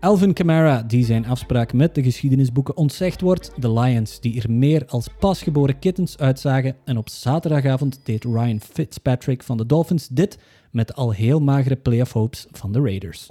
[0.00, 3.52] Alvin Kamara, die zijn afspraak met de geschiedenisboeken ontzegd wordt.
[3.56, 6.76] De Lions, die er meer als pasgeboren kittens uitzagen.
[6.84, 10.38] En op zaterdagavond deed Ryan Fitzpatrick van de Dolphins dit
[10.70, 13.28] met de al heel magere playoff hopes van de Raiders.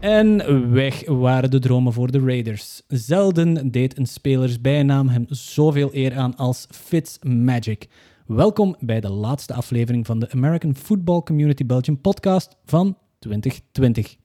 [0.00, 2.82] En weg waren de dromen voor de Raiders.
[2.88, 7.88] Zelden deed een spelersbijnaam hem zoveel eer aan als Fitzmagic.
[8.34, 14.16] Welkom bij de laatste aflevering van de American Football Community Belgium podcast van 2020.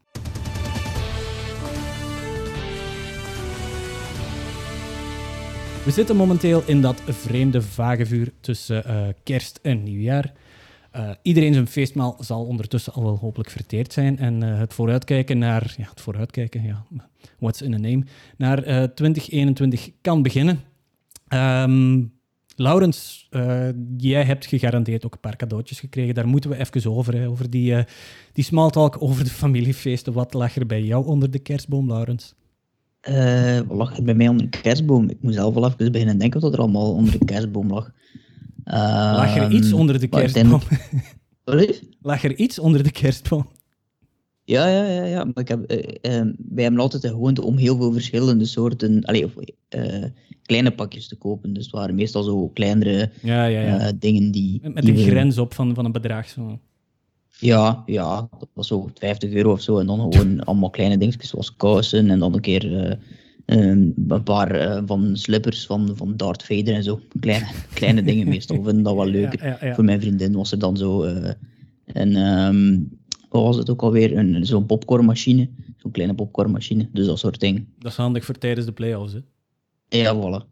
[5.86, 10.34] We zitten momenteel in dat vreemde vagevuur tussen uh, kerst en nieuwjaar.
[10.96, 14.18] Uh, iedereen zijn feestmaal zal ondertussen al wel hopelijk verteerd zijn.
[14.18, 16.86] En uh, het vooruitkijken naar, ja, het vooruitkijken, ja,
[17.40, 18.04] what's in a name,
[18.38, 18.62] naar
[18.94, 20.64] 2021 kan beginnen.
[21.34, 22.17] Um,
[22.60, 26.16] Laurens, uh, jij hebt gegarandeerd ook een paar cadeautjes gekregen.
[26.16, 27.84] Daar moeten we even over, hè, over die, uh,
[28.34, 30.14] die small talk over de familiefeesten.
[30.14, 32.34] Wat lag er bij jou onder de kerstboom, Laurens?
[33.10, 35.10] Uh, wat lag er bij mij onder de kerstboom?
[35.10, 37.92] Ik moet zelf wel even beginnen denken wat er allemaal onder de kerstboom lag.
[38.64, 40.62] lag er iets ehm, onder de kerstboom?
[41.46, 41.80] Sorry?
[42.02, 43.48] Lag er iets onder de kerstboom?
[44.44, 45.24] Ja, ja, ja, ja.
[45.24, 49.26] Maar ik heb, uh, wij hebben altijd de gewoonte om heel veel verschillende soorten, allee,
[49.26, 49.34] of,
[49.76, 50.04] uh,
[50.48, 51.54] kleine pakjes te kopen.
[51.54, 53.92] Dus het waren meestal zo kleinere ja, ja, ja.
[54.00, 54.60] dingen die...
[54.64, 56.60] Met, met een grens op van, van een bedrag zo.
[57.40, 59.80] Ja, ja, dat was zo 50 euro of zo.
[59.80, 62.98] En dan gewoon allemaal kleine dingetjes zoals kousen en dan een keer
[63.46, 67.00] een paar van slippers van, van Darth Vader en zo.
[67.20, 68.64] Kleine, kleine dingen meestal.
[68.64, 69.58] vinden dat wel leuk.
[69.74, 71.04] Voor mijn vriendin was het dan zo...
[71.86, 72.90] en um,
[73.30, 74.18] wat was het ook alweer?
[74.18, 75.50] Een, zo'n popcornmachine.
[75.78, 76.90] Zo'n kleine popcornmachine.
[76.94, 77.68] Dus dat soort dingen.
[77.80, 79.20] Dat is handig voor tijdens de play-offs, hè?
[79.90, 80.46] Ja, voilà.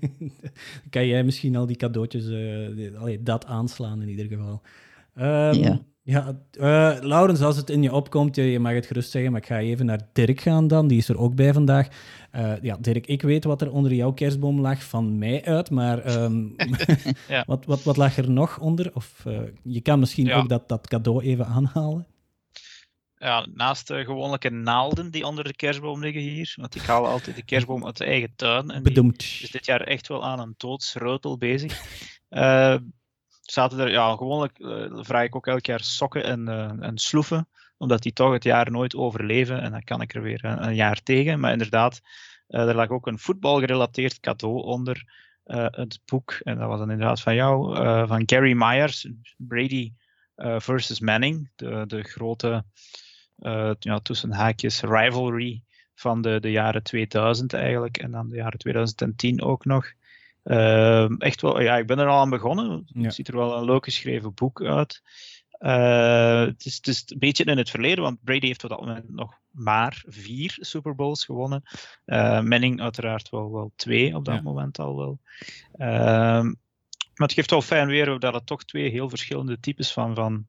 [0.90, 4.62] kan jij misschien al die cadeautjes, uh, dat aanslaan in ieder geval.
[5.18, 5.80] Um, ja.
[6.02, 9.40] Ja, uh, Laurens, als het in je opkomt, je, je, mag het gerust zeggen, maar
[9.40, 10.86] ik ga even naar Dirk gaan dan.
[10.86, 11.88] Die is er ook bij vandaag.
[12.36, 16.22] Uh, ja, Dirk, ik weet wat er onder jouw kerstboom lag van mij uit, maar
[16.22, 16.54] um,
[17.28, 17.44] ja.
[17.46, 18.90] wat, wat, wat lag er nog onder?
[18.94, 20.38] Of uh, je kan misschien ja.
[20.38, 22.06] ook dat, dat cadeau even aanhalen.
[23.22, 27.36] Ja, naast de gewone naalden die onder de kerstboom liggen hier, want ik haal altijd
[27.36, 28.70] de kerstboom uit de eigen tuin.
[28.70, 31.82] En die is dit jaar echt wel aan een doodsreutel bezig
[33.50, 37.48] zaten er, ja, gewoonlijk uh, vraag ik ook elk jaar sokken en, uh, en sloeven,
[37.76, 40.74] omdat die toch het jaar nooit overleven en dan kan ik er weer een, een
[40.74, 41.40] jaar tegen.
[41.40, 42.00] Maar inderdaad,
[42.46, 45.28] er lag ook een voetbalgerelateerd cadeau onder
[45.70, 47.76] het boek, en dat was dan inderdaad van jou,
[48.06, 49.92] van Gary Myers, Brady
[50.36, 52.64] versus Manning, de, de grote,
[53.78, 55.62] ja, tussen haakjes, rivalry
[55.94, 59.92] van de, de jaren 2000 eigenlijk, en dan de jaren 2010 ook nog.
[60.44, 62.86] Uh, echt wel, ja, ik ben er al aan begonnen.
[62.92, 65.02] Het ziet er wel een leuk geschreven boek uit.
[65.58, 68.80] Uh, het, is, het, is, een beetje in het verleden, want Brady heeft op dat
[68.80, 71.62] moment nog maar vier Super Bowls gewonnen.
[72.06, 74.40] Uh, Manning uiteraard wel, wel twee op dat ja.
[74.42, 75.18] moment al wel.
[75.72, 76.44] Ehm,
[77.14, 80.46] maar het geeft wel fijn weer dat het toch twee heel verschillende types van, van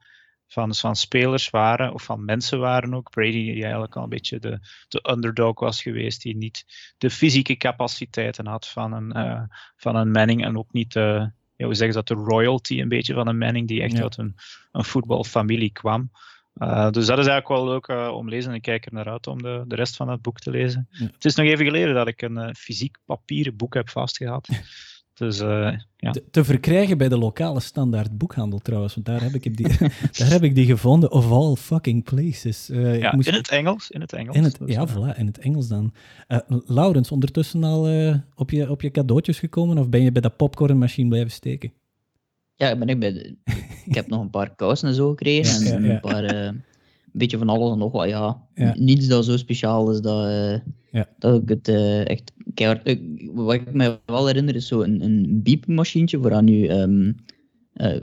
[0.51, 3.09] van, van spelers waren, of van mensen waren ook.
[3.09, 6.65] Brady, die eigenlijk al een beetje de, de underdog was geweest, die niet
[6.97, 9.41] de fysieke capaciteiten had van een, uh,
[9.75, 12.89] van een Manning en ook niet de, ja, hoe zeggen ze dat, de royalty een
[12.89, 14.01] beetje van een Manning, die echt ja.
[14.01, 14.35] uit een,
[14.71, 16.11] een voetbalfamilie kwam.
[16.57, 18.93] Uh, dus dat is eigenlijk wel leuk uh, om te lezen en ik kijk er
[18.93, 20.87] naar uit om de, de rest van het boek te lezen.
[20.91, 21.05] Ja.
[21.05, 24.49] Het is nog even geleden dat ik een fysiek papieren boek heb vastgehad.
[25.21, 26.11] Dus, uh, ja.
[26.11, 29.67] te, te, verkrijgen bij de lokale standaard boekhandel trouwens, want daar heb ik die,
[30.17, 32.69] daar heb ik die gevonden, of all fucking places.
[32.69, 33.27] Uh, ja, moest...
[33.27, 33.91] in het Engels.
[33.91, 35.93] In het Engels in het, dus, ja, voilà, in het Engels dan.
[36.27, 37.79] Uh, Laurens, ondertussen al
[38.35, 41.73] op, je, op je cadeautjes gekomen, of ben je bij dat popcornmachine blijven steken?
[42.55, 43.35] Ja, ben ik, bij de,
[43.85, 46.63] ik heb nog een paar kousen en zo gekregen, en ja, een paar een
[47.11, 48.09] beetje van alles en nog wat.
[48.09, 48.73] Ja, ja.
[48.77, 50.55] niets dat zo speciaal is dat, uh,
[50.91, 51.07] ja.
[51.19, 52.89] dat ik het uh, echt keihard...
[52.89, 57.15] Uh, wat ik me wel herinner is zo een, een biepmachientje voor aan je, um,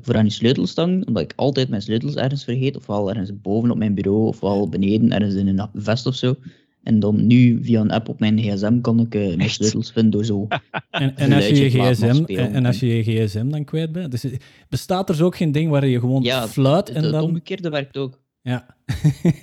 [0.01, 1.07] voor aan je sleutelstang.
[1.07, 2.77] Omdat ik altijd mijn sleutels ergens vergeet.
[2.77, 6.35] Ofwel ergens boven op mijn bureau, ofwel beneden ergens in een vest of zo.
[6.83, 10.11] En dan nu via een app op mijn gsm kan ik uh, mijn sleutels vinden
[10.11, 10.47] door zo.
[10.91, 14.25] en, en, als je je gsm, en, als je je gsm dan kwijt bent, dus
[14.69, 17.15] bestaat er zo ook geen ding waar je gewoon ja, fluit en het, dan...
[17.15, 18.21] Het omgekeerde werkt ook.
[18.43, 18.67] Ja,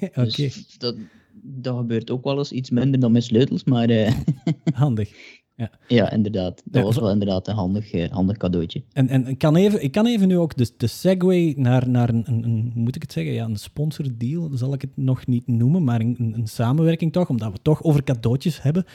[0.02, 0.20] oké.
[0.20, 0.30] Okay.
[0.32, 0.96] Dus dat,
[1.46, 3.90] dat gebeurt ook wel eens iets minder dan met sleutels, maar...
[3.90, 4.12] Uh...
[4.74, 5.44] Handig.
[5.58, 6.62] Ja, ja inderdaad.
[6.66, 8.84] Dat was wel inderdaad een handig, eh, handig cadeautje.
[8.94, 12.10] En, en ik, kan even, ik kan even nu ook de, de segue naar, naar
[12.10, 15.84] een, een, moet ik het zeggen, ja, een sponsordeal, zal ik het nog niet noemen,
[15.84, 18.86] maar een, een samenwerking toch, omdat we het toch over cadeautjes hebben.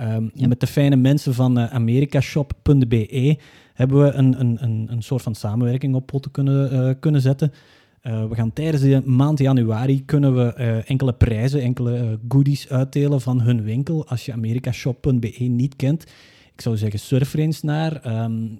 [0.00, 3.38] Um, Met de fijne mensen van uh, americashop.be
[3.74, 7.52] hebben we een, een, een, een soort van samenwerking op poten kunnen, uh, kunnen zetten.
[8.06, 12.68] Uh, we gaan tijdens de maand januari kunnen we uh, enkele prijzen, enkele uh, goodies
[12.68, 14.06] uitdelen van hun winkel.
[14.08, 16.02] Als je americashop.be niet kent,
[16.54, 18.22] ik zou zeggen surf er eens naar.
[18.22, 18.58] Um,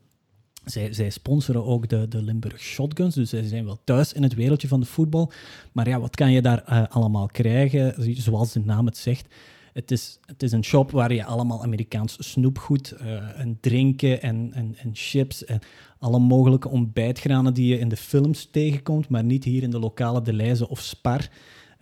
[0.64, 4.34] zij, zij, sponsoren ook de, de Limburg Shotguns, dus zij zijn wel thuis in het
[4.34, 5.32] wereldje van de voetbal.
[5.72, 7.94] Maar ja, wat kan je daar allemaal krijgen?
[8.16, 9.34] Zoals de naam het zegt,
[9.74, 14.50] het is, het is een shop waar je allemaal Amerikaans snoepgoed uh, en drinken en,
[14.52, 15.60] en, chips en
[15.98, 20.22] alle mogelijke ontbijtgranen die je in de films tegenkomt, maar niet hier in de lokale
[20.22, 21.28] Deleuze of Spar.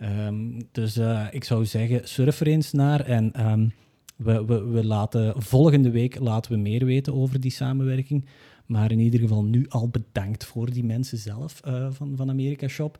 [0.01, 3.73] Um, dus uh, ik zou zeggen, surf er eens naar en um,
[4.15, 8.25] we, we, we laten, volgende week laten we meer weten over die samenwerking.
[8.65, 12.67] Maar in ieder geval nu al bedankt voor die mensen zelf uh, van, van Amerika
[12.67, 12.97] Shop.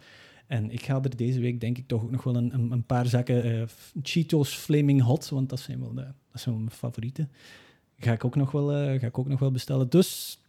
[0.53, 3.05] En ik ga er deze week denk ik toch ook nog wel een, een, paar
[3.05, 3.63] zakken uh,
[4.01, 6.05] Cheetos Flaming Hot, want dat zijn wel, dat
[6.41, 7.31] zijn wel mijn favorieten.
[7.97, 9.89] Ga ik ook nog wel, uh, ga ik ook nog wel bestellen.
[9.89, 10.39] Dus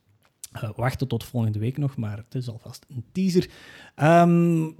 [0.54, 3.48] uh, wachten tot volgende week nog, maar het is alvast een teaser.
[4.02, 4.76] Um,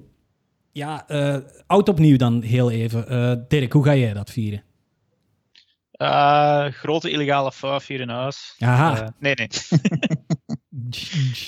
[0.72, 1.06] ja,
[1.66, 3.44] oud opnieuw dan heel even.
[3.48, 4.62] Dirk, hoe ga jij dat vieren?
[6.72, 8.54] Grote illegale fuif hier in huis.
[8.58, 9.14] Aha.
[9.18, 9.48] nee, nee.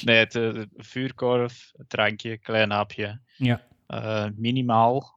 [0.04, 3.20] nee, het, het, vuurkorf, drankje, klein hapje.
[3.36, 3.62] Ja.
[3.88, 5.14] Uh, minimaal.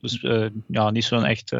[0.00, 0.20] Dus
[0.68, 1.52] ja, niet zo'n echt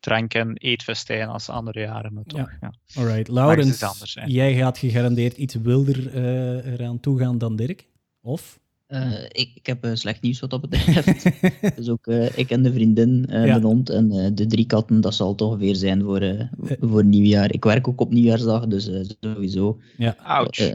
[0.00, 2.12] drank- en eetfestijn als andere jaren.
[2.12, 2.62] Maar toch, ja.
[2.94, 3.02] ja.
[3.02, 6.16] Alright, Laurens, jij gaat gegarandeerd iets wilder
[6.64, 7.86] eraan toegaan dan Dirk?
[8.22, 8.60] Of?
[8.90, 11.30] Uh, ik, ik, heb uh, slecht nieuws wat dat betreft.
[11.76, 13.58] dus ook uh, ik en de vriendin, ja.
[13.58, 16.48] de hond en de drie katten, dat zal toch weer zijn voor,
[16.80, 17.52] voor nieuwjaar.
[17.52, 18.90] Ik werk ook op nieuwjaarsdag, dus
[19.20, 19.78] sowieso.
[19.96, 20.16] Ja.
[20.22, 20.72] Ouch.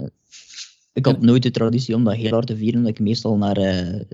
[0.93, 3.55] ik had nooit de traditie om dat heel hard te vieren, omdat ik meestal naar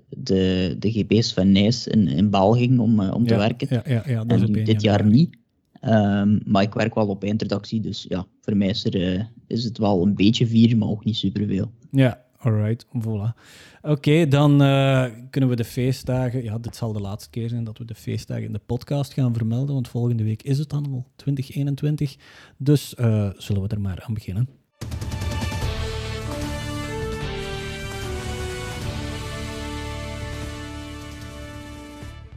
[0.09, 3.67] de, de GP's van Nijs in, in Baal ging om, om te ja, werken.
[3.69, 5.39] Ja, ja, ja, dat en dit jaar niet.
[5.85, 9.77] Um, maar ik werk wel op eindredactie, dus ja, voor mij is, er, is het
[9.77, 11.71] wel een beetje vieren, maar ook niet superveel.
[11.91, 13.33] Ja, Alright, voilà.
[13.81, 16.43] Oké, dan uh, kunnen we de feestdagen.
[16.43, 19.33] Ja, dit zal de laatste keer zijn dat we de feestdagen in de podcast gaan
[19.33, 22.15] vermelden, want volgende week is het dan al 2021.
[22.57, 24.49] Dus uh, zullen we er maar aan beginnen.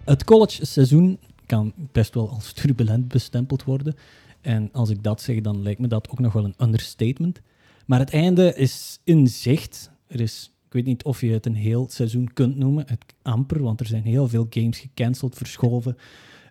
[0.04, 3.94] Het college-seizoen kan best wel als turbulent bestempeld worden.
[4.40, 7.40] En als ik dat zeg, dan lijkt me dat ook nog wel een understatement.
[7.86, 9.92] Maar het einde is in zicht.
[10.06, 13.62] Er is, ik weet niet of je het een heel seizoen kunt noemen, het amper,
[13.62, 15.96] want er zijn heel veel games gecanceld, verschoven.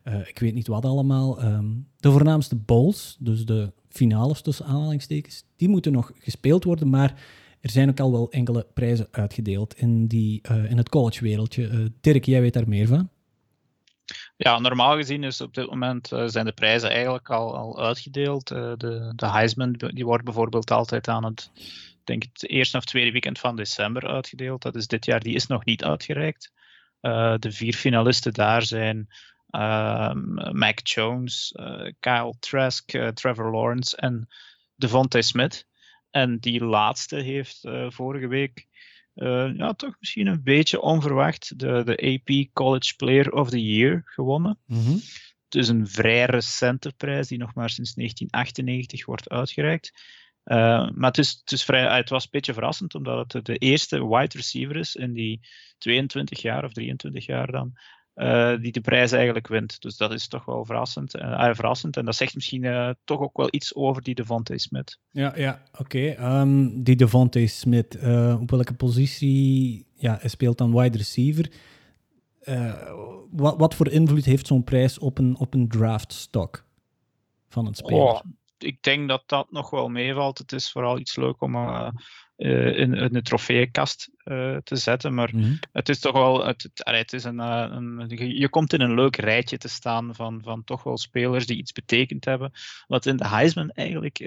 [0.07, 1.43] Uh, ik weet niet wat allemaal.
[1.43, 7.21] Um, de voornaamste bowls, dus de finales tussen aanhalingstekens, die moeten nog gespeeld worden, maar
[7.61, 11.69] er zijn ook al wel enkele prijzen uitgedeeld in, die, uh, in het collegewereldje.
[11.69, 13.09] Uh, Dirk, jij weet daar meer van?
[14.37, 18.47] Ja, normaal gezien is op dit moment zijn de prijzen eigenlijk al, al uitgedeeld.
[18.47, 21.51] De, de Heisman die wordt bijvoorbeeld altijd aan het,
[22.03, 24.61] denk het eerste of tweede weekend van december uitgedeeld.
[24.61, 26.51] Dat is dit jaar, die is nog niet uitgereikt.
[27.01, 29.07] Uh, de vier finalisten daar zijn
[29.49, 31.55] ehm, Mac Jones,
[31.99, 34.27] Kyle Trask, Trevor Lawrence en
[34.75, 35.67] Devontae Smith.
[36.09, 38.67] En die laatste heeft vorige week
[39.15, 44.01] uh, ja, toch misschien een beetje onverwacht de, de AP College Player of the Year
[44.05, 44.59] gewonnen.
[44.65, 44.99] Mm -hmm.
[45.45, 49.93] Het is een vrij recente prijs die nog maar sinds 1998 wordt uitgereikt.
[50.45, 53.45] Uh, maar het, is, het, is vrij, eh, het was een beetje verrassend, omdat het
[53.45, 55.39] de eerste wide receiver is in die
[55.77, 57.73] 22 jaar of 23 jaar dan,
[58.15, 59.81] uh, die de prijs eigenlijk wint.
[59.81, 61.15] Dus dat is toch wel verrassend.
[61.15, 61.97] Uh, verrassend.
[61.97, 64.99] En dat zegt misschien uh, toch ook wel iets over die Devontae Smith.
[65.11, 65.81] Ja, ja oké.
[65.81, 66.41] Okay.
[66.41, 67.95] Um, die Devontae Smith,
[68.39, 71.51] op welke positie ja, hij speelt dan wide receiver?
[73.31, 76.65] wat, wat voor invloed heeft zo'n prijs op een, op een draft stock
[77.49, 78.03] van een speler?
[78.03, 78.21] Oh,
[78.63, 80.37] ik denk dat dat nog wel meevalt.
[80.37, 81.89] Het is vooral iets leuk om uh,
[82.77, 85.13] in, in de trofeeënkast uh, te zetten.
[85.13, 85.59] Maar mm -hmm.
[85.71, 86.45] het is toch wel.
[86.45, 90.41] Het, het, het is een, een, je komt in een leuk rijtje te staan van,
[90.43, 92.51] van toch wel spelers die iets betekend hebben.
[92.87, 94.17] Wat in de Heisman eigenlijk.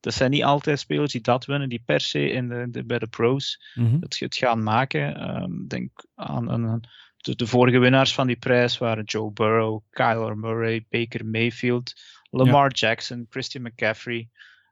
[0.00, 2.98] dat zijn niet altijd spelers die dat winnen, die per se in de, de bij
[2.98, 4.00] de pros mm -hmm.
[4.00, 5.34] het, het, gaan maken.
[5.42, 6.84] Um, denk aan een.
[7.18, 11.92] De, de, vorige winnaars van die prijs waren Joe Burrow, Kyler Murray, Baker Mayfield,
[12.30, 12.88] Lamar ja.
[12.88, 14.28] Jackson, Christian McCaffrey.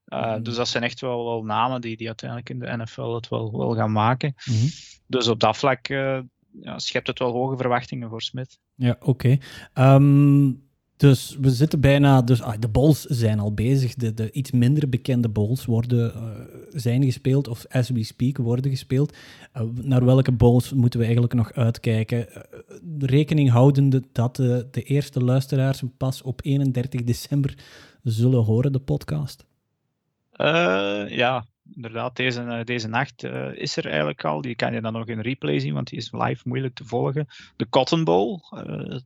[0.07, 0.43] Uh, mm.
[0.43, 3.59] Dus dat zijn echt wel, wel namen die, die uiteindelijk in de NFL het wel,
[3.59, 4.35] wel gaan maken.
[4.45, 4.69] Mm -hmm.
[5.07, 6.21] Dus op dat vlak uh,
[6.61, 8.59] ja, schept het wel hoge verwachtingen voor Smith.
[8.75, 9.09] Ja, oké.
[9.09, 9.41] Okay.
[9.95, 10.66] Um,
[10.97, 12.23] Dus we zitten bijna.
[12.23, 13.95] Dus, ah, de bowls zijn al bezig.
[13.95, 16.23] De, de iets minder bekende bowls worden, uh,
[16.73, 19.17] zijn gespeeld, of as we speak worden gespeeld.
[19.57, 22.19] Uh, naar welke bowls moeten we eigenlijk nog uitkijken?
[22.29, 22.43] Uh,
[22.99, 27.55] rekening houdende dat de, de eerste luisteraars pas op 31 december
[28.03, 29.45] zullen horen, de podcast.
[31.09, 31.45] ja,
[31.75, 34.41] inderdaad, deze, deze nacht is er eigenlijk al.
[34.41, 37.27] Die kan je dan nog in replay zien, want die is live moeilijk te volgen.
[37.57, 38.41] De Cotton Bowl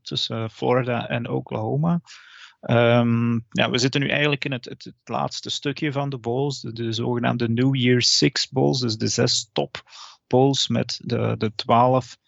[0.02, 2.00] tussen Florida en Oklahoma.
[2.60, 6.60] Um, ja, we zitten nu eigenlijk in het, het, het laatste stukje van de bowls,
[6.60, 9.82] de, de, zogenaamde New Year Six bowls, dus de zes top
[10.26, 12.18] bowls met de, de twaalf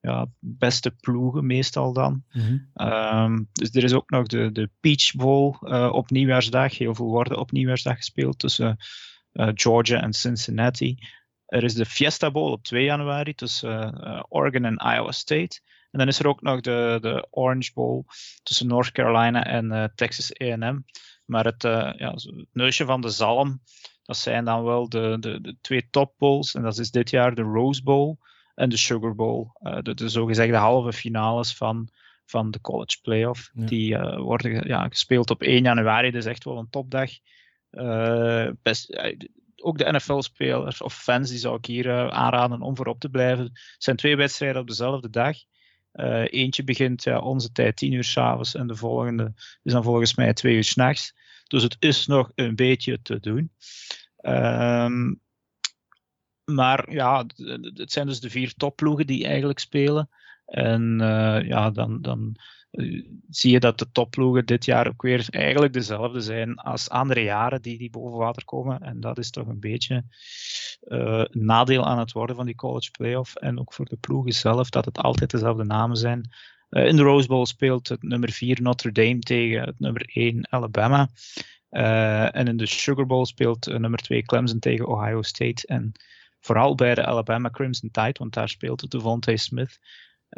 [0.00, 2.24] ja, beste ploegen meestal dan.
[2.32, 3.48] Mm -hmm.
[3.52, 6.78] dus er is ook nog de, de Peach Bowl uh, op nieuwjaarsdag.
[6.78, 8.76] Heel veel worden op nieuwjaarsdag gespeeld tussen
[9.32, 10.98] Georgia en Cincinnati.
[11.46, 15.60] Er is de Fiesta Bowl op 2 januari tussen uh, Oregon en Iowa State.
[15.90, 18.04] En dan is er ook nog de, de Orange Bowl
[18.42, 20.84] tussen North Carolina en Texas A&M.
[21.24, 23.60] Maar het, ja, het neusje van de zalm,
[24.02, 26.54] dat zijn dan wel de, de, de twee top bowls.
[26.54, 28.18] En dat is dit jaar de Rose Bowl
[28.54, 29.46] en de Sugar Bowl.
[29.60, 31.88] Uh, de, de zogezegde halve finales van,
[32.24, 33.50] van de college playoff.
[33.54, 37.10] Die uh, worden ja, gespeeld op 1 januari, dus echt wel een topdag.
[37.72, 39.02] Uh, best,
[39.56, 43.44] ook de NFL-spelers of fans, die zou ik hier aanraden om voorop te blijven.
[43.44, 45.36] Het zijn twee wedstrijden op dezelfde dag.
[46.30, 50.32] eentje begint ja, onze tijd 10 uur s'avonds en de volgende is dan volgens mij
[50.32, 51.14] 2 uur s'nachts.
[51.46, 53.52] Dus het is nog een beetje te doen.
[54.22, 55.20] Um,
[56.44, 57.26] maar ja,
[57.74, 60.08] het zijn dus de vier topploegen die eigenlijk spelen.
[60.46, 60.96] En
[61.46, 62.36] ja, dan, dan
[63.30, 67.62] zie je dat de topploegen dit jaar ook weer eigenlijk dezelfde zijn als andere jaren
[67.62, 68.80] die, die boven water komen.
[68.80, 70.04] En dat is toch een beetje
[70.80, 73.34] een nadeel aan het worden van die college playoff.
[73.34, 76.30] En ook voor de ploegen zelf, dat het altijd dezelfde namen zijn.
[76.70, 81.08] in de Rose Bowl speelt het nummer 4 Notre Dame tegen het nummer 1 Alabama.
[82.30, 85.66] en in de Sugar Bowl speelt nummer 2 Clemson tegen Ohio State.
[85.66, 85.92] En
[86.42, 89.80] Vooral bij de Alabama Crimson Tide, want daar speelt Devontae Smith.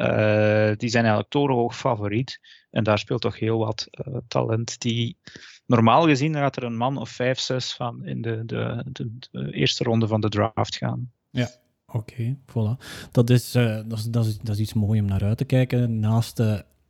[0.01, 2.39] Uh, die zijn eigenlijk torenhoog favoriet.
[2.71, 4.81] En daar speelt toch heel wat uh, talent.
[4.81, 5.17] Die
[5.65, 9.83] normaal gezien gaat er een man of vijf, zes van in de, de, de, eerste
[9.83, 11.11] ronde van de draft gaan.
[11.29, 11.49] Ja,
[11.87, 12.83] oké, voilà.
[13.11, 15.99] Dat is, uh, dat, is, dat, is, iets moois om naar uit te kijken.
[15.99, 16.43] Naast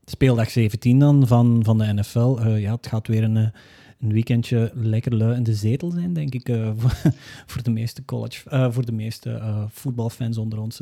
[0.06, 3.54] speeldag 17 dan van, van de NFL, ja, het gaat weer een
[4.00, 6.48] een weekendje lekker lui in de zetel zijn, denk ik,
[7.52, 10.82] voor, de meeste college, voor de meeste voetbalfans onder ons.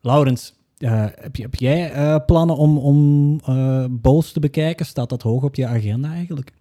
[0.00, 3.40] Laurens, heb, je, heb jij plannen om, om
[4.00, 4.86] bowls te bekijken?
[4.86, 6.52] Staat dat hoog op je agenda eigenlijk?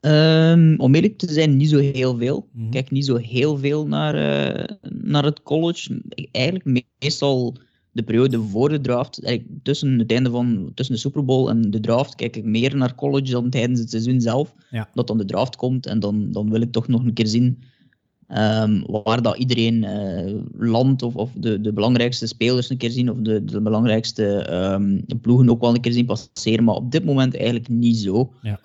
[0.00, 2.48] Um, om eerlijk te zijn, niet zo heel veel.
[2.52, 4.14] Mm Ik kijk niet zo heel veel naar,
[4.90, 6.02] naar het college.
[6.30, 7.56] Eigenlijk meestal
[7.98, 11.70] de periode voor de draft, eigenlijk tussen het einde van tussen de Super Bowl en
[11.70, 14.54] de draft, kijk ik meer naar college dan tijdens het seizoen zelf.
[14.70, 14.88] Ja.
[14.94, 17.62] Dat dan de draft komt en dan, dan wil ik toch nog een keer zien
[18.36, 20.34] um, waar dat iedereen uh,
[20.70, 25.04] landt of, of de, de belangrijkste spelers een keer zien of de, de belangrijkste um,
[25.20, 26.64] ploegen ook wel een keer zien passeren.
[26.64, 28.32] Maar op dit moment eigenlijk niet zo.
[28.42, 28.60] Ja.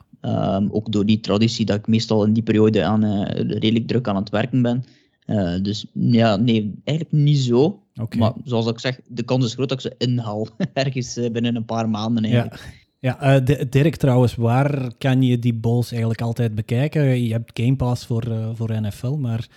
[0.56, 4.08] Um, ook door die traditie dat ik meestal in die periode aan, uh, redelijk druk
[4.08, 4.84] aan het werken ben.
[5.26, 7.82] Uh, dus ja, nee, eigenlijk niet zo.
[8.18, 10.48] Maar zoals ik zeg, de kans is groot dat ik ze inhaal.
[10.74, 12.56] Ergens binnen een paar maanden eigenlijk.
[12.56, 17.24] Ja, ja uh, Dirk trouwens, waar kan je die bowls eigenlijk altijd bekijken?
[17.24, 18.24] Je hebt Game Pass voor,
[18.56, 19.48] voor NFL, maar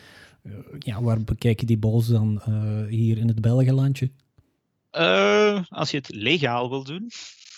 [0.78, 2.42] ja, waar bekijk je die bowls dan
[2.88, 4.10] hier in het Belgenlandje?
[5.68, 7.10] als je het legaal wil doen,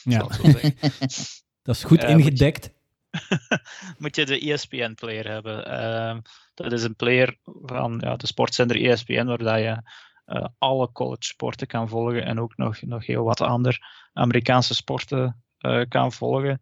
[0.03, 0.19] ja.
[1.63, 2.71] dat is goed ingedekt.
[3.99, 6.23] moet je de ESPN-player hebben.
[6.55, 9.83] Dat is een player van ja, de sportzender ESPN, waar je
[10.59, 13.79] alle college sporten kan volgen en ook nog, nog heel wat andere
[14.13, 15.43] Amerikaanse sporten
[15.89, 16.61] kan volgen.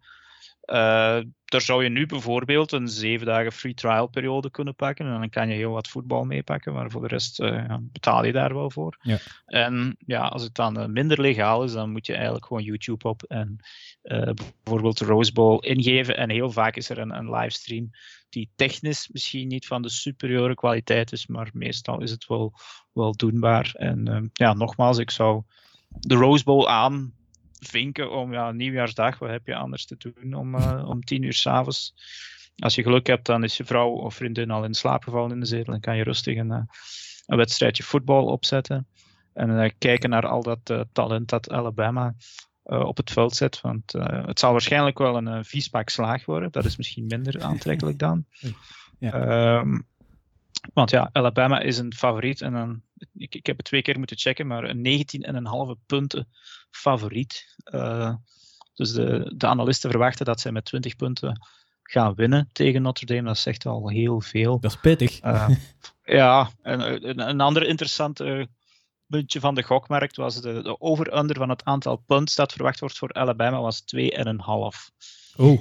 [0.67, 5.07] Uh, daar zou je nu bijvoorbeeld een zeven dagen free trial periode kunnen pakken.
[5.07, 8.33] En dan kan je heel wat voetbal meepakken, maar voor de rest uh, betaal je
[8.33, 8.99] daar wel voor.
[9.03, 9.19] Ja.
[9.47, 13.23] En ja, als het dan minder legaal is, dan moet je eigenlijk gewoon YouTube op
[13.23, 13.57] en
[14.65, 16.17] bijvoorbeeld Rose Bowl ingeven.
[16.17, 17.91] En heel vaak is er een, een livestream
[18.29, 22.53] die technisch misschien niet van de superieure kwaliteit is, maar meestal is het wel,
[22.93, 23.71] wel doenbaar.
[23.75, 25.43] En uh, ja, nogmaals, ik zou
[25.89, 26.69] de Rose Bowl
[27.67, 31.33] aanvinken om ja, nieuwjaarsdag, wat heb je anders te doen om, uh, om tien uur
[31.33, 31.95] s'avonds.
[32.59, 35.41] Als je geluk hebt, dan is je vrouw of vriendin al in slaap gevallen in
[35.41, 38.87] de zetel en kan je rustig een, een wedstrijdje voetbal opzetten.
[39.33, 42.15] En kijken naar al dat talent dat Alabama
[42.67, 43.61] uh, op het veld zet.
[43.61, 46.53] Want uh, het zal waarschijnlijk wel een uh, vies pak slaag worden.
[46.53, 48.25] Dat is misschien minder aantrekkelijk dan.
[48.99, 49.59] Ja.
[49.59, 49.87] Um,
[50.75, 52.41] want ja, Alabama is een favoriet.
[52.41, 52.83] En dan,
[53.15, 55.07] ik, ik heb het twee keer moeten checken, maar een
[55.79, 56.29] 19,5 punten
[56.71, 57.57] favoriet.
[58.75, 61.41] Dus de, de analisten verwachten dat zij met 20 punten
[61.83, 63.23] gaan winnen tegen Notre Dame.
[63.23, 64.61] Dat zegt al heel veel.
[64.61, 65.23] Dat is pittig.
[65.25, 65.49] Uh,
[66.05, 68.45] ja, een, een, een ander interessant uh,
[69.07, 72.99] puntje van de gokmarkt was de, de over-under van het aantal punts dat verwacht wordt
[72.99, 74.05] voor Alabama was 2,5.
[75.37, 75.59] Oh.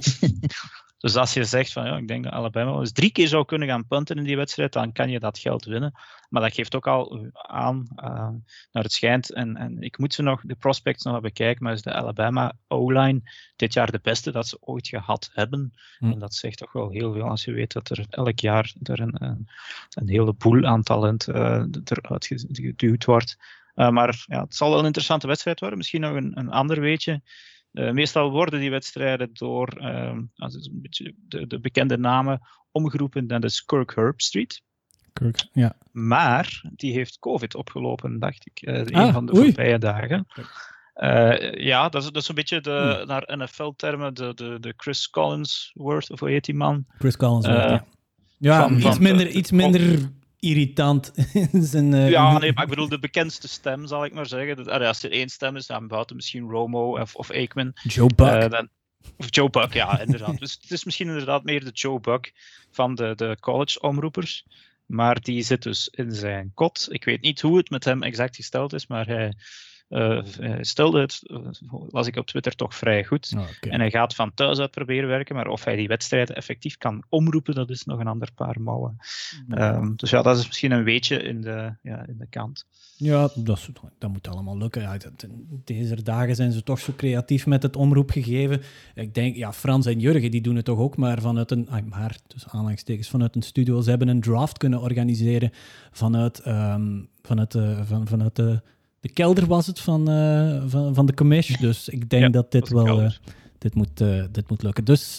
[0.98, 3.44] Dus als je zegt van ja, ik denk dat Alabama wel eens drie keer zou
[3.44, 5.92] kunnen gaan punten in die wedstrijd, dan kan je dat geld winnen.
[6.28, 8.28] Maar dat geeft ook al aan uh,
[8.72, 9.32] naar het schijnt.
[9.32, 13.20] En, en ik moet ze nog, de prospects nog bekijken, maar is de Alabama O-line
[13.56, 15.72] dit jaar de beste dat ze ooit gehad hebben.
[15.98, 16.10] Hm.
[16.10, 19.00] En dat zegt toch wel heel veel als je weet dat er elk jaar er
[19.00, 19.48] een, een,
[19.90, 23.36] een hele boel aan talent uh, eruit geduwd wordt.
[23.74, 25.78] Uh, maar ja, het zal wel een interessante wedstrijd worden.
[25.78, 27.22] Misschien nog een, een ander weetje.
[27.76, 32.40] Uh, meestal worden die wedstrijden door uh, een beetje de, de, bekende namen
[32.70, 34.62] omgeroepen naar de Skirk Herb Street.
[35.12, 35.76] Kirk, ja.
[35.92, 40.26] Maar die heeft COVID opgelopen, dacht ik, uh, een van de voorbije dagen.
[41.62, 43.06] ja, dat is, dat is een beetje de, hmm.
[43.06, 46.86] naar NFL-termen de, de, de Chris Collins word, of hoe heet die man?
[46.98, 47.84] Chris Collins, ja.
[48.38, 50.10] Ja, van, iets van, minder, iets minder
[50.46, 51.12] irritant.
[51.52, 54.66] zijn, uh, ja, nee, maar ik bedoel de bekendste stem, zal ik maar zeggen.
[54.86, 57.72] als er één stem is, dan buiten misschien Romo of, of Aikman.
[57.82, 58.42] Joe Buck.
[58.42, 58.68] Uh, dan,
[59.16, 60.38] of Joe Buck, ja, inderdaad.
[60.38, 62.32] dus het is misschien inderdaad meer de Joe Buck
[62.70, 64.46] van de, de college-omroepers.
[64.86, 66.86] Maar die zit dus in zijn kot.
[66.90, 69.34] Ik weet niet hoe het met hem exact gesteld is, maar hij
[69.88, 70.22] uh,
[70.60, 71.20] stelde het,
[71.88, 73.32] las ik op Twitter, toch vrij goed.
[73.36, 76.76] Oh, en hij gaat van thuis uit proberen werken, maar of hij die wedstrijden effectief
[76.76, 78.96] kan omroepen, dat is nog een ander paar mouwen.
[79.48, 82.66] Um, dus ja, dat is misschien een weetje in de, ja, in de kant.
[82.96, 84.82] Ja, dat, dat moet allemaal lukken.
[84.82, 84.96] Ja,
[85.64, 88.62] deze dagen zijn ze toch zo creatief met het omroepgegeven.
[88.94, 91.84] Ik denk, ja, Frans en Jurgen die doen het toch ook, maar vanuit een, ah,
[91.84, 93.80] maar, dus aanhalingstekens, vanuit een studio.
[93.80, 95.50] Ze hebben een draft kunnen organiseren
[95.90, 97.52] vanuit, um, vanuit,
[97.86, 98.62] van, vanuit de
[99.06, 101.56] de kelder was het van, uh, van, van de commish.
[101.56, 103.10] Dus ik denk dat dit wel uh,
[103.58, 104.84] dit moet, uh, dit moet lukken.
[104.84, 105.16] Dus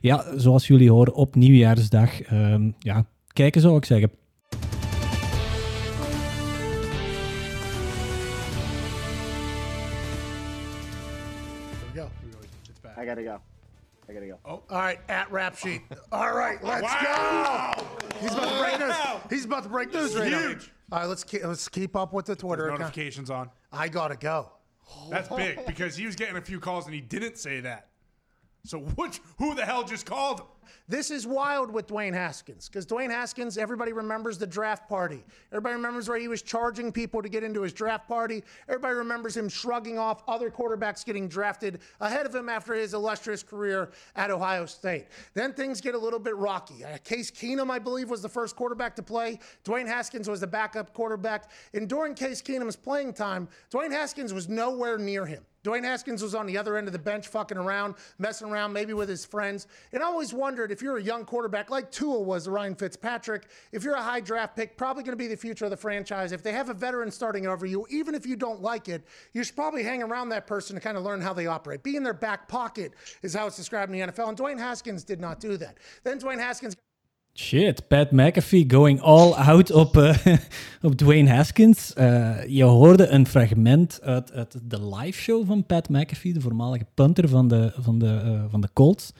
[0.00, 2.32] ja, zoals jullie horen, op nieuwjaarsdag.
[2.32, 4.10] Um, ja, kijken zou ik zeggen.
[13.02, 13.40] I gotta go.
[14.08, 14.38] I gotta go.
[14.44, 15.80] Oh, all right, at rap sheet.
[16.10, 17.72] All right, let's wow.
[17.72, 17.84] go.
[18.20, 18.96] He's about to break news.
[19.30, 20.66] He's about to break news right huge.
[20.66, 20.79] now.
[20.92, 22.66] All right, let's keep, let's keep up with the Twitter.
[22.66, 23.50] There's notifications on.
[23.72, 24.50] I gotta go.
[25.08, 27.89] That's big because he was getting a few calls and he didn't say that.
[28.64, 30.40] So which who the hell just called?
[30.40, 30.46] him?
[30.88, 35.24] This is wild with Dwayne Haskins because Dwayne Haskins, everybody remembers the draft party.
[35.52, 38.42] Everybody remembers where he was charging people to get into his draft party.
[38.68, 43.42] Everybody remembers him shrugging off other quarterbacks getting drafted ahead of him after his illustrious
[43.42, 45.06] career at Ohio State.
[45.34, 46.84] Then things get a little bit rocky.
[46.84, 49.38] Uh, Case Keenum, I believe, was the first quarterback to play.
[49.64, 51.50] Dwayne Haskins was the backup quarterback.
[51.72, 55.44] And during Case Keenum's playing time, Dwayne Haskins was nowhere near him.
[55.64, 58.94] Dwayne Haskins was on the other end of the bench, fucking around, messing around, maybe
[58.94, 59.66] with his friends.
[59.92, 63.84] And I always wondered if you're a young quarterback like Tua was Ryan Fitzpatrick, if
[63.84, 66.32] you're a high draft pick, probably going to be the future of the franchise.
[66.32, 69.44] If they have a veteran starting over you, even if you don't like it, you
[69.44, 71.82] should probably hang around that person to kind of learn how they operate.
[71.82, 74.28] Be in their back pocket is how it's described in the NFL.
[74.30, 75.78] And Dwayne Haskins did not do that.
[76.04, 76.76] Then Dwayne Haskins.
[77.40, 80.16] Shit, Pat McAfee going all out op, uh,
[80.82, 81.92] op Dwayne Haskins.
[81.98, 86.86] Uh, je hoorde een fragment uit, uit de live show van Pat McAfee, de voormalige
[86.94, 89.12] punter van de, van de, uh, van de Colts.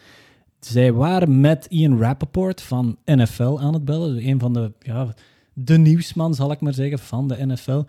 [0.58, 4.14] Zij waren met Ian Rappaport van NFL aan het bellen.
[4.14, 5.14] Dus een van de, ja,
[5.52, 7.82] de nieuwsman, zal ik maar zeggen, van de NFL.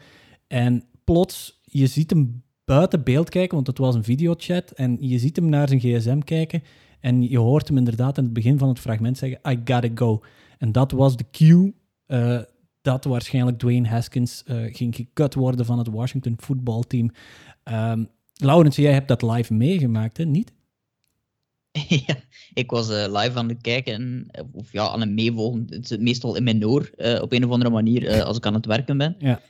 [0.47, 4.71] En plots, je ziet hem buiten beeld kijken, want het was een videochat.
[4.71, 6.63] En je ziet hem naar zijn gsm kijken.
[7.01, 10.23] En je hoort hem inderdaad in het begin van het fragment zeggen: I gotta go.
[10.57, 11.73] En dat was de cue
[12.07, 12.41] uh,
[12.81, 17.11] dat waarschijnlijk Dwayne Haskins uh, ging gekut worden van het Washington voetbalteam.
[17.63, 20.25] Um, Laurens, jij hebt dat live meegemaakt, hè?
[20.25, 20.51] Niet?
[22.05, 22.15] Ja,
[22.53, 25.65] ik was uh, live aan het kijken, of ja, aan het meevolgen.
[25.69, 28.65] Het zit meestal in mijn oor, op een of andere manier, als ik aan het
[28.65, 29.15] werken ben.
[29.19, 29.41] Ja.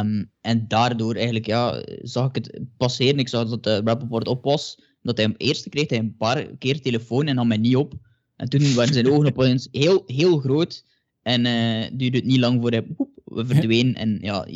[0.00, 3.18] Um, en daardoor eigenlijk, ja, zag ik het passeren.
[3.18, 6.46] Ik zag dat de Rappaport op was dat hij hem eerst kreeg hij een paar
[6.58, 7.94] keer telefoon en nam mij niet op.
[8.36, 10.84] En toen waren zijn ogen opeens heel, heel groot.
[11.22, 13.94] En uh, duurde het niet lang voor hij woep, verdween.
[13.94, 14.46] En ja,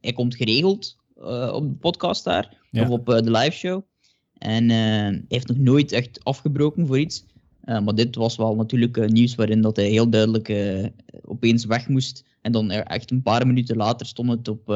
[0.00, 2.56] hij komt geregeld uh, op de podcast daar.
[2.72, 3.82] Of op uh, de live show.
[4.38, 7.24] En hij heeft nog nooit echt afgebroken voor iets.
[7.64, 10.52] maar dit was wel natuurlijk nieuws waarin dat hij heel duidelijk
[11.22, 12.24] opeens weg moest.
[12.40, 14.68] En dan echt een paar minuten later stond het op,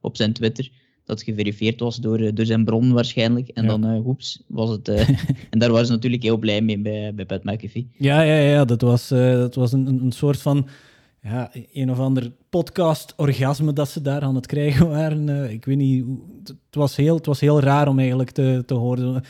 [0.00, 0.70] op zijn Twitter
[1.14, 3.48] dat geverifieerd was door, eh, door zijn bron waarschijnlijk.
[3.48, 4.88] En dan, uh, oeps, was het...
[4.88, 5.08] Uh,
[5.50, 7.88] en daar waren ze natuurlijk heel blij mee bij, bij Pat McAfee.
[7.96, 10.68] Ja, ja, ja dat was, dat was een, een soort van...
[11.22, 15.50] Ja, een of ander podcast-orgasme dat ze daar aan het krijgen waren.
[15.50, 16.04] ik weet niet,
[16.44, 19.22] het was, heel, het was heel raar om eigenlijk te, te horen.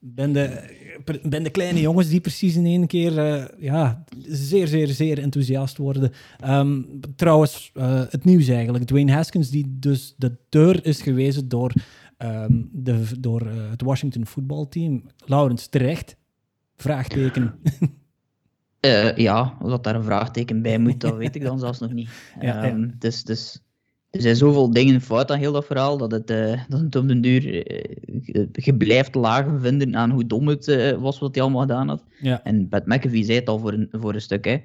[0.00, 0.74] Ben de,
[1.22, 5.76] ben de kleine jongens die precies in één keer uh, ja, zeer, zeer, zeer enthousiast
[5.76, 6.12] worden.
[6.44, 8.84] Um, trouwens, uh, het nieuws eigenlijk.
[8.84, 11.72] Dwayne Haskins, die dus de deur is gewezen door,
[12.18, 15.04] um, de, door uh, het Washington voetbalteam.
[15.24, 16.16] Laurens, terecht?
[16.76, 17.54] Vraagteken.
[19.16, 22.08] ja, of dat daar een vraagteken bij moet, dat weet ik dan zelfs nog niet.
[22.40, 23.60] Ja, um, Dus, dus
[24.10, 27.08] er zijn zoveel dingen fout aan heel dat verhaal, dat het, uh, dat het op
[27.08, 31.42] den duur uh, je blijft lagen vinden aan hoe dom het uh, was wat hij
[31.42, 32.04] allemaal gedaan had.
[32.20, 32.42] Ja.
[32.42, 34.44] En Pat McAfee zei het al voor een, voor een stuk.
[34.44, 34.58] Hè.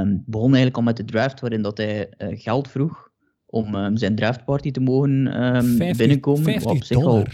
[0.00, 3.12] Um, begon eigenlijk al met de draft, waarin dat hij geld vroeg
[3.46, 6.44] om um, zijn draftparty te mogen um, 50, binnenkomen.
[6.44, 7.16] 50 op zich dollar.
[7.16, 7.24] Al,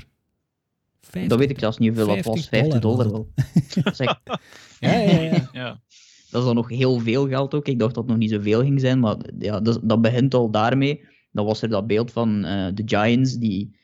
[1.01, 2.49] 50, dat weet ik zelfs niet hoeveel dat was.
[2.49, 3.33] 50 dollar, dollar wel.
[3.95, 4.21] zeg,
[4.81, 5.49] ja, ja, ja.
[5.53, 5.81] ja.
[6.31, 7.69] Dat is dan nog heel veel geld ook.
[7.69, 10.51] Ik dacht dat het nog niet zoveel ging zijn, maar ja, dat, dat begint al
[10.51, 13.79] daarmee dan was er dat beeld van uh, de Giants, die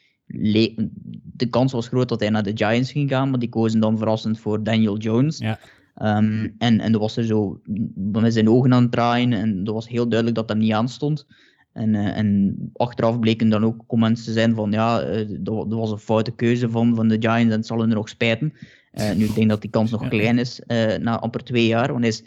[1.23, 3.99] de kans was groot dat hij naar de Giants ging gaan, maar die kozen dan
[3.99, 5.39] verrassend voor Daniel Jones.
[5.39, 5.59] Ja.
[6.03, 7.61] Um, en, en er was er zo
[7.95, 11.27] met zijn ogen aan het draaien en dat was heel duidelijk dat dat niet aanstond.
[11.73, 15.91] En, uh, en achteraf bleken dan ook comments te zijn van ja, uh, dat, was
[15.91, 18.53] een foute keuze van, van de Giants en het zal hun nog spijten.
[18.93, 20.61] Uh, nu, ik denk dat die kans nog klein is
[21.01, 21.89] na amper twee jaar.
[21.89, 22.25] Want hij is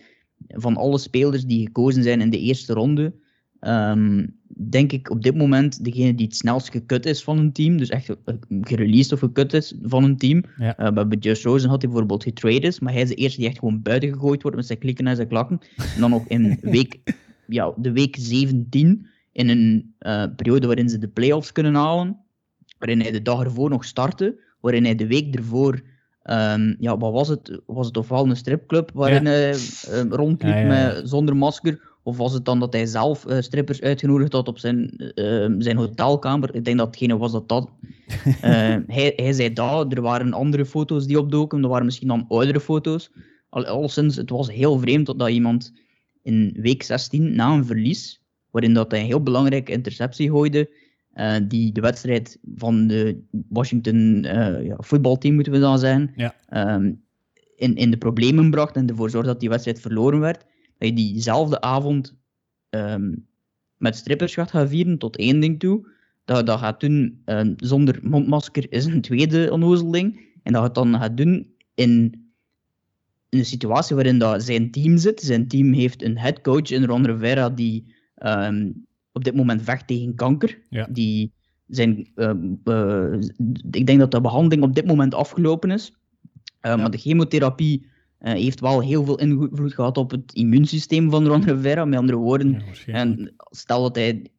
[0.48, 3.14] van alle spelers die gekozen zijn in de eerste ronde,
[3.62, 7.78] um, denk ik op dit moment degene die het snelst gekut is van een team.
[7.78, 8.16] Dus echt
[8.62, 10.44] gereleased of gekut is van een team.
[10.58, 10.80] Ja.
[10.80, 13.48] Uh, bij Just Rosen had hij bijvoorbeeld getrade is, maar hij is de eerste die
[13.48, 15.60] echt gewoon buiten gegooid wordt met zijn klikken en zijn klakken.
[15.78, 17.00] En dan nog in week,
[17.48, 22.18] ja, de week 17, in een uh, periode waarin ze de playoffs kunnen halen,
[22.78, 25.82] waarin hij de dag ervoor nog startte, waarin hij de week ervoor
[26.24, 27.62] Um, ja, wat was het?
[27.66, 29.30] Was het ofwel een stripclub waarin ja.
[29.30, 33.40] hij uh, rondliep ja, met, zonder masker, of was het dan dat hij zelf uh,
[33.40, 36.56] strippers uitgenodigd had op zijn, uh, zijn hotelkamer?
[36.56, 37.70] Ik denk dat hetgene was dat dat.
[38.26, 38.34] Uh,
[38.98, 42.60] hij, hij zei dat, er waren andere foto's die opdoken, er waren misschien dan oudere
[42.60, 43.12] foto's.
[43.50, 45.74] Al, alleszins, het was heel vreemd dat iemand
[46.22, 50.70] in week 16, na een verlies, waarin dat hij een heel belangrijke interceptie gooide,
[51.48, 54.22] die de wedstrijd van de Washington
[54.64, 56.36] ja, voetbalteam, moeten we dan zijn, ja.
[56.76, 57.02] um,
[57.56, 60.46] in, in de problemen bracht en ervoor zorgde dat die wedstrijd verloren werd
[60.80, 62.16] dat je diezelfde avond
[62.70, 63.28] um,
[63.78, 65.88] met strippers gaat gaan vieren tot één ding toe.
[66.26, 70.20] Dat dat gaat doen um, zonder mondmasker is een tweede onnozeling.
[70.44, 72.28] En dat het dan gaat doen in,
[73.30, 75.22] een situatie waarin dat zijn team zit.
[75.22, 80.16] Zijn team heeft een headcoach in Ron Rivera die um, op dit moment vecht tegen
[80.16, 80.60] kanker.
[80.70, 80.88] Ja.
[80.92, 81.32] Die
[81.68, 83.14] zijn, uh,
[83.72, 85.92] ik denk dat de behandeling op dit moment afgelopen is.
[85.92, 86.76] Uh, ja.
[86.76, 87.86] Maar de chemotherapie
[88.22, 91.86] uh, heeft wel heel veel invloed gehad op het immuunsysteem van Ron Rivera.
[91.86, 94.32] Met andere woorden, en stel dat hij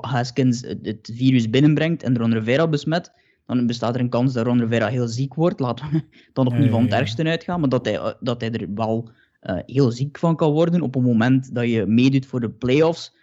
[0.00, 3.12] Haskins het, virus binnenbrengt en Ron Rivera besmet,
[3.46, 5.60] dan bestaat er een kans dat Ron Rivera heel ziek wordt.
[5.60, 8.74] Laten we dan nog niet van het ergste uitgaan, maar dat hij, dat hij er
[8.74, 9.10] wel
[9.42, 13.14] uh, heel ziek van kan worden op een moment dat je meedoet voor de playoffs.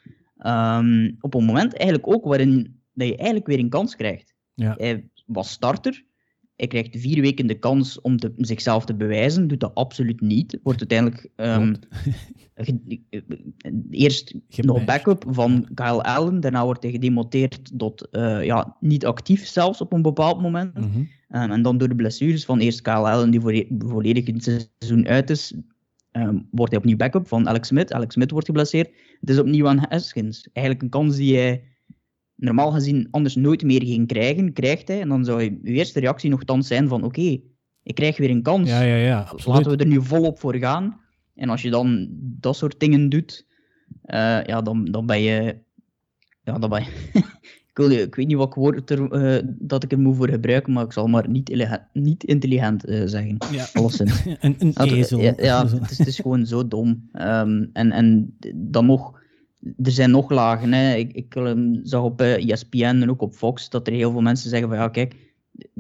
[0.46, 4.34] Um, op een moment eigenlijk ook waarin dat je eigenlijk weer een kans krijgt.
[4.54, 4.76] Ja.
[4.78, 6.04] Hij was starter,
[6.60, 9.48] hij krijgt vier weken de kans om te, zichzelf te bewijzen.
[9.48, 10.60] Doet dat absoluut niet.
[10.64, 11.76] Wordt uiteindelijk um,
[13.92, 16.40] eerst nog backup van Kyle Allen.
[16.40, 20.78] Daarna wordt hij gedemonteerd tot uh, ja, niet actief zelfs op een bepaald moment.
[20.78, 21.10] Mm -hmm.
[21.42, 24.44] um, en dan door de blessures van eerst Kyle Allen, die voor, volledig het
[24.80, 25.54] seizoen uit is,
[26.12, 27.94] um, wordt hij opnieuw backup van Alex Smith.
[27.94, 28.90] Alex Smith wordt geblesseerd.
[29.20, 30.50] Het is opnieuw aan Haskins.
[30.54, 31.64] Eigenlijk een kans die hij
[32.40, 35.02] normaal gezien anders nooit meer ging krijgen, krijgt hij.
[35.02, 37.44] En dan zou je, eerste reactie nogthans zijn van oké, okay,
[37.84, 38.70] ik krijg weer een kans.
[38.70, 41.00] Ja, ja, ja, Laten we er nu volop voor gaan.
[41.36, 43.46] En als je dan dat soort dingen doet,
[44.06, 45.58] uh, ja, dan, dan ben je...
[46.44, 46.90] Ja, dan ben je...
[47.70, 50.74] ik, wil, ik weet niet wat woord er, uh, dat ik er moet voor gebruiken,
[50.74, 53.38] maar ik zal maar niet, niet intelligent uh, zeggen.
[53.52, 53.68] Ja.
[54.40, 55.20] een, een ezel.
[55.20, 57.10] Ja, ja het, is, het, is, gewoon zo dom.
[57.14, 59.19] Um, en, en dan nog
[59.60, 60.74] er zijn nog lagen.
[60.74, 60.96] Hè.
[60.96, 64.12] Ik, ik um, zag op uh, eh, ESPN en ook op Fox dat er heel
[64.12, 65.16] veel mensen zeggen van ja, kijk,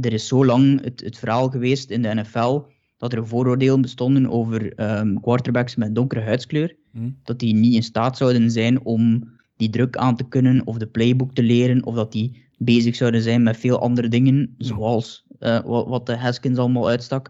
[0.01, 2.61] er is zo lang het, het verhaal geweest in de NFL
[2.97, 6.75] dat er vooroordelen bestonden over um, quarterbacks met donkere huidskleur.
[6.91, 7.17] Hmm.
[7.23, 10.87] Dat die niet in staat zouden zijn om die druk aan te kunnen of de
[10.87, 15.59] playbook te leren, of dat die bezig zouden zijn met veel andere dingen, zoals uh,
[15.65, 17.29] wat, wat, de Haskins allemaal uitstak.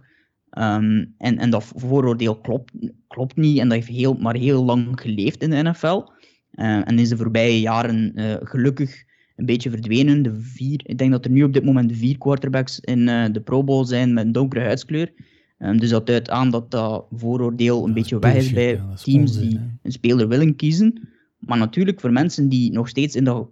[0.57, 2.71] Um, en, en dat vooroordeel klopt,
[3.07, 6.01] klopt niet en dat heeft heel, maar heel lang geleefd in de NFL.
[6.55, 9.03] Uh, en is de voorbije jaren uh, gelukkig
[9.35, 10.21] een beetje verdwenen.
[10.21, 13.41] De vier, ik denk dat er nu op dit moment vier quarterbacks in uh, de
[13.41, 15.11] Pro Bowl zijn met een donkere huidskleur.
[15.59, 19.39] Um, dus dat duidt aan dat dat vooroordeel een beetje weg is bij ja, teams
[19.39, 21.07] die een speler willen kiezen.
[21.37, 23.49] Maar natuurlijk voor mensen die nog steeds in dat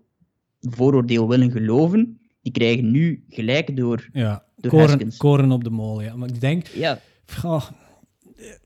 [0.59, 4.43] vooroordeel willen geloven, die krijgen nu gelijk door ja.
[4.67, 6.15] koren, koren, op de molen, ja.
[6.15, 6.67] Maar ik denk...
[6.67, 6.99] Ja.
[7.43, 7.69] Oh,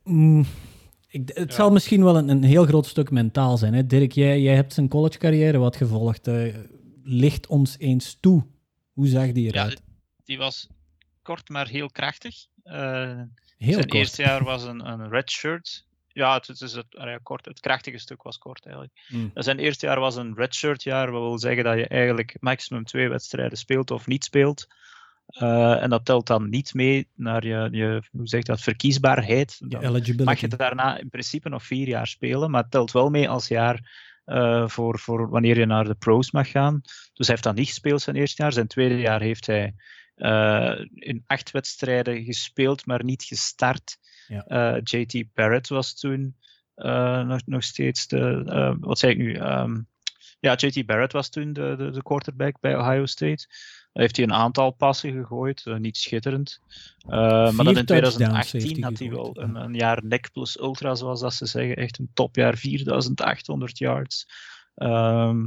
[0.03, 0.45] mm,
[1.11, 3.73] ik, het zal misschien wel een, een, heel groot stuk mentaal zijn.
[3.73, 3.85] Hè?
[3.85, 6.27] Dirk, jij, jij hebt zijn collegecarrière wat gevolgd.
[6.27, 6.55] Uh,
[7.03, 8.45] licht ons eens toe.
[8.93, 9.71] Hoe zag die eruit?
[9.85, 9.93] Ja,
[10.23, 10.67] die was
[11.21, 12.35] kort, maar heel krachtig.
[12.63, 13.21] Uh,
[13.57, 15.85] heel zijn eerste jaar was een, een red shirt.
[16.07, 19.05] Ja, het, het is het, uh, kort, het krachtige stuk was kort eigenlijk.
[19.07, 19.31] Mm.
[19.33, 23.09] Zijn eerste jaar was een redshirt jaar, wat wil zeggen dat je eigenlijk maximum twee
[23.09, 24.67] wedstrijden speelt of niet speelt.
[25.39, 29.57] Uh, en dat telt dan niet mee naar je, je hoe zeg dat, verkiesbaarheid.
[29.65, 33.29] Dan mag je daarna in principe nog vier jaar spelen, maar het telt wel mee
[33.29, 36.81] als jaar uh, voor, voor wanneer je naar de pros mag gaan.
[37.13, 38.53] Dus hij heeft dan niet gespeeld zijn eerste jaar.
[38.53, 39.73] Zijn tweede jaar heeft hij
[40.15, 43.97] uh, in acht wedstrijden gespeeld, maar niet gestart.
[44.27, 44.79] Ja.
[44.83, 46.35] JT Barrett was toen
[46.75, 49.35] nog, nog steeds de, wat zei ik nu?
[49.35, 49.87] Um,
[50.41, 53.47] ja, JT Barrett was toen de, de, de quarterback bij Ohio State
[53.93, 56.61] heeft hij een aantal passen gegooid, uh, niet schitterend.
[57.05, 57.11] Uh,
[57.51, 61.33] maar dan in 2018 had hij wel een, een, jaar nek plus ultra, zoals dat
[61.33, 61.75] ze zeggen.
[61.75, 64.27] Echt een topjaar, 4800 yards.
[64.75, 65.45] Um, ehm,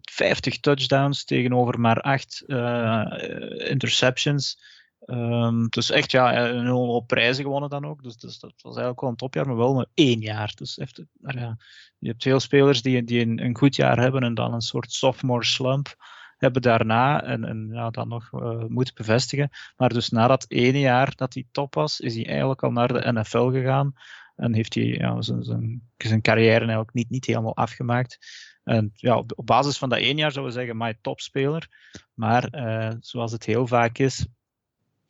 [0.00, 4.58] 50 touchdowns tegenover maar 8 uh, eh, interceptions.
[5.06, 8.02] Um, dus echt ja, een hoop prijzen gewonnen dan ook.
[8.02, 10.52] Dus, dus, dat was eigenlijk wel een topjaar, maar wel maar één jaar.
[10.54, 11.56] Dus heeft, ja,
[11.98, 14.92] je hebt veel spelers die, die een, een, goed jaar hebben en dan een soort
[14.92, 15.96] sophomore slump
[16.36, 19.50] hebben daarna en, en ja, dan nog uh, moeten bevestigen.
[19.76, 22.88] Maar dus na dat ene jaar dat hij top was, is hij eigenlijk al naar
[22.88, 23.92] de NFL gegaan.
[24.36, 28.18] En heeft hij ja, zijn, zijn, zijn carrière eigenlijk niet, niet helemaal afgemaakt.
[28.64, 31.68] En ja, op, basis van dat één jaar zouden we zeggen, my topspeler.
[32.14, 34.26] Maar uh, zoals het heel vaak is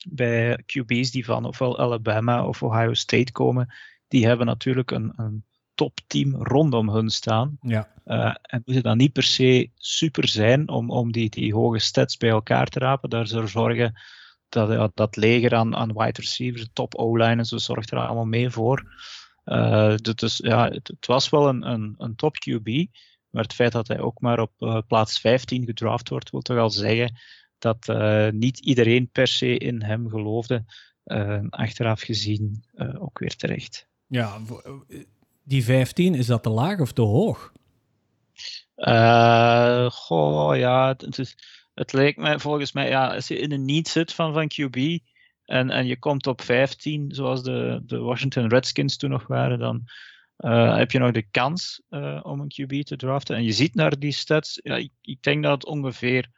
[0.08, 3.74] bij QB's die van ofwel Alabama of Ohio State komen,
[4.08, 7.58] die hebben natuurlijk een, een topteam rondom hun staan.
[7.60, 7.88] Ja.
[8.06, 12.16] Uh, en moeten dan niet per se super zijn om, om die, die hoge stats
[12.16, 13.10] bij elkaar te rapen.
[13.10, 14.00] Daar zullen zorgen
[14.48, 18.24] dat ja, dat leger aan, aan wide receivers, top O-line en zo, zorgt er allemaal
[18.24, 18.92] mee voor.
[19.44, 22.86] Uh, dus ja, het, het, was wel een, een, een top QB.
[23.30, 26.58] Maar het feit dat hij ook maar op uh, plaats 15 gedraft wordt, wil toch
[26.58, 27.20] al zeggen
[27.62, 30.64] dat uh, niet iedereen per se in hem geloofde.
[31.50, 32.64] achteraf gezien
[32.98, 33.86] ook weer terecht.
[34.06, 34.38] Ja,
[35.44, 37.52] die 15, is dat te laag of te hoog?
[39.90, 41.36] Goh, ja, het, is,
[41.74, 44.98] het lijkt mij volgens mij, ja, als je in een niet zit van, van QB
[45.44, 49.84] en, en je komt op 15, zoals de, de Washington Redskins toen nog waren, dan
[50.38, 53.36] uh, heb je nog de kans uh, om een QB te draften.
[53.36, 56.30] En je ziet naar die stats, ja, ik, ik denk dat het ongeveer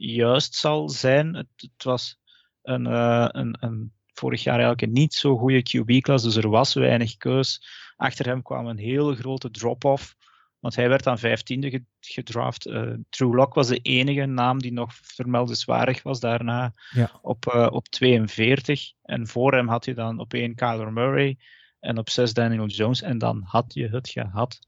[0.00, 1.34] juist zal zijn.
[1.34, 2.18] Het, het was
[2.62, 7.16] een, een, een vorig jaar eigenlijk een niet zo goede QB-klas, dus er was weinig
[7.16, 7.62] keus.
[7.96, 10.16] Achter hem kwam een hele grote drop-off,
[10.58, 12.66] want hij werd aan 15e gedraft.
[12.66, 17.18] Uh, True Lock was de enige naam die nog vermeldenswaardig was daarna ja.
[17.22, 18.92] op, uh, op 42.
[19.02, 21.38] En voor hem had je dan op 1 Kyler Murray
[21.80, 23.02] en op 6 Daniel Jones.
[23.02, 24.58] En dan had je het gehad.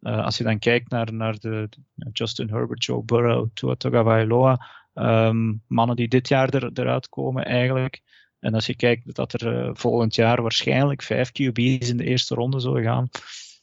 [0.00, 1.68] Uh, als je dan kijkt naar, naar de,
[2.12, 8.02] Justin Herbert, Joe Burrow, Tua Tagovailoa, um, mannen die dit jaar er, eruit komen eigenlijk.
[8.38, 12.34] En als je kijkt dat er uh, volgend jaar waarschijnlijk vijf QB's in de eerste
[12.34, 13.08] ronde zullen gaan,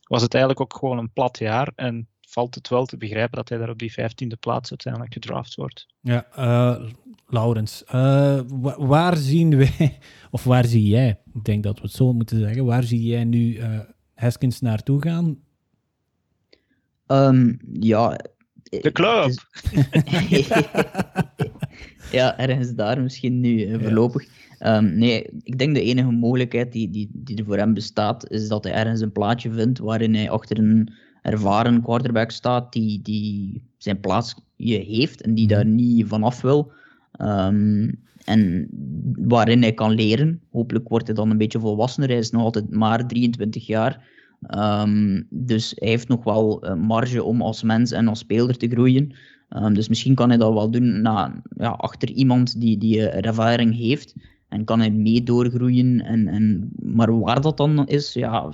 [0.04, 1.72] was het eigenlijk ook gewoon een plat jaar.
[1.76, 5.56] En valt het wel te begrijpen dat hij daar op die vijftiende plaats uiteindelijk gedraft
[5.56, 5.88] wordt.
[6.00, 6.90] Ja, uh,
[7.28, 8.40] Laurens, uh,
[8.78, 9.98] waar zien wij,
[10.32, 13.24] of waar zie jij, ik denk dat we het zo moeten zeggen, waar zie jij
[13.24, 13.62] nu
[14.16, 15.38] Haskins naartoe gaan?
[17.14, 18.20] Um, ja.
[18.64, 19.32] De club!
[22.12, 24.28] ja, ergens daar misschien nu voorlopig.
[24.60, 28.48] Um, nee, ik denk de enige mogelijkheid die, die, die er voor hem bestaat, is
[28.48, 33.64] dat hij ergens een plaatje vindt waarin hij achter een ervaren quarterback staat die, die
[33.78, 36.72] zijn plaatsje heeft en die daar niet vanaf wil.
[37.22, 38.68] Um, en
[39.18, 40.42] waarin hij kan leren.
[40.52, 42.10] Hopelijk wordt hij dan een beetje volwassener.
[42.10, 44.04] Hij is nog altijd maar 23 jaar.
[44.50, 48.68] Um, dus hij heeft nog wel een marge om als mens en als speler te
[48.68, 49.16] groeien.
[49.50, 53.76] Um, dus misschien kan hij dat wel doen na, ja, achter iemand die, die ervaring
[53.76, 54.16] heeft.
[54.50, 56.02] En kan hij mee doorgroeien.
[56.02, 58.54] En, en, maar waar dat dan is, ja.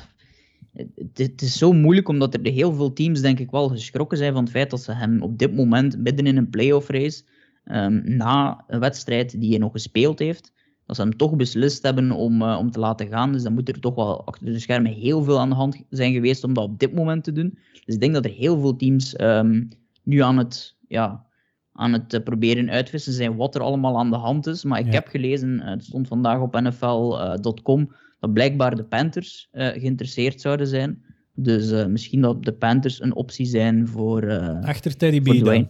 [1.13, 4.43] Het, is zo moeilijk omdat er heel veel teams, denk ik, wel geschrokken zijn van
[4.43, 7.23] het feit dat ze hem op dit moment midden in een playoff race,
[7.65, 10.54] um, na een wedstrijd die hij nog gespeeld heeft,
[10.89, 13.32] dat ze hem toch beslist hebben om, uh, om te laten gaan.
[13.32, 16.13] Dus dan moet er toch wel achter de schermen heel veel aan de hand zijn
[16.13, 17.58] geweest om dat op dit moment te doen.
[17.86, 19.67] Dus ik denk dat er heel veel teams um,
[20.04, 21.25] nu aan het ja,
[21.73, 24.63] aan het uh, proberen uitvissen zijn wat er allemaal aan de hand is.
[24.63, 30.41] Maar ik heb gelezen, uh, het stond vandaag op NFL.com, dat blijkbaar de Panthers geïnteresseerd
[30.41, 31.04] zouden zijn.
[31.34, 34.39] Dus misschien dat de Panthers een optie zijn voor.
[34.62, 35.69] Achter Teddy B.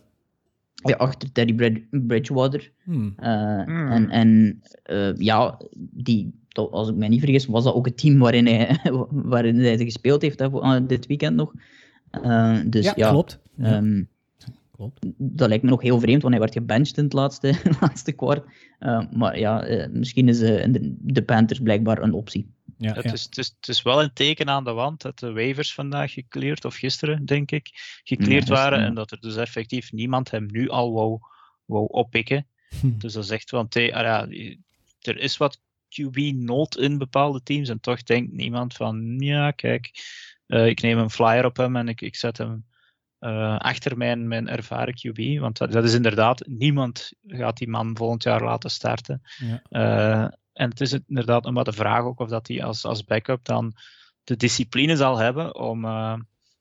[0.83, 2.71] ja, achter Teddy Bridgewater.
[2.83, 3.13] Hmm.
[3.19, 3.91] Uh, hmm.
[3.91, 4.61] En, en
[4.91, 8.79] uh, ja, die, als ik me niet vergis, was dat ook het team waarin hij,
[9.09, 11.53] waarin hij gespeeld heeft hè, dit weekend nog.
[12.23, 13.39] Uh, dus, ja, ja, klopt.
[13.61, 14.07] Um,
[14.71, 15.05] klopt.
[15.17, 18.45] Dat lijkt me nog heel vreemd, want hij werd gebenched in het laatste, laatste kwart.
[19.11, 22.47] maar ja, misschien is de, de Panthers blijkbaar een optie.
[22.81, 25.33] Ja, het, Is, het, is, het is wel een teken aan de wand dat de
[25.33, 28.79] waivers vandaag gekleerd, of gisteren denk ik, gekleerd waren.
[28.79, 31.19] En dat er dus effectief niemand hem nu al wou,
[31.65, 32.47] wou oppikken.
[32.79, 32.97] Hm.
[33.01, 34.27] Dus dat is echt wel een ah ja,
[34.99, 37.69] Er is wat QB-nood in bepaalde teams.
[37.69, 39.91] En toch denkt niemand van, ja, kijk,
[40.47, 42.65] uh, ik neem een flyer op hem en ik, ik zet hem
[43.19, 45.39] uh, achter mijn, mijn ervaren QB.
[45.39, 49.21] Want dat, dat, is inderdaad, niemand gaat die man volgend jaar laten starten.
[49.37, 49.61] Ja.
[49.69, 53.03] Uh, en het is inderdaad nog maar de vraag ook of dat hij als, als
[53.03, 53.73] backup dan
[54.23, 56.13] de discipline zal hebben om uh,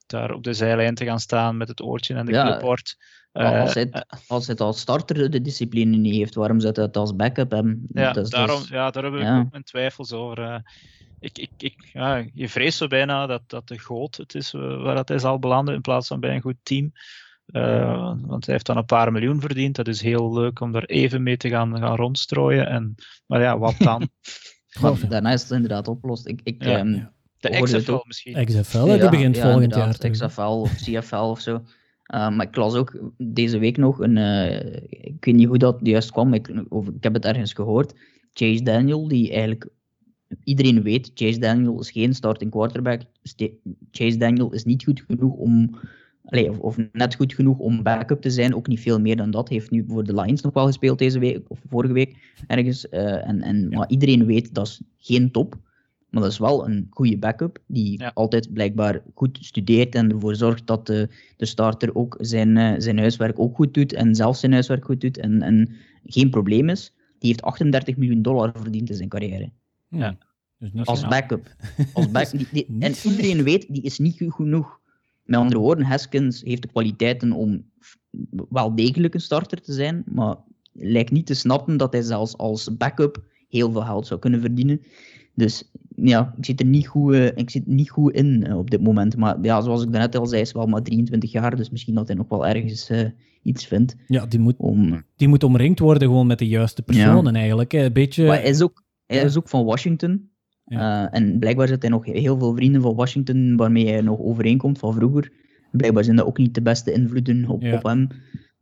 [0.06, 2.96] daar op de zijlijn te gaan staan met het oortje en de ja, clipboard.
[3.32, 6.84] Uh, als, hij, als hij het als starter de discipline niet heeft, waarom zet hij
[6.84, 7.86] het als backup hebben?
[7.92, 9.38] Ja, dus, daarom, ja daar heb ik ja.
[9.38, 10.62] ook mijn twijfels over.
[11.20, 14.94] Ik, ik, ik, ja, je vreest zo bijna dat, dat de goot het is waar
[14.94, 16.92] dat hij zal belanden in plaats van bij een goed team.
[17.52, 19.76] Uh, want hij heeft dan een paar miljoen verdiend.
[19.76, 22.66] Dat is heel leuk om er even mee te gaan, gaan rondstrooien.
[22.66, 22.94] En,
[23.26, 24.08] maar ja, wat dan?
[25.08, 26.26] daarna is het inderdaad opgelost.
[26.26, 28.44] Ik, ik, ja, um, De XFL misschien.
[28.44, 30.10] XFL, ja, die begint volgend jaar.
[30.10, 31.54] XFL of CFL of zo.
[32.14, 34.16] Uh, maar ik las ook deze week nog een.
[34.16, 37.94] Uh, ik weet niet hoe dat juist kwam, ik, of, ik heb het ergens gehoord.
[38.32, 39.68] Chase Daniel, die eigenlijk.
[40.44, 43.00] Iedereen weet, Chase Daniel is geen starting quarterback.
[43.90, 45.78] Chase Daniel is niet goed genoeg om
[46.30, 48.54] of, of, net goed genoeg om backup te zijn.
[48.54, 49.48] Ook niet veel meer dan dat.
[49.48, 52.86] Heeft nu voor de Lions nog wel gespeeld deze week, of vorige week ergens.
[52.90, 55.56] Uh, en, en, Maar iedereen weet dat is geen top.
[56.10, 60.66] Maar dat is wel een goede backup, die altijd blijkbaar goed studeert en ervoor zorgt
[60.66, 64.52] dat de, de starter ook zijn, uh, zijn huiswerk ook goed doet en zelf zijn
[64.52, 65.70] huiswerk goed doet en, en
[66.04, 66.92] geen probleem is.
[67.18, 69.50] Die heeft 38 miljoen dollar verdiend in zijn carrière.
[69.88, 70.16] Ja.
[70.58, 71.56] Dus als backup.
[71.92, 74.80] Als back, die, en iedereen weet, die is niet goed genoeg
[75.28, 77.64] met andere woorden, Haskins heeft de kwaliteiten om
[78.50, 80.36] wel degelijk een starter te zijn, maar
[80.72, 84.80] lijkt niet te snappen dat hij zelfs als backup heel veel geld zou kunnen verdienen.
[85.34, 88.70] Dus ja, ik zit er niet goed, uh, ik zit niet goed in uh, op
[88.70, 89.16] dit moment.
[89.16, 92.06] Maar ja, zoals ik daarnet al zei, is wel maar 23 jaar, dus misschien dat
[92.06, 93.08] hij nog wel ergens uh,
[93.42, 93.96] iets vindt.
[94.06, 95.04] Ja, die moet, om...
[95.16, 97.38] die moet omringd worden gewoon met de juiste personen ja.
[97.38, 97.72] eigenlijk.
[97.72, 98.26] Een beetje...
[98.26, 100.30] Maar hij is ook, hij is ook van Washington.
[100.68, 101.10] Ja.
[101.10, 104.78] Eh, en blijkbaar zit hij nog heel veel vrienden van Washington waarmee hij nog overeenkomt
[104.78, 105.32] van vroeger.
[105.70, 108.08] Blijkbaar zijn dat ook niet de beste invloeden op, op hem.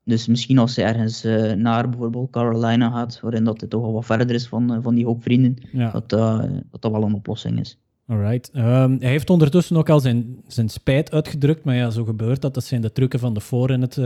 [0.04, 3.92] Dus misschien als hij ergens uh, naar bijvoorbeeld Carolina gaat, waarin dat het toch al
[3.92, 5.56] wat verder is van, uh, van die hoop vrienden,
[5.92, 7.78] dat, dat dat wel een oplossing is.
[8.06, 8.50] Alright.
[8.54, 12.54] Um, hij heeft ondertussen ook al zijn, zijn spijt uitgedrukt, maar ja, zo gebeurt dat.
[12.54, 13.96] Dat zijn de trucken van de voor in het,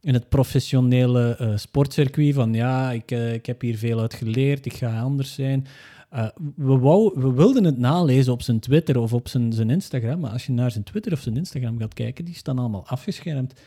[0.00, 2.34] in het professionele sportcircuit.
[2.34, 5.66] Van ja, ik, ik heb hier veel uit geleerd, ik ga anders zijn.
[6.14, 6.78] Uh, we,
[7.14, 10.52] we, wilden het nalezen op zijn Twitter of op zijn, zijn Instagram, maar als je
[10.52, 13.60] naar zijn Twitter of zijn Instagram gaat kijken, die staan allemaal afgeschermd.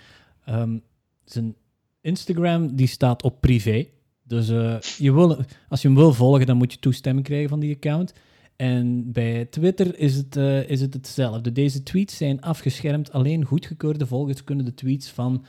[0.49, 0.81] Um,
[1.25, 1.55] zijn
[2.01, 3.87] Instagram die staat op privé.
[4.23, 5.37] Dus uh, je wil,
[5.69, 8.13] als je hem wil volgen, dan moet je toestemming krijgen van die account.
[8.55, 11.51] En bij Twitter is het, uh, is het hetzelfde.
[11.51, 13.11] Deze tweets zijn afgeschermd.
[13.11, 15.45] Alleen goedgekeurde volgers kunnen de tweets van,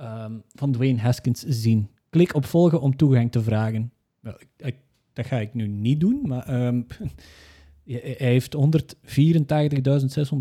[0.00, 1.88] um, van Dwayne Haskins zien.
[2.10, 3.92] Klik op volgen om toegang te vragen.
[4.22, 4.76] Ik, ik
[5.18, 6.86] dat ga ik nu niet doen, maar um,
[7.84, 8.62] hij heeft 184.600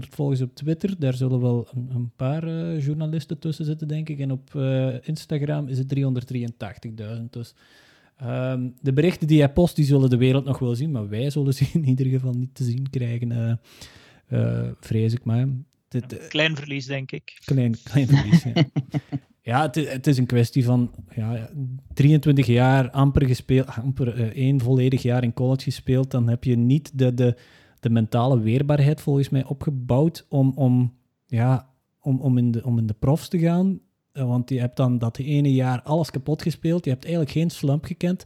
[0.10, 0.96] volgers op Twitter.
[1.00, 4.20] Daar zullen wel een, een paar uh, journalisten tussen zitten, denk ik.
[4.20, 7.30] En op uh, Instagram is het 383.000.
[7.30, 7.54] Dus
[8.24, 10.92] um, de berichten die hij post, die zullen de wereld nog wel zien.
[10.92, 13.60] Maar wij zullen ze in ieder geval niet te zien krijgen,
[14.30, 15.48] uh, vrees ik maar.
[15.88, 17.42] Dit, klein verlies, denk ik.
[17.46, 18.54] Klein, klein verlies, ja.
[19.48, 21.50] Ja, het is, een kwestie van ja,
[21.94, 26.12] 23 jaar amper gespeeld, amper uh, één volledig jaar in college gespeeld.
[26.12, 27.36] Dan heb je niet de, de,
[27.80, 30.94] de mentale weerbaarheid volgens mij opgebouwd om, om,
[31.26, 31.70] ja,
[32.02, 33.80] om, om, in de, om in de profs te gaan.
[34.14, 36.86] Uh, want je hebt dan dat ene jaar alles kapot gespeeld.
[36.86, 38.26] Je hebt eigenlijk geen slump gekend.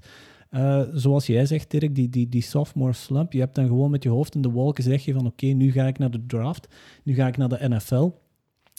[0.51, 3.33] Uh, zoals jij zegt, Dirk, die, die, die sophomore slump.
[3.33, 5.71] Je hebt dan gewoon met je hoofd in de wolken zeg je van oké, nu
[5.71, 6.67] ga ik naar de draft.
[7.03, 8.09] Nu ga ik naar de NFL.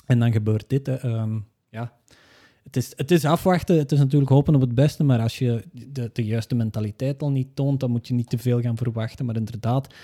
[0.07, 0.90] En dan gebeurt dit.
[2.62, 5.64] Het is, het is afwachten, het is natuurlijk hopen op het beste, maar als je
[5.72, 9.26] de, de juiste mentaliteit al niet toont, dan moet je niet te veel gaan verwachten.
[9.26, 9.95] Maar inderdaad,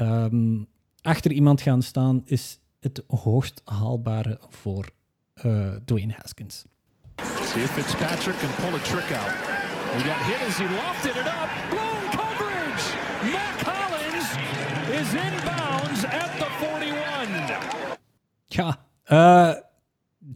[0.00, 0.66] um,
[1.02, 4.88] achter iemand gaan staan is het hoogst haalbare voor
[5.44, 6.64] uh, Dwayne Haskins.
[7.22, 9.32] See if Fitzpatrick can pull a trick out.
[9.94, 11.50] He got hit as he lofted it up.
[11.70, 12.84] Blown coverage!
[13.32, 14.28] Matt Collins
[15.00, 17.10] is inbounds at the 41.
[18.46, 19.54] Ja, uh,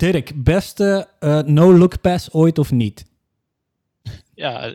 [0.05, 3.05] Dirk, beste uh, no-look pass ooit of niet?
[4.34, 4.74] Ja,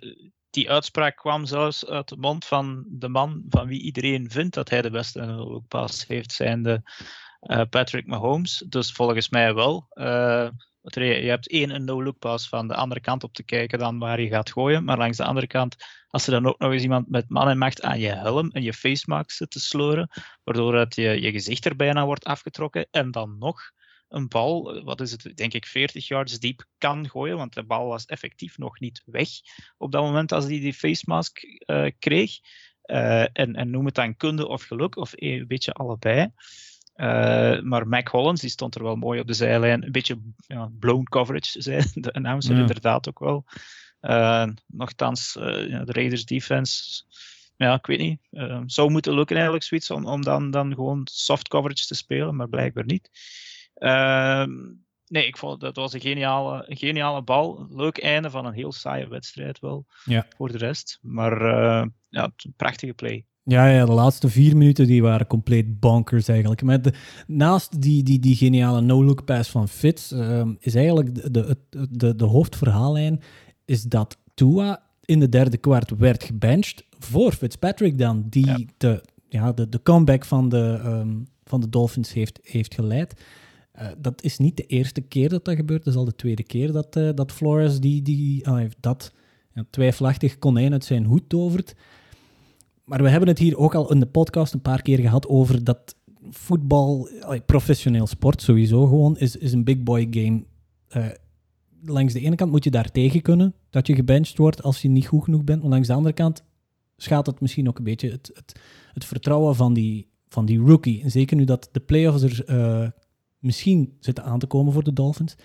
[0.50, 4.70] die uitspraak kwam zelfs uit de mond van de man van wie iedereen vindt dat
[4.70, 6.82] hij de beste no-look pass heeft, zijnde
[7.42, 8.64] uh, Patrick Mahomes.
[8.70, 9.88] Dus volgens mij wel.
[9.94, 10.50] Uh,
[10.82, 14.22] je hebt één een no-look pass van de andere kant op te kijken dan waar
[14.22, 14.84] je gaat gooien.
[14.84, 15.76] Maar langs de andere kant,
[16.08, 18.64] als er dan ook nog eens iemand met man en macht aan je helm en
[18.64, 20.10] je face mask zit te sleuren,
[20.44, 23.78] waardoor het je, je gezicht er bijna wordt afgetrokken en dan nog
[24.10, 27.88] een bal, wat is het, denk ik 40 yards diep kan gooien, want de bal
[27.88, 29.30] was effectief nog niet weg
[29.78, 32.40] op dat moment als hij die face mask uh, kreeg.
[32.86, 36.32] Uh, en, en noem het dan kunde of geluk, of een beetje allebei.
[36.96, 39.84] Uh, maar Mac Hollins die stond er wel mooi op de zijlijn.
[39.84, 42.62] Een beetje ja, blown coverage, zei de announcer ja.
[42.62, 43.46] inderdaad ook wel.
[44.02, 47.04] Uh, nochtans, uh, ja, de Raiders defense,
[47.56, 48.20] ja, ik weet niet.
[48.66, 52.50] zou moeten lukken eigenlijk zoiets om, om dan, dan gewoon soft coverage te spelen, maar
[52.50, 53.10] blijkbaar niet.
[53.80, 54.52] Ehm,
[55.08, 57.68] nee, ik vond dat was een geniale, een geniale bal.
[57.70, 59.86] Leuk einde van een heel saaie wedstrijd wel.
[60.06, 60.26] Ja.
[60.38, 61.00] Voor de rest.
[61.02, 61.44] Maar
[62.10, 63.26] ja, een prachtige play.
[63.44, 66.64] Ja, ja, de laatste vier minuten die waren compleet bonkers eigenlijk.
[66.64, 66.94] Met de,
[67.28, 72.16] naast die, die, die geniale no-look pass van Fitz ehm, is eigenlijk de, de, de,
[72.16, 73.22] de hoofdverhaallijn
[73.66, 79.52] is dat Tua in de derde kwart werd gebenched voor Fitzpatrick dan, die De, ja,
[79.52, 83.22] de, de comeback van de, um, van de Dolphins heeft, heeft geleid.
[83.82, 86.44] Uh, dat is niet de eerste keer dat dat gebeurt, dat is al de tweede
[86.44, 89.14] keer dat, uh, dat Flores die, die, uh, dat
[89.70, 91.76] twijfelachtig konijn uit zijn hoed tovert.
[92.84, 95.64] Maar we hebben het hier ook al in de podcast een paar keer gehad over
[95.64, 95.96] dat
[96.30, 97.10] voetbal,
[97.46, 100.44] professioneel sport sowieso gewoon, is, is een big boy game.
[100.96, 101.08] Uh,
[101.84, 104.90] langs de ene kant moet je daar tegen kunnen, dat je gebenched wordt als je
[104.90, 105.62] niet goed genoeg bent.
[105.62, 106.44] Maar langs de andere kant
[106.98, 108.60] schaadt het misschien ook een beetje het, het,
[108.94, 111.10] het vertrouwen van die, van die rookie.
[111.10, 112.94] Zeker nu dat de playoffs er
[113.40, 115.36] misschien zitten aan te komen voor de Dolphins.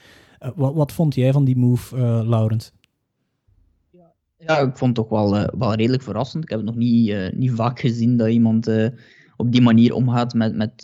[0.41, 2.73] Uh, wat, wat vond jij van die move, Laurens?
[4.39, 6.45] Ja, ik vond het toch wel, uh, wel redelijk verrassend.
[6.45, 8.89] Ik heb het nog niet, uh, niet vaak gezien dat iemand uh,
[9.37, 10.83] op die manier omgaat met, met,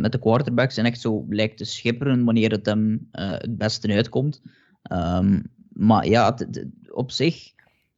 [0.00, 4.42] met de quarterbacks en echt zo lijkt te schipperen wanneer het hem het beste uitkomt.
[4.92, 6.36] Um, maar ja,
[6.90, 7.52] op zich,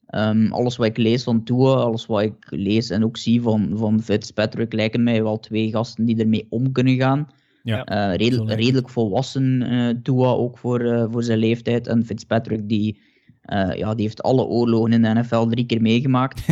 [0.08, 3.72] um, alles wat ik lees van Tua, alles wat ik lees en ook zie van,
[3.74, 7.28] van Fitzpatrick, lijken mij wel twee gasten die ermee om kunnen gaan.
[7.66, 12.98] Ja, redelijk, redelijk volwassen Tua ook voor, voor zijn leeftijd en Fitzpatrick die
[13.46, 16.42] uh, ja, die heeft alle oorlogen in de NFL drie keer meegemaakt.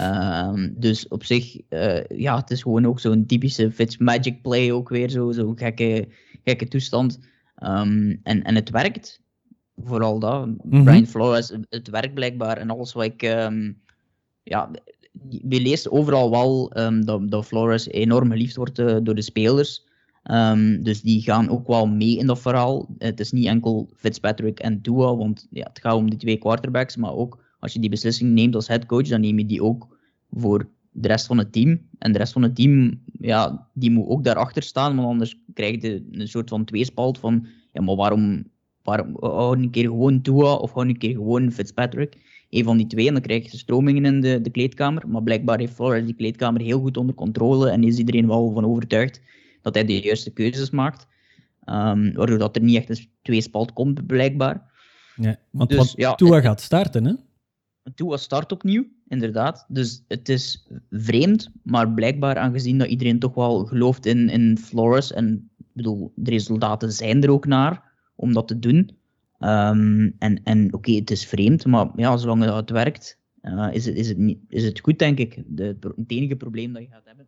[0.00, 0.52] uh,
[0.86, 5.10] dus op zich, uh, ja, het is gewoon ook zo'n typische Fitzmagic play ook weer,
[5.10, 6.08] zo'n zo gekke,
[6.44, 7.18] gekke toestand.
[7.62, 9.20] Um, en, en het werkt,
[9.76, 10.46] vooral dat.
[10.46, 10.84] Mm -hmm.
[10.84, 12.56] Brian Flores, het werkt blijkbaar.
[12.56, 13.80] En alles wat ik, um,
[14.42, 14.70] ja,
[15.42, 19.85] we lezen overal wel um, dat, dat Flores enorm geliefd wordt uh, door de spelers.
[20.30, 22.88] Um, dus die gaan ook wel mee in dat verhaal.
[22.98, 26.96] Het is niet enkel Fitzpatrick en Tua, want ja, het gaat om die twee quarterbacks.
[26.96, 29.98] Maar ook als je die beslissing neemt als headcoach, dan neem je die ook
[30.30, 31.80] voor de rest van het team.
[31.98, 35.82] En de rest van het team, ja, die moet ook daarachter staan, want anders krijg
[35.82, 38.44] je een soort van tweespalt van, ja, maar waarom,
[38.82, 42.24] waarom hou een keer gewoon Tua of hou een keer gewoon Fitzpatrick?
[42.50, 45.08] Een van die twee, en dan krijg je stromingen in de, de kleedkamer.
[45.08, 48.64] Maar blijkbaar heeft Flores die kleedkamer heel goed onder controle en is iedereen wel van
[48.64, 49.20] overtuigd
[49.66, 51.06] dat hij de juiste keuzes maakt.
[51.64, 54.72] Um, waardoor dat er niet echt een tweespalt komt, blijkbaar.
[55.16, 57.14] Ja, want dus, ja, Tua gaat starten, hè?
[57.94, 59.64] Tua start opnieuw, inderdaad.
[59.68, 65.12] Dus het is vreemd, maar blijkbaar aangezien dat iedereen toch wel gelooft in, in Flores,
[65.12, 68.90] en ik bedoel, de resultaten zijn er ook naar om dat te doen.
[69.40, 73.86] Um, en en oké, okay, het is vreemd, maar ja, zolang het werkt, uh, is,
[73.86, 75.42] het, is, het niet, is het goed, denk ik.
[75.46, 77.26] De, het enige probleem dat je gaat hebben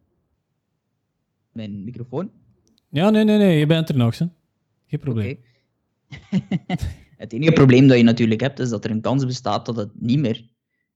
[1.59, 2.31] mijn microfoon?
[2.91, 4.27] Ja, nee, nee, nee, je bent er nog, hè.
[4.87, 5.39] Geen probleem.
[7.23, 9.91] het enige probleem dat je natuurlijk hebt, is dat er een kans bestaat dat het
[10.01, 10.45] niet meer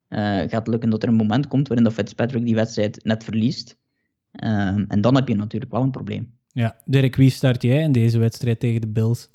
[0.09, 0.91] uh, gaat lukken.
[0.91, 3.79] Dat er een moment komt waarin dat Fitzpatrick die wedstrijd net verliest.
[4.33, 6.39] Uh, en dan heb je natuurlijk wel een probleem.
[6.53, 9.31] Ja, Dirk, wie start jij in deze wedstrijd tegen de Bills?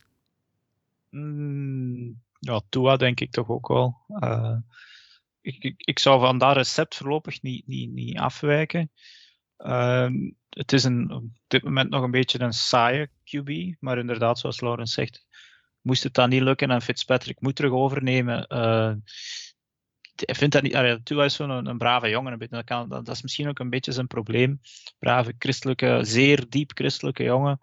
[1.09, 3.95] Mm, ja, Tua denk ik toch ook wel.
[4.07, 4.57] Uh,
[5.41, 8.91] ik, ik, ik, zou van dat recept voorlopig niet, niet, niet afwijken.
[9.57, 10.13] Ehm,
[10.49, 14.61] het is een, op dit moment nog een beetje een saaie QB, maar inderdaad, zoals
[14.61, 15.25] Laurens zegt,
[15.81, 18.45] moest het dan niet lukken en Fitzpatrick moet terug overnemen.
[18.49, 18.93] Uh,
[20.15, 20.75] ik vind dat niet.
[20.75, 22.39] Allee, Tua is zo'n een, een, brave jongen.
[22.49, 24.61] dat, kan, dat, is misschien ook een beetje zijn probleem.
[24.99, 27.59] Brave christelijke, zeer diep christelijke jongen.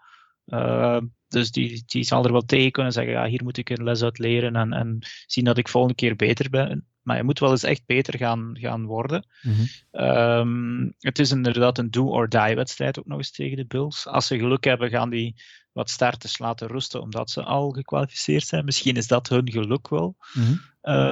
[0.46, 3.84] Uh, dus die, die zal er wel tegen kunnen zeggen: ja, hier moet ik een
[3.84, 6.86] les uit leren en, en zien dat ik volgende keer beter ben.
[7.04, 9.26] Maar je moet wel eens echt beter gaan, gaan worden.
[9.42, 9.64] Mhm.
[9.90, 14.06] Ehm, het is inderdaad een do-or-die wedstrijd ook nog eens tegen de Bills.
[14.06, 15.34] Als ze geluk hebben, gaan die
[15.72, 18.64] wat starters laten rusten omdat ze al gekwalificeerd zijn.
[18.64, 20.60] Misschien is dat hun geluk wel mm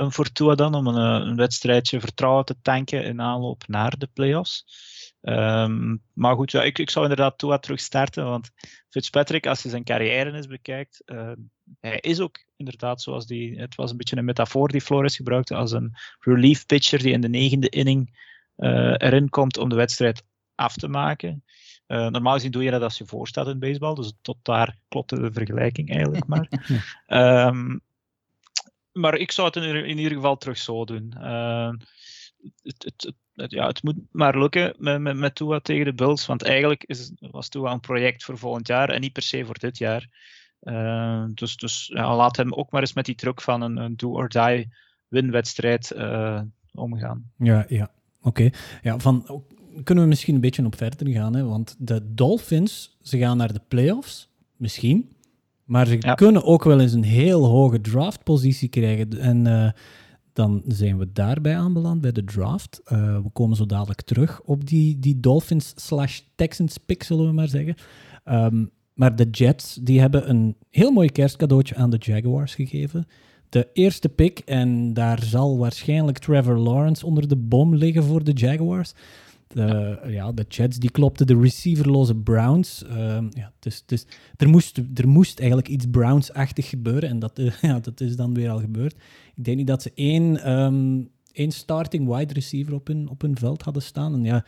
[0.09, 4.65] voor Tua dan, om een, een, wedstrijdje vertrouwen te tanken in aanloop naar de playoffs.
[5.23, 8.51] Um, maar goed, ja, ik, ik zou inderdaad Tua terug starten, want
[8.89, 11.33] Fitzpatrick, als je zijn carrière eens bekijkt, uh,
[11.81, 15.55] hij is ook inderdaad zoals die, het was een beetje een metafoor die Flores gebruikte,
[15.55, 18.21] als een relief pitcher die in de negende inning
[18.57, 21.45] uh, erin komt om de wedstrijd af te maken.
[21.87, 25.21] Uh, normaal gezien doe je dat als je voorstaat in baseball, dus tot daar klopte
[25.21, 26.49] de vergelijking eigenlijk maar.
[27.49, 27.81] um,
[28.93, 31.15] maar ik zou het in, in, ieder geval terug zo doen.
[31.17, 31.73] Uh,
[32.63, 36.27] het, het, het, ja, het moet maar lukken met, met, met Tua tegen de Bulls,
[36.27, 39.59] want eigenlijk is, was Tua een project voor volgend jaar en niet per se voor
[39.59, 40.09] dit jaar.
[40.63, 43.97] Uh, dus dus ja, laat hem ook maar eens met die druk van een, een
[43.97, 44.69] do-or-die
[45.09, 46.41] winwedstrijd uh,
[46.73, 47.31] omgaan.
[47.37, 47.91] Ja, ja.
[48.23, 48.51] oké.
[48.83, 49.45] Ja, van
[49.85, 51.45] kunnen we misschien een beetje op verder gaan, hè?
[51.45, 55.13] want de Dolphins, ze gaan naar de playoffs, misschien,
[55.65, 59.19] maar ze kunnen ook wel eens een heel hoge draftpositie krijgen.
[59.19, 59.71] En uh,
[60.33, 62.81] dan zijn we daarbij aanbeland bij de draft.
[62.85, 67.33] Uh, we komen zo dadelijk terug op die, die Dolphins slash Texans pick, zullen we
[67.33, 67.75] maar zeggen.
[68.25, 73.07] Um, maar de Jets die hebben een heel mooi kerstcadeautje aan de Jaguars gegeven.
[73.49, 78.33] De eerste pick, en daar zal waarschijnlijk Trevor Lawrence onder de bom liggen voor de
[78.33, 78.93] Jaguars.
[79.47, 80.33] De, ja.
[80.33, 82.85] de Jets die klopten de receiverloze Browns.
[82.91, 87.53] Uh, ja, dus, dus, er, moest, er moest eigenlijk iets Browns-achtig gebeuren en dat, uh,
[87.61, 88.95] ja, dat is dan weer al gebeurd.
[89.35, 93.37] Ik denk niet dat ze één, um, één starting wide receiver op hun, op hun
[93.37, 94.15] veld hadden staan.
[94.15, 94.45] En ja,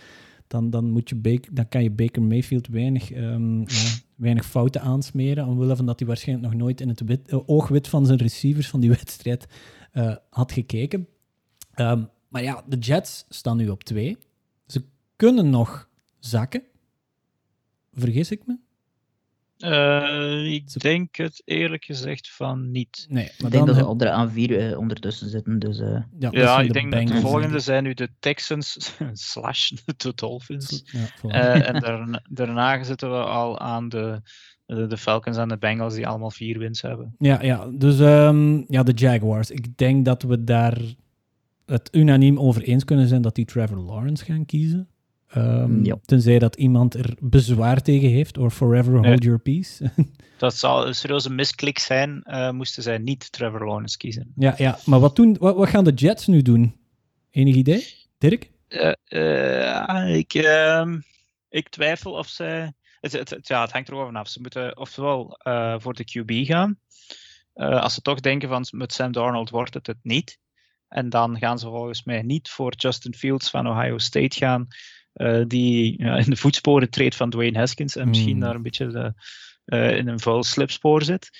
[0.47, 3.66] dan, dan, moet je dan kan je Baker Mayfield weinig, ja,
[4.14, 8.07] weinig fouten aansmeren, omwille van dat hij waarschijnlijk nog nooit in het uh, oogwit van
[8.07, 9.47] zijn receivers van die wedstrijd
[9.92, 11.09] uh, had gekeken.
[11.76, 14.18] Um, maar ja, de Jets staan nu op twee
[15.16, 15.88] kunnen nog
[16.18, 16.62] zakken.
[17.92, 18.57] Vergis ik me?
[19.65, 23.07] Uh, ik denk het eerlijk gezegd van niet.
[23.09, 25.59] Nee, maar ik denk dat ze op de aan vier uh, ondertussen zitten.
[25.59, 26.03] Dus, uh...
[26.19, 30.85] Ja, ja ik denk dat de volgende zijn nu de Texans slash de Dolphins.
[31.23, 34.21] Ja, en daarna, daarna zitten we al aan de,
[34.67, 37.15] de, Falcons en de Bengals die allemaal vier wins hebben.
[37.19, 39.51] Ja, ja dus um, ja, de Jaguars.
[39.51, 40.79] Ik denk dat we daar
[41.67, 44.89] het unaniem over eens kunnen zijn dat die Trevor Lawrence gaan kiezen.
[45.37, 45.97] Um, ja.
[46.05, 49.91] Tenzij dat iemand er bezwaar tegen heeft, of forever hold your peace.
[50.39, 54.32] dat zou een serieuze misklik zijn, uh, moesten zij niet Trevor Lawrence kiezen.
[54.37, 54.78] Ja, ja.
[54.85, 56.76] maar wat, doen, wat, wat gaan de Jets nu doen?
[57.30, 57.87] Enig idee?
[58.18, 58.51] Dirk?
[58.68, 61.01] Uh, uh, ik, ehm,
[61.49, 62.72] ik twijfel of ze...
[63.01, 64.28] Het, het, ja, het hangt erover vanaf.
[64.28, 65.39] Ze moeten ofwel
[65.78, 66.78] voor de QB gaan.
[67.55, 70.39] als ze toch denken van met Sam Darnold wordt het het niet.
[70.89, 74.68] En dan gaan ze volgens mij niet voor Justin Fields van Ohio State gaan.
[75.15, 78.41] Eh, die ja, in de voetsporen treedt van Dwayne Haskins en misschien hmm.
[78.41, 79.15] daar een beetje de,
[79.67, 81.31] uh, in een vuil slipspoor zit.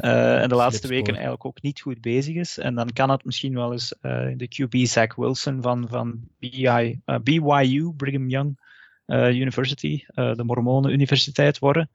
[0.00, 2.58] Uh, en de laatste weken eigenlijk ook niet goed bezig is.
[2.58, 3.94] En dan kan het misschien wel eens
[4.36, 8.58] de QB Zach Wilson van, van BI, BYU, Brigham Young
[9.06, 11.90] University, de Mormonen Universiteit worden.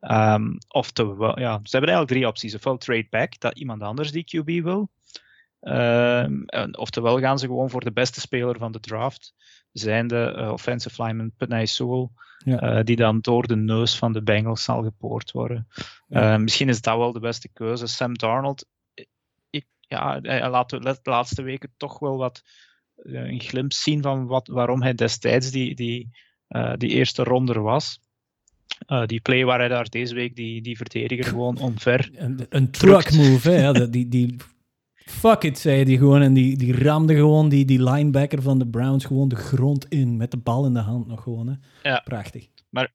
[0.00, 2.54] Um, oftewel, ja, ze hebben eigenlijk drie opties.
[2.54, 4.90] Ofwel trade back, dat iemand anders die QB wil.
[5.60, 9.34] Um, oftewel gaan ze gewoon voor de beste speler van de draft
[9.72, 12.08] zijnde uh, offensive lineman Penay Sewell,
[12.44, 12.78] ja.
[12.78, 15.68] uh, die dan door de neus van de Bengals zal gepoord worden.
[16.06, 16.32] Ja.
[16.32, 17.86] Uh, misschien is dat wel de beste keuze.
[17.86, 18.66] Sam Darnold,
[19.50, 22.42] ik, ja, hij laat de laatste weken toch wel wat
[22.96, 26.10] een glimp zien van wat, waarom hij destijds die, die,
[26.76, 28.00] die eerste ronde was.
[28.86, 32.10] Uh, die play waar hij daar deze week die, die verdediger gewoon onver.
[32.14, 33.90] Een, een truck move, hè?
[33.90, 34.36] die, die
[35.08, 36.22] Fuck it, zei hij gewoon.
[36.22, 40.16] En die, die ramde gewoon die, die linebacker van de Browns gewoon de grond in.
[40.16, 41.46] Met de bal in de hand nog gewoon.
[41.48, 41.54] Hè.
[41.90, 42.00] Ja.
[42.04, 42.46] Prachtig.
[42.70, 42.92] Maar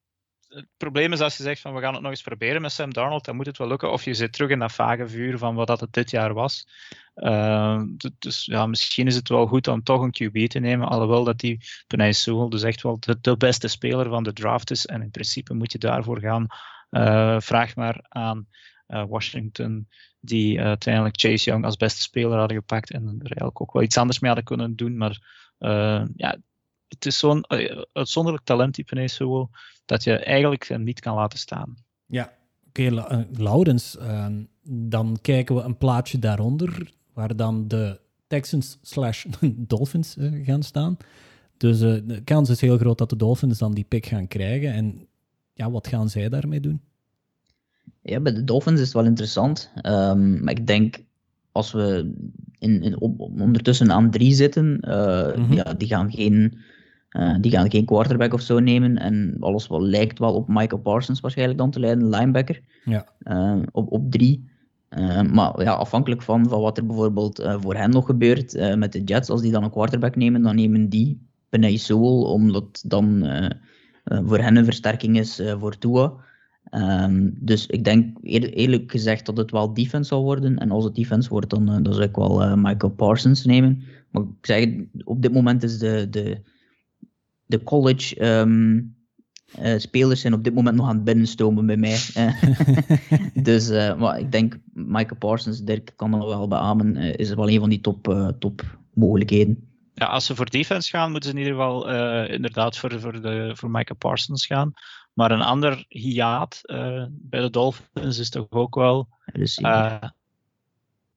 [0.48, 2.92] het probleem is als je zegt van we gaan het nog eens proberen met Sam
[2.92, 3.92] Darnold, dan moet het wel lukken.
[3.92, 6.66] Of je zit terug in dat vage vuur van wat dat het dit jaar was.
[7.14, 7.82] Uh,
[8.18, 10.88] dus ja, misschien is het wel goed om toch een QB te nemen.
[10.88, 14.70] Alhoewel dat die Penay Sewell dus echt wel de, de, beste speler van de draft
[14.70, 14.86] is.
[14.86, 16.46] En in principe moet je daarvoor gaan.
[16.90, 18.46] Uh, vraag maar aan
[18.86, 19.88] Washington
[20.20, 23.82] die uh, uiteindelijk Chase Young als beste speler hadden gepakt en er eigenlijk ook wel
[23.82, 24.96] iets anders mee hadden kunnen doen.
[24.96, 25.18] Maar
[25.58, 26.36] uh, ja,
[26.88, 27.44] het is zo'n
[27.92, 29.50] uitzonderlijk talenttype is zo
[29.84, 31.74] dat je eigenlijk niet kan laten staan.
[32.06, 32.32] Ja,
[32.68, 39.24] oké, okay, Laurens, ehm, dan kijken we een plaatje daaronder waar dan de Texans slash
[39.72, 40.96] Dolphins gaan staan.
[41.56, 44.72] Dus de kans is heel groot dat de Dolphins dan die pick gaan krijgen.
[44.72, 45.08] En
[45.52, 46.80] ja, wat gaan zij daarmee doen?
[48.06, 49.72] Ja, bij de Dolphins is het wel interessant.
[49.82, 50.96] Um, maar ik denk
[51.52, 52.12] als we
[52.58, 54.66] in, in, ondertussen aan drie zitten,
[55.36, 56.58] mm ja, die gaan geen...
[57.40, 58.98] die gaan geen quarterback of zo nemen.
[58.98, 62.60] En alles wat lijkt wel op Michael Parsons waarschijnlijk dan te leiden, linebacker.
[62.84, 63.06] Ja.
[63.72, 64.48] op, op drie.
[65.32, 69.30] maar ja, afhankelijk van, van wat er bijvoorbeeld voor hen nog gebeurt met de Jets,
[69.30, 73.28] als die dan een quarterback nemen, dan nemen die Penay Sewell, omdat dan
[74.04, 76.12] voor hen een versterking is voor Tua.
[76.76, 80.58] Um, dus ik denk eerlijk gezegd dat het wel defense zal worden.
[80.58, 83.82] En als het defense wordt, dan, uh, dan zou ik wel uh, Michael Parsons nemen.
[84.10, 84.68] Maar ik zeg,
[85.04, 86.40] op dit moment is de, de,
[87.46, 88.96] de college um,
[89.60, 91.98] uh, spelers zijn op dit moment nog aan het binnenstomen bij mij.
[93.48, 93.68] dus
[93.98, 97.80] maar ik denk Michael Parsons, Dirk kan dat wel beamen, is wel een van die
[97.80, 99.68] top, top mogelijkheden.
[99.94, 101.88] Ja, als ze voor defense gaan, moeten ze in ieder geval
[102.28, 104.72] inderdaad voor, voor, de, voor Michael Parsons gaan.
[105.14, 110.02] Maar een ander hiaat uh, bij de Dolphins is toch ook wel uh,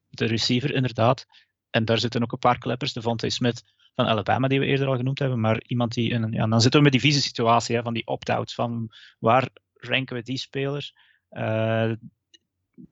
[0.09, 1.27] de receiver, inderdaad.
[1.69, 2.93] En daar zitten ook een paar kleppers.
[2.93, 3.63] De Vontae Smith
[3.95, 5.39] van Alabama, die we eerder al genoemd hebben.
[5.39, 6.09] Maar iemand die.
[6.09, 8.53] In een, ja, dan zitten we met die vieze situatie hè, van die opt-outs.
[8.53, 10.95] Van waar ranken we die spelers?
[11.31, 11.91] Uh,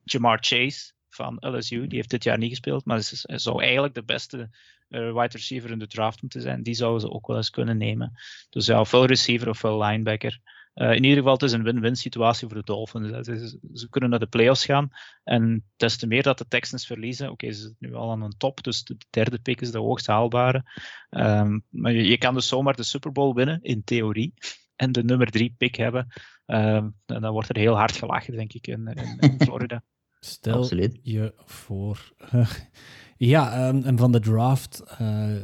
[0.03, 2.85] Jamar Chase van LSU, die heeft dit jaar niet gespeeld.
[2.85, 4.49] Maar is, zou eigenlijk de beste
[4.87, 6.63] wide receiver in de draft moeten zijn.
[6.63, 8.11] Die zouden ze ook wel eens kunnen nemen.
[8.49, 10.39] Dus ja, ofwel receiver ofwel linebacker.
[10.75, 13.25] Uh, in ieder geval, het is een win-win situatie voor de Dolphins.
[13.25, 14.89] Ze, ze, kunnen naar de playoffs gaan.
[15.23, 17.31] En des te meer dat de Texans verliezen.
[17.31, 20.07] Oké, ze zitten nu al aan een top, dus de derde pick is de hoogst
[20.07, 20.63] haalbare.
[21.09, 24.33] Um, maar je, je, kan dus zomaar de Super Bowl winnen, in theorie.
[24.75, 26.07] En de nummer drie pick hebben.
[26.45, 29.83] Um, en dan wordt er heel hard gelachen, denk ik, in, in, in Florida.
[30.19, 30.99] Stel Absoluut.
[31.01, 32.13] je voor.
[33.17, 34.83] ja, um, en van de draft.
[35.01, 35.35] Uh,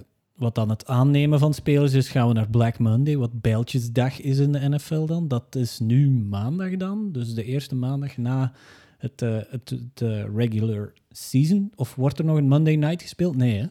[0.42, 4.38] wat dan het aannemen van spelers is, gaan we naar Black Monday, wat Bijltjesdag is
[4.38, 5.28] in de NFL dan.
[5.28, 8.52] Dat is nu maandag dan, dus de eerste maandag na
[8.98, 11.72] het, uh, het, de regular season.
[11.76, 13.36] Of wordt er nog een Monday night gespeeld?
[13.36, 13.66] Nee, hè?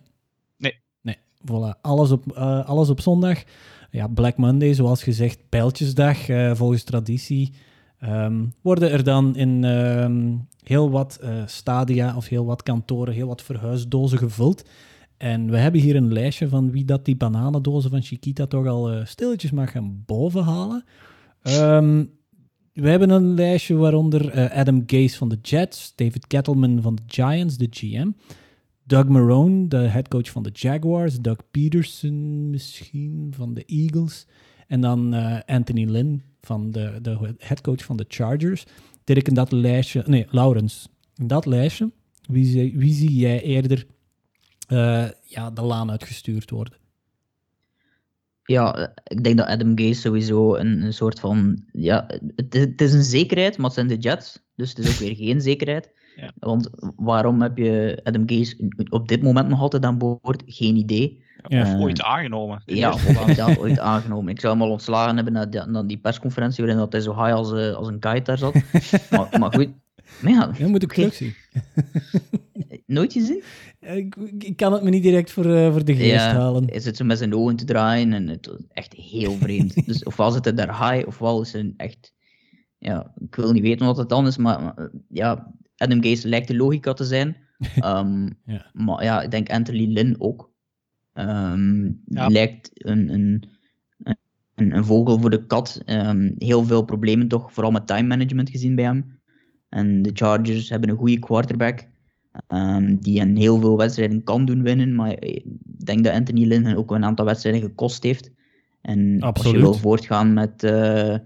[0.56, 0.80] Nee.
[1.02, 1.80] Nee, voilà.
[1.80, 3.42] Alles op, uh, alles op zondag.
[3.90, 6.18] Ja, Black Monday, zoals gezegd, Bijltjesdag,
[6.56, 7.52] volgens traditie.
[8.04, 13.42] Um, worden er dan in um, heel wat stadia of heel wat kantoren, heel wat
[13.42, 14.64] verhuisdozen gevuld
[15.20, 18.92] en we hebben hier een lijstje van wie dat die bananendozen van Chiquita toch al
[18.92, 20.84] uh, stilletjes mag gaan bovenhalen.
[21.48, 22.10] Um,
[22.72, 27.02] we hebben een lijstje waaronder uh, Adam Gase van de Jets, David Kettleman van de
[27.06, 28.10] Giants, de GM,
[28.84, 34.26] Doug Marone, de headcoach van de Jaguars, Doug Peterson misschien van de Eagles,
[34.66, 38.64] en dan uh, Anthony Lynn van de, de headcoach van de Chargers.
[39.04, 41.90] Dirk, in dat lijstje, nee, Laurens, in dat lijstje,
[42.22, 43.86] wie, wie zie jij eerder
[44.70, 46.78] uh, ja, de laan uitgestuurd worden.
[48.44, 51.64] Ja, ik denk dat Adam Gase sowieso een, een soort van.
[51.72, 52.06] Ja,
[52.36, 54.42] het, het, is een zekerheid, maar het zijn de Jets.
[54.56, 55.92] Dus het is ook weer geen zekerheid.
[56.16, 56.32] Ja.
[56.38, 60.42] Want waarom heb je Adam Gase op dit moment nog altijd aan boord?
[60.46, 61.24] Geen idee.
[61.48, 62.62] Ja, of ooit aangenomen.
[62.64, 64.32] Ja, of ooit aangenomen.
[64.32, 67.24] Ik zou hem al ontslagen hebben na die, na die persconferentie waarin dat hij zo
[67.24, 68.54] high als, uh, als een kite daar zat.
[69.10, 69.68] maar, maar goed,
[70.22, 71.34] ja, dat moet ik terug zien.
[72.86, 73.42] Nooit gezien?
[73.80, 76.64] Ik, ik, kan het me niet direct voor, uh, voor de geest ja, halen.
[76.70, 79.74] Hij zit zo met zijn ogen te draaien en het is echt heel vreemd.
[79.86, 82.12] dus ofwel zit hij daar high, ofwel is hij echt...
[82.78, 86.48] Ja, ik wil niet weten wat het dan is, maar, maar ja, Adam Gase lijkt
[86.48, 87.36] de logica te zijn.
[87.84, 88.70] Um, ja.
[88.72, 90.52] Maar ja, ik denk Anthony Lynn ook.
[91.14, 92.26] Um, ja.
[92.26, 93.48] Lijkt een, een,
[94.54, 95.82] een, een, vogel voor de kat.
[95.86, 99.19] Um, heel veel problemen toch, vooral met time management gezien bij hem.
[99.70, 101.88] En de Chargers hebben een goede quarterback.
[102.48, 104.94] Um, die een heel veel wedstrijden kan doen winnen.
[104.94, 105.44] Maar ik
[105.84, 108.30] denk dat Anthony Lynn ook een aantal wedstrijden gekost heeft.
[108.80, 109.36] En Absoluut.
[109.36, 111.16] als je wil voortgaan met, uh,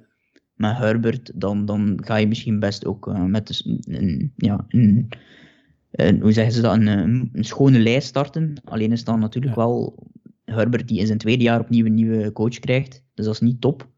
[0.55, 5.09] met Herbert, dan, dan ga je misschien best ook uh, met een, ja, een,
[5.91, 8.61] een, hoe zeggen ze dat, een, een, schone lijst starten.
[8.65, 9.61] Alleen is dan natuurlijk ja.
[9.63, 10.09] wel
[10.45, 13.05] Herbert die in zijn tweede jaar opnieuw een nieuwe coach krijgt.
[13.15, 13.89] Dus dat is niet top.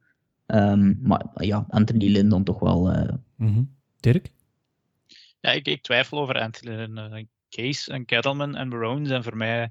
[0.46, 2.92] Um, maar ja, Anthony Lynn dan toch wel.
[2.92, 3.74] Uh, mm -hmm.
[4.00, 4.30] Dirk?
[5.46, 9.36] Ja, ik, ik twijfel over Anthony en uh, Case en Kettleman en Barone zijn voor
[9.36, 9.70] mij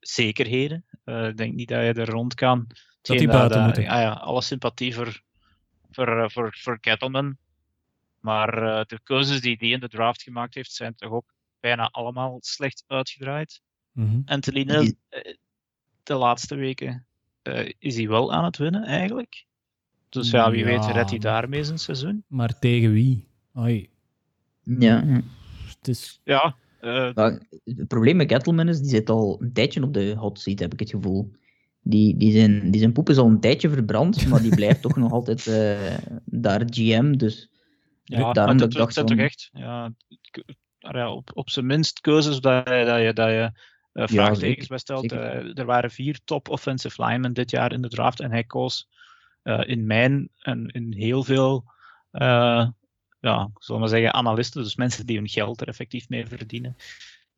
[0.00, 0.84] zekerheden.
[1.04, 2.66] Uh, ik denk niet dat je er rond kan.
[3.02, 3.82] Dat die buiten dat, moeten.
[3.82, 5.22] Ja, ja, alle sympathie voor,
[5.90, 7.36] voor, uh, voor, voor Kettleman.
[8.20, 11.88] Maar uh, de keuzes die hij in de draft gemaakt heeft, zijn toch ook bijna
[11.88, 13.60] allemaal slecht uitgedraaid.
[13.92, 14.22] Mm -hmm.
[14.24, 14.94] Anthony,
[16.02, 17.06] de laatste weken
[17.78, 19.44] is hij wel aan het winnen eigenlijk.
[20.08, 22.24] Dus ja, wie ja, weet redt hij daarmee zijn seizoen.
[22.26, 23.28] Maar tegen wie?
[23.58, 23.92] Oei.
[24.64, 25.04] Ja.
[25.78, 26.20] Het is...
[26.24, 26.56] Ja.
[26.80, 27.10] Uh...
[27.14, 30.72] het probleem met Kettleman is, die zit al een tijdje op de hot seat, heb
[30.72, 31.32] ik het gevoel.
[31.82, 34.96] Die, die, zijn, die zijn poep is al een tijdje verbrand, maar die blijft toch
[34.96, 37.16] nog altijd uh, daar GM.
[37.16, 37.50] Dus
[38.04, 39.50] ja, daarom dat, dat, toch echt.
[39.52, 39.92] Ja,
[41.10, 43.50] op, op zijn minst keuzes dat je, dat je, dat je
[43.92, 45.12] uh, vraagtekens bij stelt.
[45.12, 48.88] er waren vier top offensive linemen dit jaar in de draft en hij koos
[49.42, 51.64] in mijn en in heel veel
[53.24, 56.76] ja, zullen we zeggen, analisten, dus mensen die hun geld er effectief mee verdienen,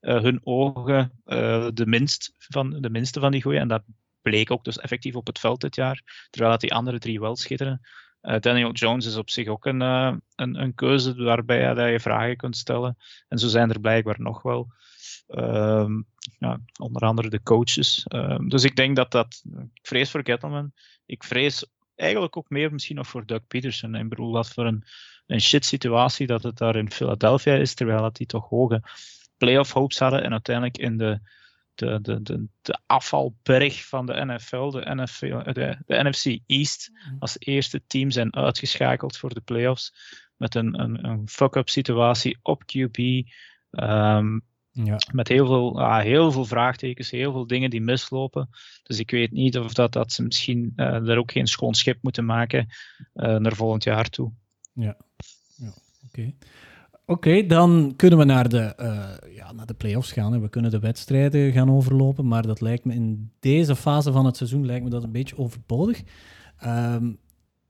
[0.00, 3.60] uh, hun ogen uh, de, minst van, de minste van die gooien.
[3.60, 3.82] En dat
[4.22, 7.36] bleek ook dus effectief op het veld dit jaar, terwijl dat die andere drie wel
[7.36, 7.80] schitteren.
[8.22, 12.36] Uh, Daniel Jones is op zich ook een, een, een keuze waarbij dat je vragen
[12.36, 12.96] kunt stellen.
[13.28, 14.72] En zo zijn er blijkbaar nog wel.
[15.26, 16.02] Ehm,
[16.38, 18.04] ja, onder andere de coaches.
[18.04, 19.42] Ehm, dus ik denk dat dat.
[19.74, 20.72] Ik vrees voor Gettleman.
[21.06, 23.94] Ik vrees eigenlijk ook meer misschien nog voor Doug Peterson.
[23.94, 24.84] Ik bedoel, wat voor een,
[25.26, 28.82] een shit situatie dat het daar in Philadelphia is, terwijl dat die toch hoge
[29.36, 31.20] playoff hopes hadden en uiteindelijk in de,
[31.74, 37.16] de, de, de, de afvalberg van de NFL, de, NFL, de, de NFC East, mm.
[37.18, 39.92] als eerste team zijn uitgeschakeld voor de playoffs
[40.36, 42.98] met een, een, een fuck-up situatie op QB.
[43.70, 44.42] Um,
[44.84, 44.96] ja.
[45.12, 48.48] Met heel veel, ah, heel veel vraagtekens, heel veel dingen die mislopen.
[48.82, 52.02] Dus ik weet niet of dat, dat ze misschien uh, er ook geen schoon schip
[52.02, 52.66] moeten maken
[53.14, 54.32] uh, naar volgend jaar toe.
[54.72, 54.96] Ja.
[57.06, 57.46] Oké.
[57.46, 60.40] Dan kunnen we naar de, uh, ja, naar de play-offs gaan.
[60.40, 64.36] We kunnen de wedstrijden gaan overlopen, maar dat lijkt me in deze fase van het
[64.36, 66.02] seizoen lijkt me dat een beetje overbodig.
[66.64, 67.18] Um,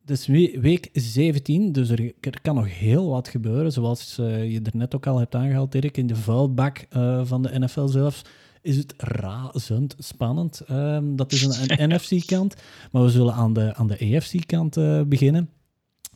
[0.07, 0.27] het is
[0.61, 3.73] week 17, dus er, er, kan nog heel wat gebeuren.
[3.73, 7.43] Zoals uh, je er net ook al hebt aangehaald, Dirk, in de vuilbak uh, van
[7.43, 8.23] de NFL zelfs
[8.63, 10.63] is het razend spannend.
[10.71, 12.55] Um, dat is een, een NFC-kant.
[12.93, 15.51] Maar we zullen aan de, aan de AFC-kant uh, beginnen.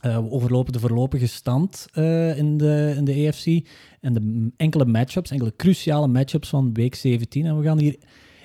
[0.01, 1.85] We overlopen de voorlopige stand
[2.35, 3.67] in, de, in de AFC
[4.01, 7.45] en de enkele matchups, enkele cruciale matchups van week 17.
[7.45, 7.95] En we gaan hier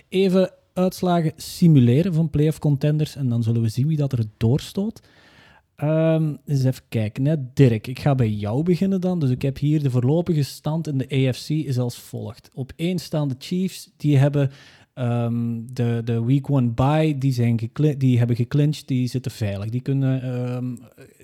[0.09, 5.01] even uitslagen simuleren van playoff contenders en dan zullen we zien wie dat er doorstoot.
[5.83, 7.25] Um, eens even kijken.
[7.25, 7.37] Hè.
[7.55, 9.21] Dirk, ik ga bij jou beginnen dan.
[9.21, 12.51] Dus ik heb hier de voorlopige stand in de AFC is als volgt.
[12.55, 13.91] Op één staan de Chiefs.
[13.97, 14.51] Die hebben
[14.99, 17.19] um, de, de week one bye.
[17.19, 18.89] Die, zijn die hebben geclinched.
[18.89, 19.71] Die zitten veilig.
[19.71, 20.79] Die kunnen um,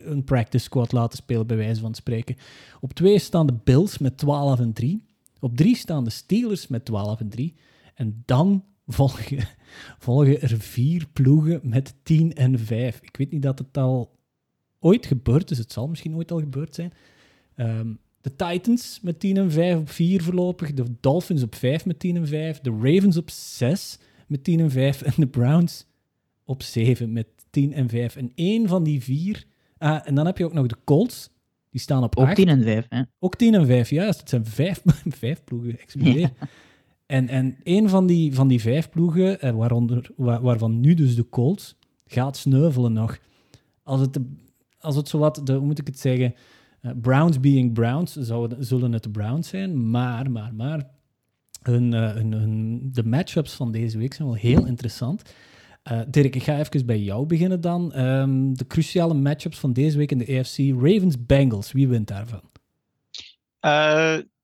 [0.05, 2.37] een practice squad laten spelen, bij wijze van spreken.
[2.81, 5.03] Op twee staan de Bills met 12 en 3.
[5.41, 7.55] Op drie staan de Steelers met 12 en 3.
[7.95, 9.49] En dan volgen,
[9.99, 13.01] volgen er vier ploegen met 10 en 5.
[13.03, 14.19] Ik weet niet dat het al
[14.79, 16.93] ooit gebeurd, dus het zal misschien ooit al gebeurd zijn.
[17.57, 20.75] Um, de Titans met 10 en 5 op 4 voorlopig.
[20.75, 22.61] De Dolphins op 5 met 10 en 5.
[22.61, 25.03] De Ravens op 6 met 10 en 5.
[25.03, 25.87] En de Browns
[26.45, 28.17] op 7 met 10 en 5.
[28.17, 29.45] En één van die vier.
[29.79, 31.31] Ah, en dan heb je ook nog de Colts.
[31.71, 32.31] Die staan op 8.
[32.31, 33.03] Ook 10 en 5, hè?
[33.19, 34.21] Ook 10 en 5, juist.
[34.21, 34.83] Het zijn vijf,
[35.23, 36.19] vijf ploegen, excuseer.
[36.19, 36.31] Ja.
[37.07, 41.15] En, en één van die, van die vijf ploegen, eh, waaronder, waar, waarvan nu dus
[41.15, 43.19] de Colts, gaat sneuvelen nog.
[43.83, 44.19] Als het
[44.83, 46.35] als het zowat, de, hoe moet ik het zeggen,
[46.83, 48.13] uh, Browns being Browns,
[48.59, 49.91] zullen het de Browns zijn.
[49.91, 50.85] Maar, maar, maar, uh,
[51.63, 51.93] hun,
[52.33, 55.35] hun, de matchups van deze week zijn wel heel interessant.
[55.93, 57.99] Uh, Dirk, ik ga even bij jou beginnen dan.
[58.01, 60.59] Um, de cruciale matchups van deze week in de AFC.
[60.59, 62.51] Ravens-Bengals, wie wint daarvan?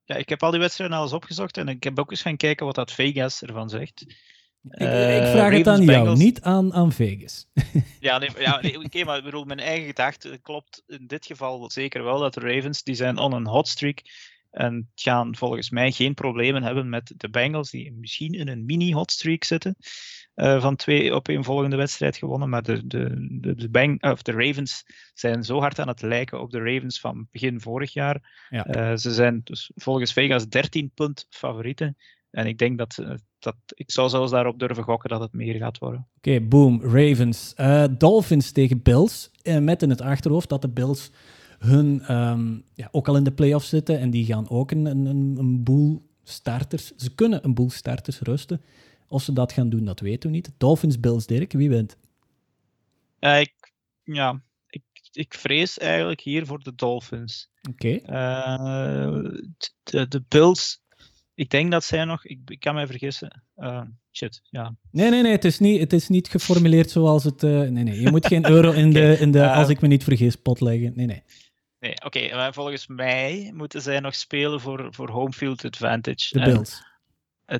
[0.05, 2.37] ja, ik heb al die wedstrijden al eens opgezocht en ik heb ook eens gaan
[2.37, 4.05] kijken wat dat Vegas ervan zegt.
[4.63, 7.47] Ik, ik, eh, vraag het aan jou, niet aan, aan Vegas.
[7.99, 11.71] ja, nee, ja nee, oké, maar ik bedoel, mijn eigen gedachte klopt in dit geval
[11.71, 14.01] zeker wel dat de Ravens, die zijn on een hot streak
[14.51, 19.11] en gaan volgens mij geen problemen hebben met de Bengals, die misschien in een mini-hot
[19.11, 19.75] streak zitten.
[20.35, 22.49] Uh, van twee op een volgende wedstrijd gewonnen.
[22.49, 24.83] Maar de, de, de, de, Bang, of de Ravens
[25.13, 28.45] zijn zo hard aan het lijken op de Ravens van begin vorig jaar.
[28.49, 28.75] Ja.
[28.75, 31.97] Uh, ze zijn dus volgens Vegas 13 punt favorieten.
[32.31, 35.55] En ik denk dat, eh, dat ik zou zelfs daarop durven gokken dat het meer
[35.55, 36.07] gaat worden.
[36.17, 36.81] Oké, boom.
[36.81, 37.53] Ravens.
[37.57, 39.31] Uh, Dolphins tegen Bills.
[39.43, 41.11] Uh, met in het achterhoofd dat de Bills
[41.59, 43.99] hun um, ja, ook al in de playoffs zitten.
[43.99, 45.05] En die gaan ook een, een,
[45.37, 46.95] een boel starters.
[46.95, 48.61] Ze kunnen een boel starters rusten.
[49.07, 50.51] Of ze dat gaan doen, dat weten we niet.
[50.57, 51.97] Dolphins, Bills, Dirk, wie wint?
[53.19, 53.73] Uh, ik,
[54.03, 57.49] ja, ik, ik vrees eigenlijk hier voor de Dolphins.
[57.69, 57.99] Oké.
[59.83, 60.81] de, de Bills
[61.39, 63.43] ik denk dat zij nog, ik, ik kan mij vergissen.
[63.57, 63.81] Uh,
[64.11, 64.75] shit, ja.
[64.91, 67.43] Nee, nee, nee, het is niet, het is niet geformuleerd zoals het.
[67.43, 69.87] Uh, nee, nee, je moet geen euro in de, in de uh, als ik me
[69.87, 70.91] niet vergis, pot leggen.
[70.95, 71.23] Nee, nee.
[71.79, 76.39] Nee, oké, okay, volgens mij moeten zij nog spelen voor, voor home field advantage.
[76.39, 76.83] De Bills.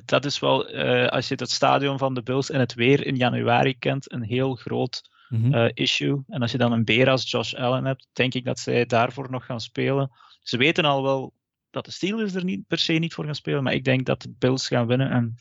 [0.04, 0.66] Dat is wel,
[1.08, 4.54] als je het stadion van de Bills en het weer in januari kent, een heel
[4.54, 5.70] groot mm -hmm.
[5.74, 6.22] issue.
[6.28, 9.30] En als je dan een beer als Josh Allen hebt, denk ik dat zij daarvoor
[9.30, 10.10] nog gaan spelen.
[10.42, 11.32] Ze weten al wel
[11.70, 13.62] dat de Steelers er niet per se niet voor gaan spelen.
[13.62, 15.10] Maar ik denk dat de Bills gaan winnen.
[15.10, 15.34] En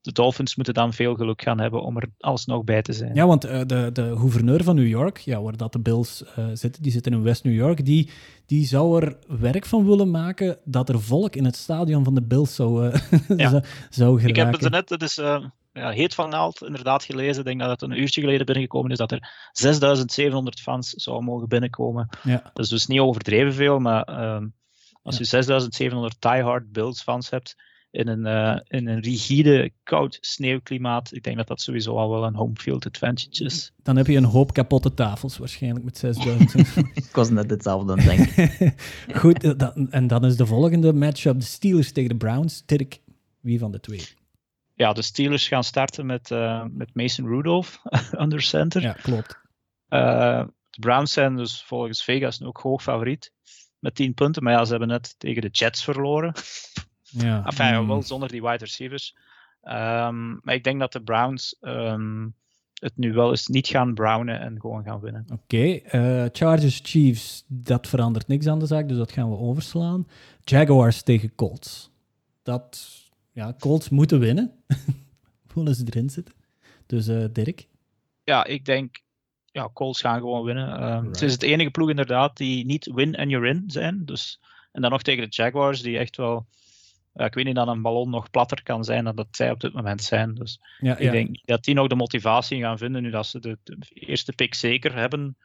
[0.00, 3.14] de Dolphins moeten dan veel geluk gaan hebben om er alsnog bij te zijn.
[3.14, 6.46] Ja, want uh, de, de gouverneur van New York, ja, waar dat de Bills uh,
[6.52, 8.10] zitten, die zitten in West New York, die,
[8.46, 12.22] die zou er werk van willen maken dat er volk in het stadion van de
[12.22, 12.94] Bills zou, uh,
[13.36, 13.62] ja.
[13.90, 14.28] zou geraken.
[14.28, 15.18] Ik heb het net, het is
[15.72, 17.38] ja, heet van naald, inderdaad gelezen.
[17.38, 21.48] Ik denk dat het een uurtje geleden binnengekomen is dat er 6700 fans zouden mogen
[21.48, 22.08] binnenkomen.
[22.22, 22.50] Ja.
[22.52, 24.46] Dat is dus niet overdreven veel, maar ehm,
[25.02, 27.56] als je 6700 diehard Bills fans hebt,
[27.90, 31.14] in een, uh, in een rigide, koud sneeuwklimaat.
[31.14, 33.72] Ik denk dat dat sowieso al wel een home field advantage is.
[33.82, 36.76] Dan heb je een hoop kapotte tafels waarschijnlijk met 6000.
[36.96, 38.74] Ik was net hetzelfde aan het denken.
[39.20, 42.62] Goed, eh, dan, en dan is de volgende matchup de Steelers tegen de Browns.
[42.66, 43.00] Dirk,
[43.40, 44.02] wie van de twee?
[44.74, 47.82] Ja, de Steelers gaan starten met, uh, met Mason Rudolph
[48.20, 48.82] under center.
[48.82, 49.38] Ja, klopt.
[49.88, 53.32] Uh, de Browns zijn dus volgens Vegas ook hoog favoriet
[53.80, 54.42] met 10 punten.
[54.42, 56.32] Maar ja, ze hebben net tegen de Jets verloren.
[57.02, 57.44] Ja.
[57.46, 57.86] Enfin, mm.
[57.86, 59.16] wel zonder die wide receivers.
[59.64, 62.34] Um, maar ik denk dat de Browns um,
[62.74, 65.26] het nu wel eens niet gaan brownen en gewoon gaan winnen.
[65.32, 66.22] Oké, okay.
[66.22, 70.06] uh, Chargers Chiefs, dat verandert niks aan de zaak, dus dat gaan we overslaan.
[70.44, 71.90] Jaguars tegen Colts.
[72.42, 72.88] Dat,
[73.32, 74.52] ja, Colts moeten winnen.
[75.52, 76.34] Voelen ze erin zitten.
[76.86, 77.66] Dus uh, Dirk?
[78.24, 79.00] Ja, ik denk,
[79.52, 80.82] ja, Colts gaan gewoon winnen.
[80.82, 81.06] Um, right.
[81.06, 84.04] Het is het enige ploeg inderdaad die niet win and you're in zijn.
[84.04, 84.40] Dus,
[84.72, 86.46] en dan nog tegen de Jaguars, die echt wel
[87.14, 89.72] ik weet niet dat een ballon nog platter kan zijn dan dat zij op dit
[89.72, 90.34] moment zijn.
[90.34, 93.58] Dus ja, ik denk dat die nog de motivatie gaan vinden nu dat ze de,
[93.94, 95.36] eerste pick zeker hebben.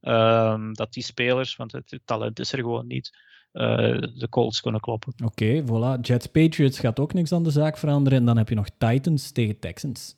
[0.00, 3.10] Um, dat die spelers, want het, talent is er gewoon niet,
[3.52, 5.12] uh, de Colts kunnen kloppen.
[5.24, 6.00] Oké, okay, voilà.
[6.00, 8.18] Jets Patriots gaat ook niks aan de zaak veranderen.
[8.18, 10.16] En dan heb je nog Titans tegen Texans.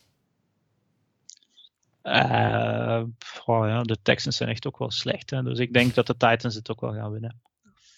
[2.06, 3.02] Uh,
[3.44, 5.30] oh ja, de Texans zijn echt ook wel slecht.
[5.30, 5.42] Hè?
[5.42, 7.40] Dus ik denk dat de Titans het ook wel gaan winnen.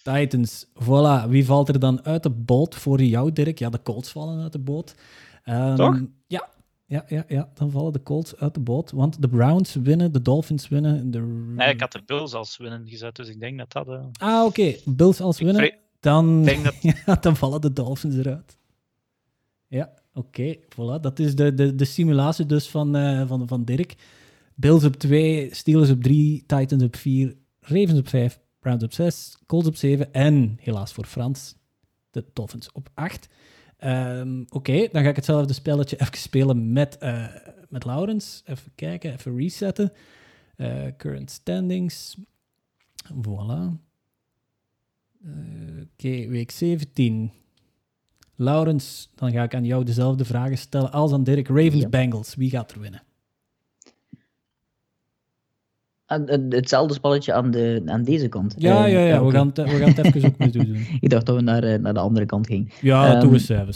[0.03, 1.29] Titans, voilà.
[1.29, 3.59] Wie valt er dan uit de boot voor jou, Dirk?
[3.59, 4.95] Ja, de Colts vallen uit de boot.
[5.45, 6.01] Um, Toch?
[6.27, 6.49] Ja,
[6.87, 8.91] ja, ja, ja, dan vallen de Colts uit de boot.
[8.91, 11.11] Want de Browns winnen, de Dolphins winnen.
[11.11, 11.21] De...
[11.57, 13.89] Nee, ik had de Bills als winnen gezet, dus ik denk dat dat...
[13.89, 14.05] Uh...
[14.13, 14.75] Ah, oké.
[14.85, 15.75] Bills als winnen.
[16.01, 16.45] Dan...
[16.45, 16.75] Dat...
[17.07, 18.59] ja, dan vallen de Dolphins eruit.
[19.67, 20.57] Ja, oké.
[20.57, 21.01] Voilà.
[21.01, 23.95] Dat is de, de, de simulatie dus van, uh, van, van Dirk.
[24.55, 29.39] Bills op 2, Steelers op 3, Titans op 4, Ravens op 5, Browns op 6,
[29.47, 31.57] Colts op 7 en helaas voor Frans
[32.11, 33.29] de Dolphins op 8.
[33.81, 37.35] Um, ehm, Oké, dan ga ik hetzelfde spelletje even spelen met, uh,
[37.69, 38.43] met Laurens.
[38.45, 39.93] Even kijken, even resetten.
[40.57, 42.17] Uh, current standings.
[43.13, 43.87] Voilà.
[45.83, 47.33] Oké, week 17.
[48.41, 51.49] Laurens, dan ga ik aan jou dezelfde vragen stellen als aan Dirk.
[51.49, 53.03] Ravens, Bengals, wie gaat er winnen?
[56.49, 58.55] hetzelfde spelletje aan, de, aan deze kant.
[58.59, 59.25] Ja, ja, ja.
[59.25, 60.87] We, gaan het, we gaan het even ook moeten doen.
[61.01, 62.69] Ik dacht dat we naar, eh, naar de andere kant gingen.
[62.81, 63.75] Ja, um, doe eens even.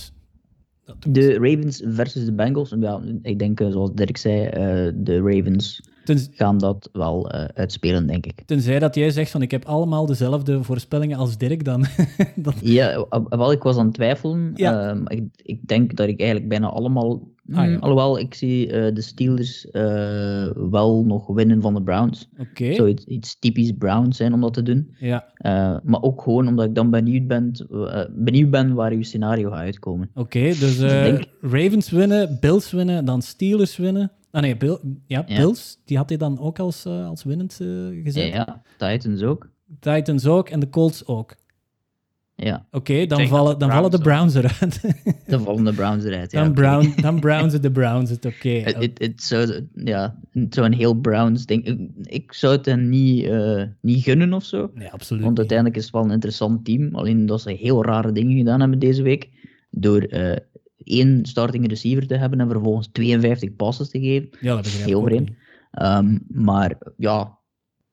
[1.09, 2.75] De Ravens versus de Bengals.
[2.81, 5.83] Ja, ik denk, eh, zoals Dirk zei, uh, de Ravens
[6.31, 8.43] gaan dat wel uh, uitspelen, denk ik.
[8.47, 11.85] Tenzij dat jij zegt van ik heb allemaal dezelfde voorspellingen als Dirk dan.
[12.37, 12.55] dan...
[12.61, 14.53] Ja, wel, ik was aan het twijfelen.
[14.55, 14.91] Ja.
[14.91, 17.77] Um, ik, ik denk dat ik eigenlijk bijna allemaal Ah, ja.
[17.77, 19.67] Alhoewel, ik zie uh, de Steelers
[20.71, 22.29] wel nog winnen van de Browns.
[22.33, 22.49] Oké.
[22.63, 22.75] Okay.
[22.75, 24.95] Zou iets, iets, typisch Browns zijn om dat te doen.
[24.99, 25.25] Ja.
[25.83, 27.53] Maar ook gewoon omdat ik dan benieuwd ben,
[28.11, 30.11] benieuwd ben waar uw scenario gaat uitkomen.
[30.15, 31.25] Oké, okay, dus, dus denk...
[31.41, 34.11] Ravens winnen, Bills winnen, dan Steelers winnen.
[34.33, 37.53] Ah nee, Bill, ja, ja, Bills, die had hij dan ook als, als winnend
[38.03, 38.33] gezet.
[38.33, 39.51] Ja, ja, Titans ook.
[39.81, 41.35] Titans ook en de Colts ook.
[42.45, 42.67] Ja.
[42.71, 44.81] Oké, dan, vallen, dan vallen de Browns eruit.
[45.27, 46.43] dan vallen de Browns eruit, ja.
[46.43, 48.49] Dan, brown, dan Browns de Browns het, oké.
[48.95, 50.19] Het zou ja,
[50.51, 51.65] zo'n heel Browns ding.
[51.65, 54.71] Ik, ik zou het hen niet, uh, niet gunnen of zo.
[54.75, 56.95] Nee, absoluut Want uiteindelijk is het wel een interessant team.
[56.95, 59.29] Alleen dat ze heel rare dingen gedaan hebben deze week.
[59.71, 60.37] Door uh,
[60.85, 64.29] één starting receiver te hebben en vervolgens 52 passes te geven.
[64.41, 65.31] Ja, dat begrijp ik Heel vreemd.
[65.83, 67.41] Um, maar ja,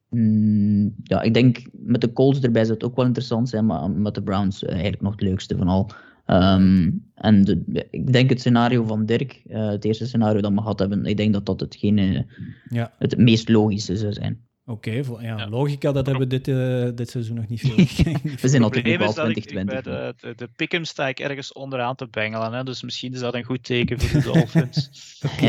[0.09, 3.91] Mm, ja, ik denk met de Colts erbij zou het ook wel interessant zijn, maar
[3.91, 5.91] met de Browns uh, eigenlijk nog het leukste van al.
[6.25, 10.57] Um, en de, ik denk het scenario van Dirk, uh, het eerste scenario dat we
[10.57, 12.25] gehad hebben, ik denk dat dat hetgene,
[12.69, 12.93] ja.
[12.97, 14.47] het meest logische zou zijn.
[14.69, 17.75] Oké, okay, ja, ja, logica, dat hebben we dit, uh, dit seizoen nog niet veel
[18.41, 19.65] We zijn natuurlijk wel 2020.
[19.65, 23.19] bij de, de, de pick'em sta ik ergens onderaan te bengelen, hè, dus misschien is
[23.19, 24.89] dat een goed teken voor de Dolphins.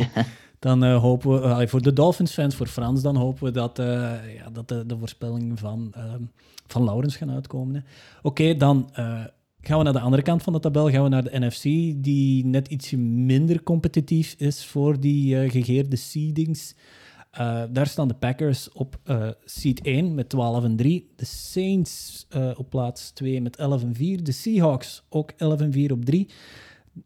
[0.58, 3.86] dan uh, hopen we, uh, voor de Dolphins-fans, voor Frans, dan hopen we dat, uh,
[4.36, 6.22] ja, dat de, de voorspellingen van, ehm,
[6.66, 7.84] van Laurens gaan uitkomen.
[8.22, 8.90] Oké, dan
[9.60, 10.90] gaan we naar de andere kant van de tabel.
[10.90, 11.62] Gaan we naar de NFC,
[12.04, 16.74] die net iets minder competitief is voor die gegeerde seedings.
[17.70, 18.98] Daar staan de Packers op
[19.44, 21.12] seed 1 met 12 en 3.
[21.16, 22.26] De Saints
[22.56, 24.24] op plaats 2 met 11 en 4.
[24.24, 26.28] De Seahawks ook 11 en 4 op 3.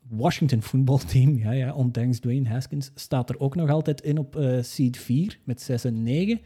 [0.08, 4.62] Washington voetbalteam, ja, ja, ondanks Dwayne Haskins, staat er ook nog altijd in op uh,
[4.62, 6.40] seed 4 met 6 en 9.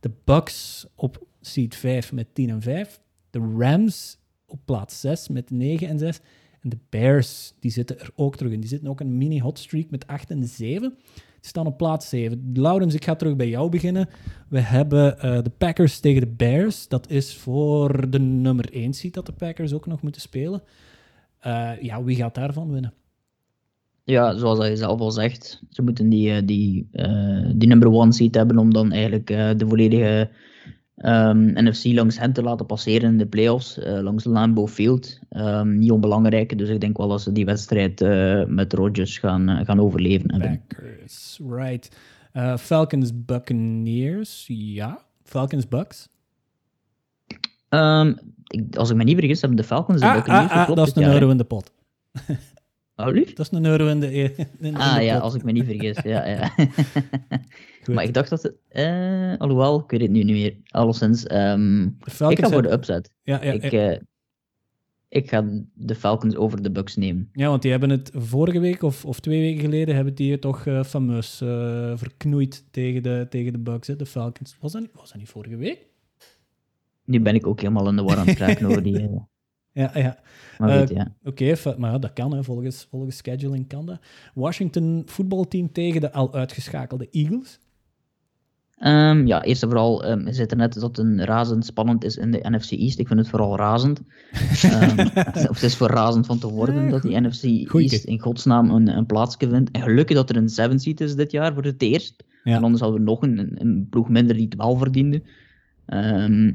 [0.00, 3.00] De Bucks op seed 5 met 10 en 5.
[3.30, 6.20] De Rams op plaats 6 met 9 en 6.
[6.60, 8.60] En de Bears, die zitten er ook terug in.
[8.60, 10.98] Die zitten ook een mini hot streak met 8 en 7.
[11.42, 12.50] Die staan op plaats 7.
[12.54, 14.08] Laurens, ik ga terug bij jou beginnen.
[14.48, 16.88] We hebben uh, de Packers tegen de Bears.
[16.88, 20.62] Dat is voor de nummer 1 seed dat de Packers ook nog moeten spelen.
[21.46, 22.92] Uh, ja, wie gaat daarvan winnen?
[24.04, 28.12] Ja, zoals je zelf al zegt, ze moeten die, eh, die, uh, die number one
[28.12, 29.26] seat hebben om dan eigenlijk
[29.58, 30.30] de volledige
[30.96, 35.18] um, NFC langs hen te laten passeren in de playoffs, langs de Lambeau Field.
[35.30, 38.00] Um, niet onbelangrijk, dus ik denk wel dat ze die wedstrijd
[38.48, 40.26] met Rodgers gaan, gaan overleven.
[40.26, 41.96] Packers, right.
[42.58, 44.98] Falcons Buccaneers, ja.
[45.24, 46.08] Falcons Bucks.
[47.68, 50.76] Um, ik, als ik me niet vergis, hebben de Falcons de ah, Buccaneers ah, ah,
[50.76, 51.72] dat is een euro in de pot.
[52.94, 53.36] Alsjeblieft?
[53.36, 55.98] Dat is een euro in de, in Ah ja, als ik me niet vergis.
[56.02, 56.50] Ja, ja.
[57.86, 58.54] maar ik dacht dat het...
[58.72, 60.56] Uh, alhoewel, ik weet het nu niet meer.
[60.66, 61.96] Alleszins, um,
[62.28, 63.10] ik ga voor de upset.
[63.22, 63.96] Ja, ja, ik, uh,
[65.08, 67.28] ik ga de Falcons over de Bucks nemen.
[67.32, 70.40] Ja, want die hebben het vorige week of, of twee weken geleden hebben die het
[70.40, 71.36] toch uh, fameus
[71.94, 74.56] verknoeid tegen de, tegen de Bucks, hè, de Falcons.
[74.60, 75.86] Was dat, niet, was dat niet vorige week?
[77.04, 79.10] Nu ben ik ook helemaal in de war aan het trekken over die...
[79.72, 80.18] Ja, ja.
[80.58, 81.14] Maar uh, ja.
[81.24, 82.44] Oké, maar dat kan, hè.
[82.44, 84.00] Volgens, volgens scheduling kan dat.
[84.34, 87.60] Washington voetbalteam tegen de al uitgeschakelde Eagles?
[88.86, 92.04] Um, ja, eerst en vooral, um, je zei er net dat het een razend spannend
[92.04, 92.98] is in de NFC East.
[92.98, 93.98] Ik vind het vooral razend.
[94.64, 94.98] um,
[95.48, 97.90] of het is voor razend van te worden dat die NFC Goeie.
[97.90, 99.70] East in godsnaam een, een plaatsje vindt.
[99.70, 102.24] En gelukkig dat er een seven seat is dit jaar voor het eerst.
[102.44, 102.56] Ja.
[102.56, 105.22] En anders hadden we nog een, een ploeg minder die het wel verdiende.
[105.86, 106.52] Uh,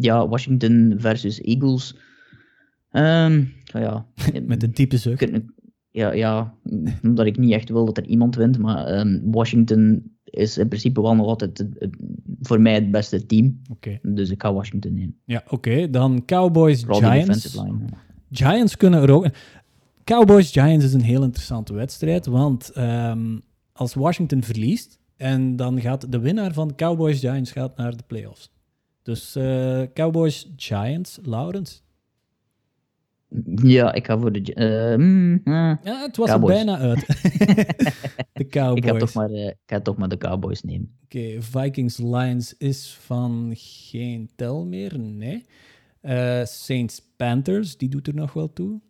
[0.00, 1.96] ja, Washington versus Eagles.
[3.62, 4.06] Ja,
[4.46, 5.30] Met een diepe zucht.
[5.90, 6.54] Ja, ja,
[7.02, 8.58] omdat ik niet echt wil dat er iemand wint.
[8.58, 11.96] Maar Washington is in principe wel nog altijd het, het,
[12.40, 13.60] voor mij het beste team.
[13.70, 13.98] Okay.
[14.02, 15.16] Dus ik ga Washington nemen.
[15.24, 15.90] Ja, oké.
[15.90, 17.54] Dan Cowboys, Giants.
[17.54, 17.78] Line,
[18.30, 19.26] Giants kunnen er ook...
[20.04, 22.26] Cowboys, Giants is een heel interessante wedstrijd.
[22.26, 23.40] Want um,
[23.72, 24.98] als Washington verliest...
[25.16, 28.50] En dan gaat de winnaar van Cowboys, Giants gaat naar de playoffs.
[29.02, 31.80] Dus uh, Cowboys, Giants, Lawrence.
[33.62, 34.54] Ja, ik ga voor de.
[34.54, 37.06] Uh, mm, uh, ja, het was er bijna uit.
[38.32, 38.76] de Cowboys.
[38.76, 40.98] Ik ga, toch maar, uh, ik ga toch maar de Cowboys nemen.
[41.04, 44.98] Oké, okay, Vikings Lions is van geen tel meer.
[44.98, 45.44] Nee.
[46.44, 48.80] Saints Panthers, die doet er nog wel toe.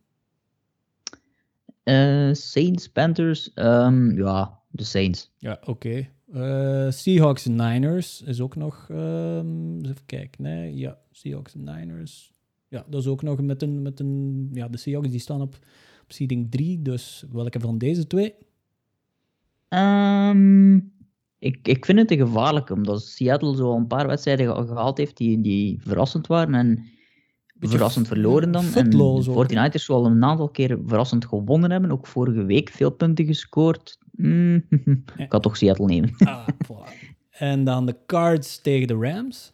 [2.32, 5.30] Saints Panthers, um, ja, de Saints.
[5.38, 6.06] Ja, oké.
[6.32, 6.90] Okay.
[6.92, 8.88] Seahawks Niners is ook nog.
[8.90, 10.42] Um, even kijken.
[10.42, 12.39] Nee, ja, Seahawks Niners.
[12.70, 13.82] Ja, dat is ook nog met een.
[13.82, 15.54] Met een ja, de Seahawks die staan op,
[16.02, 16.82] op seeding 3.
[16.82, 18.34] Dus welke van deze twee?
[19.68, 20.92] Um,
[21.38, 25.40] ik, ik vind het een gevaarlijke, omdat Seattle zo een paar wedstrijden gehaald heeft die,
[25.40, 26.54] die verrassend waren.
[26.54, 26.84] En
[27.58, 28.64] verrassend verloren dan.
[28.74, 31.90] En de 49ers zal een aantal keer verrassend gewonnen hebben.
[31.90, 33.98] Ook vorige week veel punten gescoord.
[34.12, 34.64] Mm,
[35.16, 36.14] ik had toch Seattle nemen.
[36.18, 36.48] Ah,
[37.30, 39.52] En dan de Cards tegen de Rams?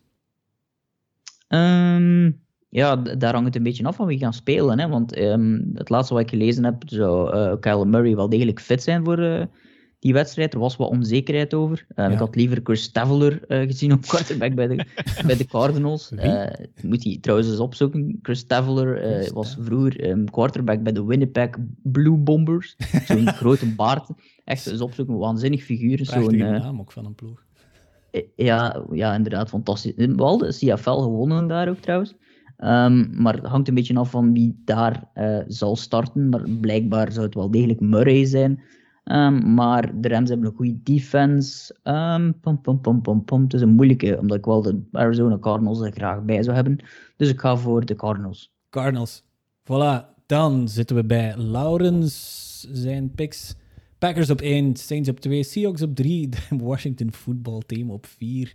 [1.49, 4.79] Um, ja, daar hangt het een beetje af van wie gaan spelen.
[4.79, 4.89] Hè?
[4.89, 8.83] Want um, het laatste wat ik gelezen heb, zou uh, Kyle Murray wel degelijk fit
[8.83, 9.43] zijn voor, uh,
[9.99, 10.55] die wedstrijd.
[10.55, 11.87] Er was wat onzekerheid over.
[11.97, 14.85] Uh, Ik had liever Chris Stavler uh, gezien op quarterback bij de,
[15.27, 16.13] bij de Cardinals.
[16.83, 18.19] Moet hij trouwens eens opzoeken.
[18.23, 21.51] Chris Stavler was vroeger um, quarterback bij de Winnipeg
[21.83, 22.77] Blue Bombers.
[23.05, 24.09] Zo'n grote baard.
[24.45, 26.05] Echt eens opzoeken, een waanzinnig figuur.
[26.05, 27.45] Zo'n naam ook van een ploeg.
[28.37, 29.93] Ja, ja, inderdaad, fantastisch.
[29.97, 32.15] Wel de CFL gewonnen daar ook trouwens.
[32.59, 36.29] Um, maar het hangt een beetje af van wie daar uh, zal starten.
[36.29, 38.61] Maar blijkbaar zou het wel degelijk Murray zijn.
[39.05, 41.77] Um, maar de Rams hebben een goede defense.
[41.85, 43.43] Um, pom, pom, pom, pom, pom.
[43.43, 46.79] Het is een moeilijke, omdat ik wel de Arizona Cardinals er graag bij zou hebben.
[47.17, 48.55] Dus ik ga voor de Cardinals.
[48.71, 49.25] Cardinals.
[49.63, 53.57] Voilà, dan zitten we bij Laurens, zijn picks.
[53.99, 58.55] Packers op 1, Saints op 2, Seahawks op 3, de Washington voetbalteam op 4,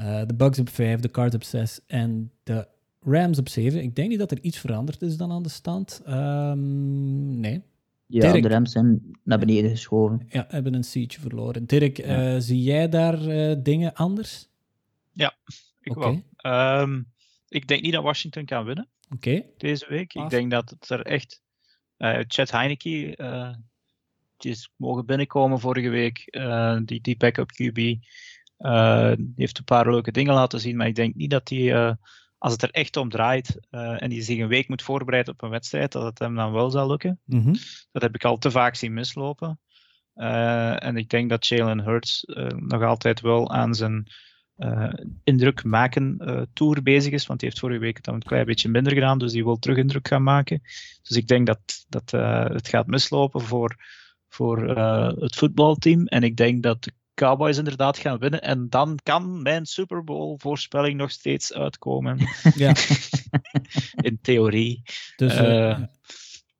[0.00, 2.66] uh, de Bucks op 5, de Cards op 6 en de
[3.00, 3.82] Rams op 7.
[3.82, 6.02] Ik denk niet dat er iets veranderd is dan aan de stand.
[6.08, 7.62] Um, nee,
[8.06, 10.26] ja, de Rams zijn naar beneden geschoven.
[10.28, 11.66] Ja, hebben een seatje verloren.
[11.66, 14.48] Dirk, eh, zie jij daar uh, dingen anders?
[15.12, 15.34] Ja,
[15.80, 16.22] ik wel.
[16.82, 17.12] Um,
[17.48, 19.46] ik denk niet dat Washington kan winnen okay.
[19.56, 20.14] deze week.
[20.14, 21.42] Ik denk dat het er echt...
[21.98, 23.16] Uh, Chad Heineke,
[24.36, 26.38] die is mogen binnenkomen vorige week,
[26.84, 27.74] die, die backup QB.
[27.74, 31.96] die heeft een paar leuke dingen laten zien, maar ik denk niet dat hij
[32.40, 35.42] als het er echt om draait uh, en die zich een week moet voorbereiden op
[35.42, 37.20] een wedstrijd, dat het hem dan wel zal lukken.
[37.24, 37.54] Mhm.
[37.92, 39.60] Dat heb ik al te vaak zien mislopen.
[40.14, 44.06] Uh, en ik denk dat Jalen Hurts uh, nog altijd wel aan zijn
[45.24, 46.18] indruk maken
[46.52, 49.32] tour bezig is, want hij heeft vorige week dan een klein beetje minder gedaan, dus
[49.32, 50.60] hij wil terug indruk gaan maken.
[51.02, 52.10] Dus ik denk dat, dat
[52.52, 53.76] het gaat mislopen voor,
[54.28, 54.68] voor
[55.20, 56.06] het voetbalteam.
[56.06, 58.42] En ik denk dat de Cowboys inderdaad gaan winnen.
[58.42, 62.18] En dan kan mijn Super Bowl voorspelling nog steeds uitkomen.
[62.54, 62.74] Ja.
[64.08, 64.82] In theorie.
[65.16, 65.78] Dus, uh,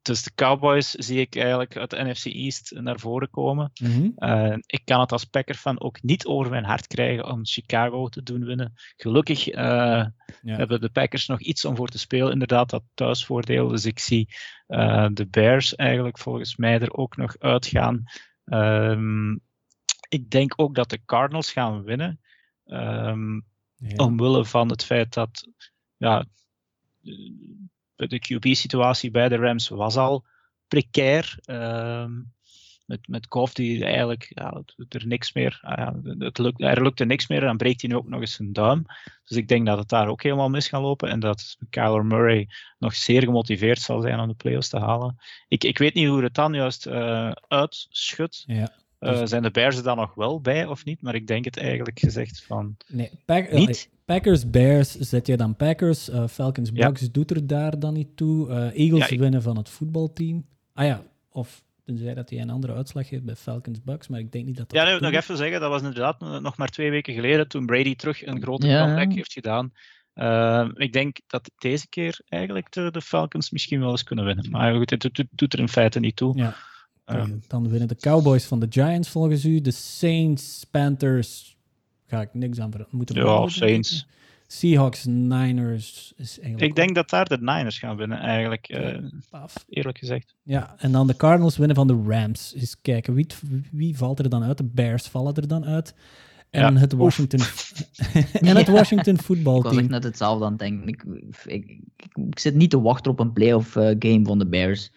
[0.02, 3.70] dus de Cowboys zie ik eigenlijk uit de NFC East naar voren komen.
[3.82, 7.46] Mm uh, ik kan het als Packer van ook niet over mijn hart krijgen om
[7.46, 8.72] Chicago te doen winnen.
[8.96, 10.10] Gelukkig uh, ja.
[10.42, 12.32] hebben de Packers nog iets om voor te spelen.
[12.32, 13.68] Inderdaad, dat thuisvoordeel.
[13.68, 14.28] Dus ik zie
[15.12, 18.04] de Bears eigenlijk volgens mij er ook nog uitgaan.
[18.44, 19.40] Um,
[20.10, 22.20] ik denk ook dat de Cardinals gaan winnen.
[22.66, 23.44] Um,
[23.76, 24.04] ja.
[24.04, 25.48] Omwille van het feit dat
[25.96, 26.26] ja,
[27.94, 30.24] de QB-situatie bij de Rams was al
[30.68, 31.38] precair.
[31.46, 32.32] Um,
[32.90, 37.28] met, met Goff die eigenlijk ja, er niks meer, ja, het lukt, er lukte niks
[37.28, 38.84] meer en dan breekt hij nu ook nog eens zijn duim.
[39.24, 42.48] Dus ik denk dat het daar ook helemaal mis gaat lopen en dat Kyler Murray
[42.78, 45.16] nog zeer gemotiveerd zal zijn om de playoffs te halen.
[45.48, 48.42] Ik, ik weet niet hoe het dan juist uh, uitschudt.
[48.46, 48.72] Ja.
[49.00, 51.02] Uh, zijn de Bears er dan nog wel bij of niet?
[51.02, 52.76] Maar ik denk het eigenlijk gezegd van.
[52.86, 53.90] Nee, Pack niet.
[54.04, 56.08] Packers, Bears zet je dan Packers.
[56.08, 57.08] Uh, Falcons, Bucks ja.
[57.12, 58.48] doet er daar dan niet toe.
[58.48, 59.18] Uh, Eagles ja, ik...
[59.18, 60.46] winnen van het voetbalteam.
[60.74, 64.08] Ah ja, of tenzij dat hij een andere uitslag heeft bij Falcons, Bucks.
[64.08, 64.78] Maar ik denk niet dat dat.
[64.78, 67.96] Ja, nee, nog even zeggen, dat was inderdaad nog maar twee weken geleden toen Brady
[67.96, 68.84] terug een grote ja.
[68.84, 69.72] comeback heeft gedaan.
[70.74, 74.50] ik denk dat deze keer eigenlijk de, de, Falcons misschien wel eens kunnen winnen.
[74.50, 76.36] Maar goed, het doet, doet er in feite niet toe.
[76.36, 76.56] Ja.
[77.12, 79.60] Um, dan winnen de Cowboys van de Giants volgens u.
[79.60, 81.56] De Saints, Panthers.
[82.06, 84.06] Ga ik niks aan moeten Ja, Saints.
[84.46, 86.70] Seahawks, Niners is eigenlijk.
[86.70, 88.68] Ik denk dat daar de Niners gaan winnen, eigenlijk.
[88.68, 90.34] Uh, eerlijk gezegd.
[90.42, 92.54] Ja, en dan de Cardinals winnen van de Rams.
[92.56, 93.26] Eens kijken, wie,
[93.72, 94.58] wie valt er dan uit?
[94.58, 95.94] De Bears vallen er dan uit.
[96.50, 96.80] En ja.
[96.80, 97.40] het Washington,
[98.48, 99.72] en het Washington voetbalteam.
[99.74, 100.88] Ik was net hetzelfde aan het denken.
[100.88, 101.04] Ik,
[101.44, 101.80] ik, ik,
[102.14, 104.90] ik, zit niet te wachten op een playoff uh, game van de Bears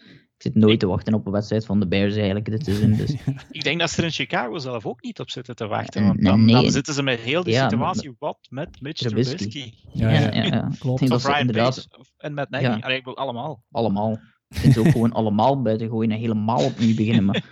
[0.44, 2.96] zit nooit te wachten op een wedstrijd van de Bears eigenlijk dit seizoen.
[3.04, 3.16] Dus.
[3.52, 6.06] ik denk dat ze er in Chicago zelf ook niet op zitten te wachten.
[6.08, 9.02] Want dan, nee, dan zitten ze met heel die ja, situatie met, wat met Mitch
[9.02, 9.74] Trubisky.
[9.94, 10.72] Ja, ja, ja, ja.
[10.80, 11.02] klopt.
[11.02, 11.88] Inderdaad...
[12.18, 12.82] en met Nagy.
[12.82, 13.64] Allee, ik allemaal.
[13.72, 14.20] Allemaal.
[14.54, 17.26] Het ook gewoon allemaal buiten gooien en helemaal opnieuw beginnen.
[17.26, 17.44] Maar...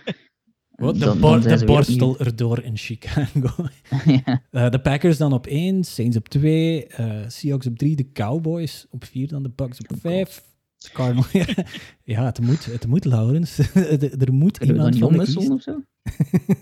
[0.70, 3.66] Wat, de, de borstel erdoor in Chicago.
[4.24, 4.42] ja.
[4.50, 8.86] uh, de Packers dan op 1, Saints op 2, uh, Seahawks op 3, de Cowboys
[8.90, 10.51] op 4, dan de Bucks op 5.
[10.90, 11.24] Cardinal,
[12.04, 12.24] ja.
[12.24, 13.58] het moet, het moet, Laurens.
[14.18, 15.82] er moet Kunnen iemand van de of zo?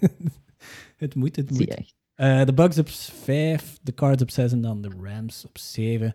[0.96, 1.94] het moet, het moet.
[2.16, 6.14] Uh, de Bucks op 5, de Cards op 6 en dan de Rams op 7.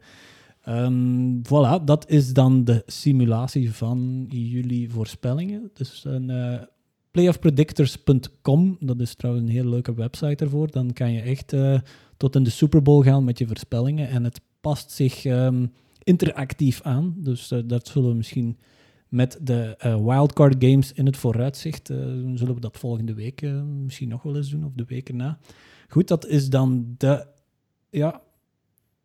[0.68, 5.70] Um, voilà, dat is dan de simulatie van jullie voorspellingen.
[5.74, 6.62] Dus een uh,
[7.12, 10.72] playoffpredictors.com, dat is trouwens een hele leuke website ervoor.
[10.72, 11.80] Dan kan je echt uh,
[12.18, 14.10] tot in de Super Bowl gaan met je voorspellingen.
[14.10, 15.72] En het past zich um,
[16.06, 17.14] interactief aan.
[17.18, 18.58] Dus uh, dat zullen we misschien
[19.10, 21.98] met de uh, wildcard games in het vooruitzicht, uh,
[22.34, 23.42] zullen we dat volgende week
[23.84, 25.38] misschien nog wel eens doen, of de weken na.
[25.88, 27.28] Goed, dat is dan de,
[27.90, 28.22] ja,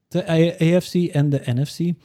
[0.09, 0.27] de
[0.59, 1.99] AFC en de NFC.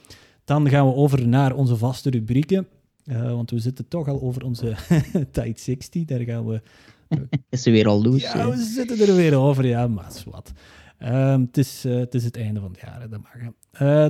[0.44, 2.66] Dan gaan we over naar onze vaste rubrieken.
[3.04, 4.74] want we zitten toch al over onze
[5.32, 6.04] Tide 60.
[6.04, 6.62] Daar gaan we.
[7.50, 8.36] is ze weer al loose?
[8.36, 9.66] Ja, we zitten er weer over.
[9.66, 10.52] Ja, maar wat.
[10.98, 13.34] Um, het, is, uh, het is het einde van het jaar, dat mag.
[13.36, 13.50] Uh,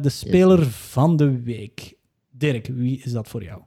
[0.01, 0.68] de speler yes.
[0.68, 1.95] van de week.
[2.30, 3.62] Dirk, wie is dat voor jou?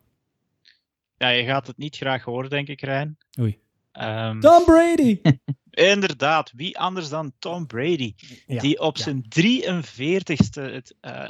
[1.18, 3.18] Ja, je gaat het niet graag horen, denk ik, Rijn.
[3.40, 3.60] Oei.
[3.94, 5.22] Um, Tom Brady!
[5.94, 8.14] inderdaad, wie anders dan Tom Brady?
[8.46, 9.04] Ja, die op ja.
[9.04, 11.28] zijn 43ste het, uh,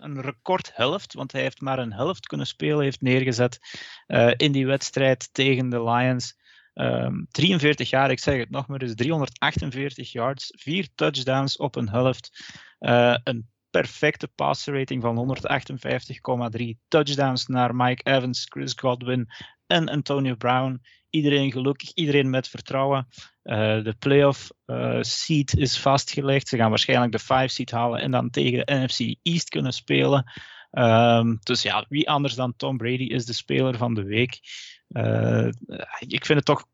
[0.00, 3.58] een recordhelft, want hij heeft maar een helft kunnen spelen, heeft neergezet
[4.36, 6.36] in die wedstrijd tegen de Lions.
[6.74, 11.88] Um, 43 jaar, ik zeg het nog maar eens, 348 yards, 4 touchdowns op een
[11.88, 12.44] helft.
[12.80, 15.36] Uh, een perfecte passer rating van
[16.58, 19.28] 158,3 touchdowns naar Mike Evans, Chris Godwin
[19.66, 20.82] en Antonio Brown.
[21.10, 23.08] Iedereen gelukkig, iedereen met vertrouwen.
[23.44, 26.48] Uh, de playoff uh, seat is vastgelegd.
[26.48, 30.32] Ze gaan waarschijnlijk de 5 seat halen en dan tegen de NFC East kunnen spelen.
[30.70, 34.40] Um, dus ja, wie anders dan Tom Brady is de speler van de week.
[35.98, 36.66] Ik vind het toch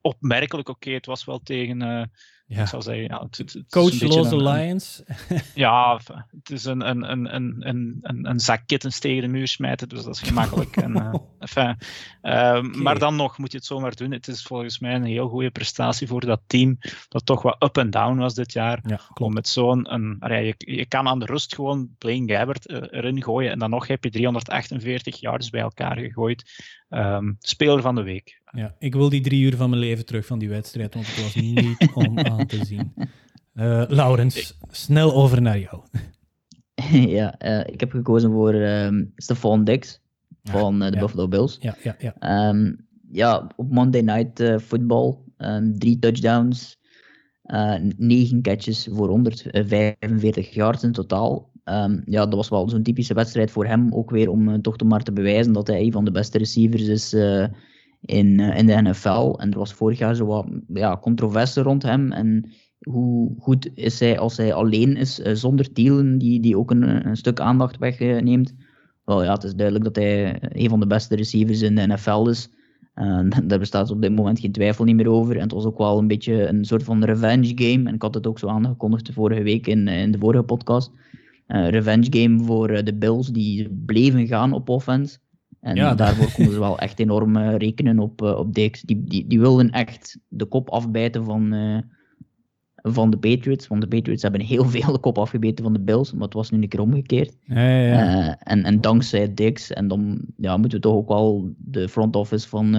[0.00, 0.68] opmerkelijk.
[0.68, 2.02] Oké, okay, het was wel tegen, uh,
[2.50, 2.62] ja.
[2.62, 5.02] Ik zou zeggen, ja, het, het, Coachloze Lions.
[5.54, 6.00] ja,
[6.30, 10.04] het is een, een, een, een, een, een zak kittens tegen de muur smijten, dus
[10.04, 10.76] dat is gemakkelijk.
[10.76, 11.76] en, uh, enfin,
[12.22, 14.10] uh, Maar dan nog moet je het zomaar doen.
[14.10, 16.78] Het is volgens mij een heel goede prestatie voor dat team,
[17.08, 18.80] dat toch wat up en down was dit jaar.
[18.86, 19.92] Ja, om met zo'n...
[19.92, 23.70] Een, je, je kan aan de rust gewoon Blaine Gabbert uh, erin gooien en dan
[23.70, 26.44] nog heb je 348 yards bij elkaar gegooid.
[26.88, 28.39] Um, speler van de week.
[28.52, 31.22] Ja, ik wil die drie uur van mijn leven terug van die wedstrijd, want het
[31.22, 32.92] was niet om aan te zien.
[33.54, 35.82] Uh, Laurens, snel over naar jou.
[37.18, 40.00] ja, uh, ik heb gekozen voor um, Stefan Dix
[40.42, 41.00] van uh, de ja.
[41.00, 41.56] Buffalo Bills.
[41.60, 42.48] Ja, ja, ja.
[42.48, 46.78] Um, ja, op Monday Night Football, um, drie touchdowns,
[47.96, 51.50] negen catches voor 145 yards in totaal.
[51.64, 54.82] Um, ja, dat was wel zo'n typische wedstrijd voor hem, ook weer om uh, toch
[54.82, 57.46] maar te bewijzen dat hij een van de beste receivers is uh,
[58.00, 59.34] in, uh, in de NFL.
[59.36, 62.12] En er was vorig jaar zo wat ja, controverse rond hem.
[62.12, 62.50] En
[62.80, 67.16] hoe goed is hij als hij alleen is, zonder Thielen, die, die ook een, een
[67.16, 68.54] stuk aandacht wegneemt.
[69.04, 72.26] Wel ja, het is duidelijk dat hij een van de beste receivers in de NFL
[72.28, 72.50] is.
[73.44, 75.36] daar bestaat op dit moment geen twijfel niet meer over.
[75.36, 77.88] En het was ook wel een beetje een soort van revenge game.
[77.88, 80.92] En ik had het ook zo aangekondigd vorige week in, in de vorige podcast
[81.50, 85.18] uh, revenge game voor de Bills, die bleven gaan op offense.
[85.60, 88.82] En ja, daarvoor konden ze wel echt enorm uh, rekenen op, op Dix.
[88.82, 91.54] Die, die, die wilden echt de kop afbijten van,
[92.74, 93.66] van de Patriots.
[93.66, 96.50] Want de Patriots hebben heel veel de kop afgebeten van de Bills, maar het was
[96.50, 97.36] nu een keer omgekeerd.
[97.44, 101.88] Ja, ja, en, en dankzij Dix, en dan ja, moeten we toch ook wel de
[101.88, 102.74] front office van,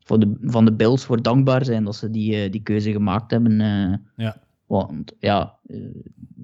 [0.00, 3.58] van, de, van de Bills voor dankbaar zijn dat ze die, die keuze gemaakt hebben.
[4.16, 4.36] ja.
[4.66, 5.58] Want ja,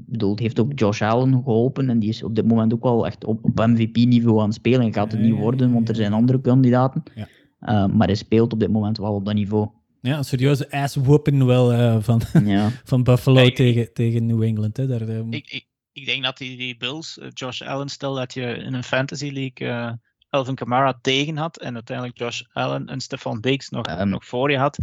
[0.07, 3.07] bedoel, het heeft ook Josh Allen geholpen en die is op dit moment ook wel
[3.07, 4.81] echt op, op MVP-niveau aan het spelen.
[4.81, 7.03] En gaat het niet worden, want er zijn andere kandidaten.
[7.15, 7.29] Ja.
[7.61, 9.69] Uh, maar hij speelt op dit moment wel op dat niveau.
[10.01, 12.71] Ja, een serieuze ass-whooping wel uh, van, ja.
[12.85, 14.77] van Buffalo ik, tegen, tegen New England.
[14.77, 14.87] Hè.
[14.87, 15.33] Daar, um...
[15.33, 18.75] ik, ik, ik, denk dat die, die Bills, uh, Josh Allen, stel dat je in
[18.75, 19.99] een fantasy league
[20.31, 24.51] Elvin Kamara tegen had en uiteindelijk Josh Allen en Stefan Diggs nog, um, nog voor
[24.51, 24.79] je had,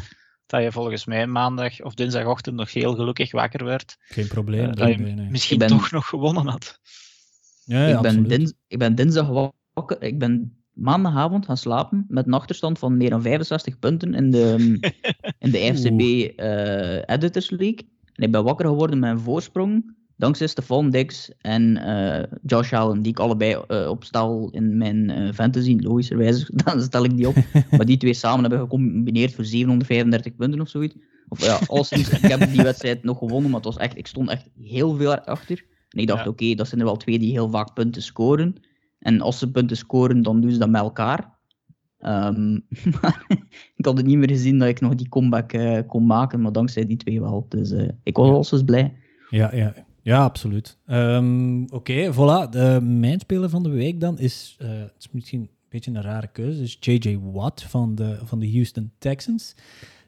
[0.46, 3.98] dat je volgens mij maandag of dinsdagochtend nog heel gelukkig wakker werd.
[4.00, 4.68] Geen probleem.
[4.68, 5.30] Uh, dat je nee.
[5.30, 6.80] misschien ben, toch nog gewonnen had.
[7.64, 10.02] Ja, ja ik, ben dins, ik ben dinsdag wakker.
[10.02, 14.78] Ik ben maandagavond gaan slapen met een achterstand van meer dan 65 punten in de,
[15.40, 17.90] in de FCB uh, eh, Editors League.
[18.14, 23.02] En ik ben wakker geworden met een voorsprong dankzij Stefan Dix en uh, Josh Allen,
[23.02, 27.36] die ik allebei uh, opstel in mijn uh, fantasy, logischerwijze, dan stel ik die op.
[27.72, 30.96] maar die twee samen hebben gecombineerd voor 735 punten of zoiets.
[31.28, 34.30] Of ja, alleszins, ik heb die wedstrijd nog gewonnen, maar het was echt, ik stond
[34.30, 35.66] echt heel veel achter.
[35.90, 36.30] En ik dacht, ja.
[36.30, 38.56] oké, okay, dat zijn er wel twee die heel vaak punten scoren.
[39.00, 41.34] En als ze punten scoren, dan doen ze dat met elkaar.
[42.00, 42.66] Um,
[43.02, 43.26] maar
[43.76, 45.54] ik had het niet meer gezien dat ik nog die comeback
[45.88, 47.46] kon maken, maar dankzij die twee wel.
[47.50, 47.72] Dus
[48.04, 48.56] ik was ja.
[48.56, 48.94] wel blij.
[49.30, 49.74] Ja, ja.
[50.06, 50.78] Ja, absoluut.
[50.88, 52.50] Um, Oké, voilà.
[52.50, 56.02] De, mijn speler van de week dan is, uh, het is misschien een beetje een
[56.02, 57.20] rare keuze, is J.J.
[57.32, 59.56] Watt van de, van de Houston Texans.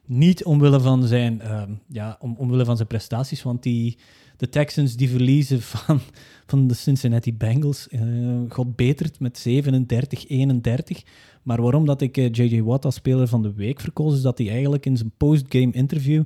[0.06, 3.98] Niet omwille van zijn, um, ja, om, omwille van zijn prestaties, want die,
[4.38, 6.00] de Texans die verliezen van,
[6.46, 7.88] van de Cincinnati Bengals.
[7.92, 11.08] Uh, God betert met 37-31.
[11.44, 12.56] Maar waarom dat ik J.J.
[12.56, 15.72] Uh, Watt als speler van de week verkoos, is dat hij eigenlijk in zijn postgame
[15.72, 16.24] interview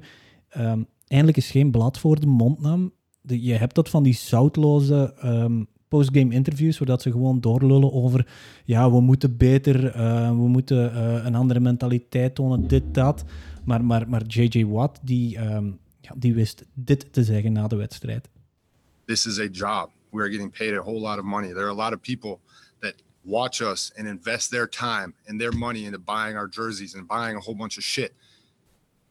[0.57, 2.91] um, eindelijk eens geen blad voor de mond nam
[3.21, 8.27] je hebt dat van die zoutloze um, postgame interviews, zodat ze gewoon doorlullen over,
[8.65, 13.23] ja, we moeten beter, uh, we moeten uh, een andere mentaliteit tonen, dit, dat.
[13.65, 14.65] Maar, maar, maar J.J.
[14.65, 18.29] Watt, die, um, ja, die wist dit te zeggen na de wedstrijd.
[19.05, 19.89] This is a job.
[20.09, 21.47] We are getting paid a whole lot of money.
[21.47, 22.39] There are a lot of people
[22.79, 27.07] that watch us and invest their time and their money into buying our jerseys and
[27.07, 28.13] buying a whole bunch of shit.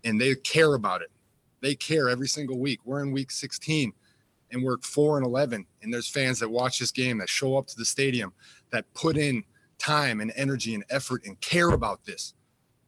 [0.05, 1.11] And they care about it.
[1.61, 2.81] They care every single week.
[2.85, 3.93] We're in week 16
[4.53, 5.67] and we're four and 11.
[5.83, 8.33] And there's fans that watch this game that show up to the stadium
[8.71, 9.45] that put in
[9.79, 12.35] time and energy and effort and care about this.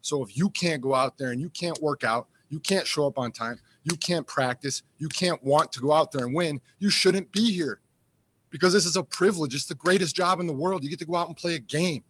[0.00, 3.06] So if you can't go out there and you can't work out, you can't show
[3.06, 6.60] up on time, you can't practice, you can't want to go out there and win,
[6.78, 7.80] you shouldn't be here
[8.50, 9.54] because this is a privilege.
[9.54, 10.84] It's the greatest job in the world.
[10.84, 12.04] You get to go out and play a game.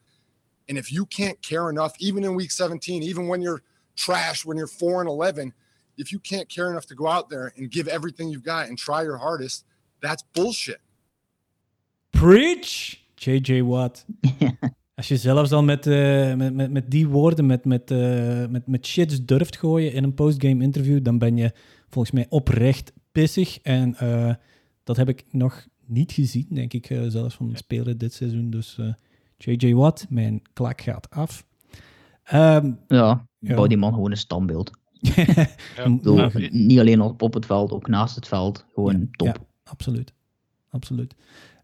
[0.69, 3.63] And if you can't care enough, even in week 17, even when you're
[3.97, 5.53] trash, when you're 4 and 11,
[5.97, 8.79] if you can't care enough to go out there and give everything you've got and
[8.79, 9.65] try your hardest,
[10.01, 10.81] that's bullshit.
[12.11, 14.05] Preach, JJ Watt.
[14.95, 18.67] Als je zelfs al met, uh, met, met, met, die woorden, met, met, uh, met,
[18.67, 21.53] met shits durft gooien in een postgame interview, dan ben je
[21.89, 23.59] volgens mij oprecht pissig.
[23.59, 24.35] En uh,
[24.85, 28.51] dat heb ik nog niet gezien, denk ik, zelfs van de speler dit seizoen.
[28.51, 28.79] Dus
[29.37, 31.45] JJ Watt, mijn klak gaat af.
[32.33, 34.71] Um, ja, ja, bouw die man gewoon een standbeeld.
[35.03, 38.67] Ja, niet alleen op, op het veld, ook naast het veld.
[38.75, 39.27] Gewoon top.
[39.27, 39.35] Ja,
[39.65, 40.13] absoluut.
[40.71, 41.15] absoluut.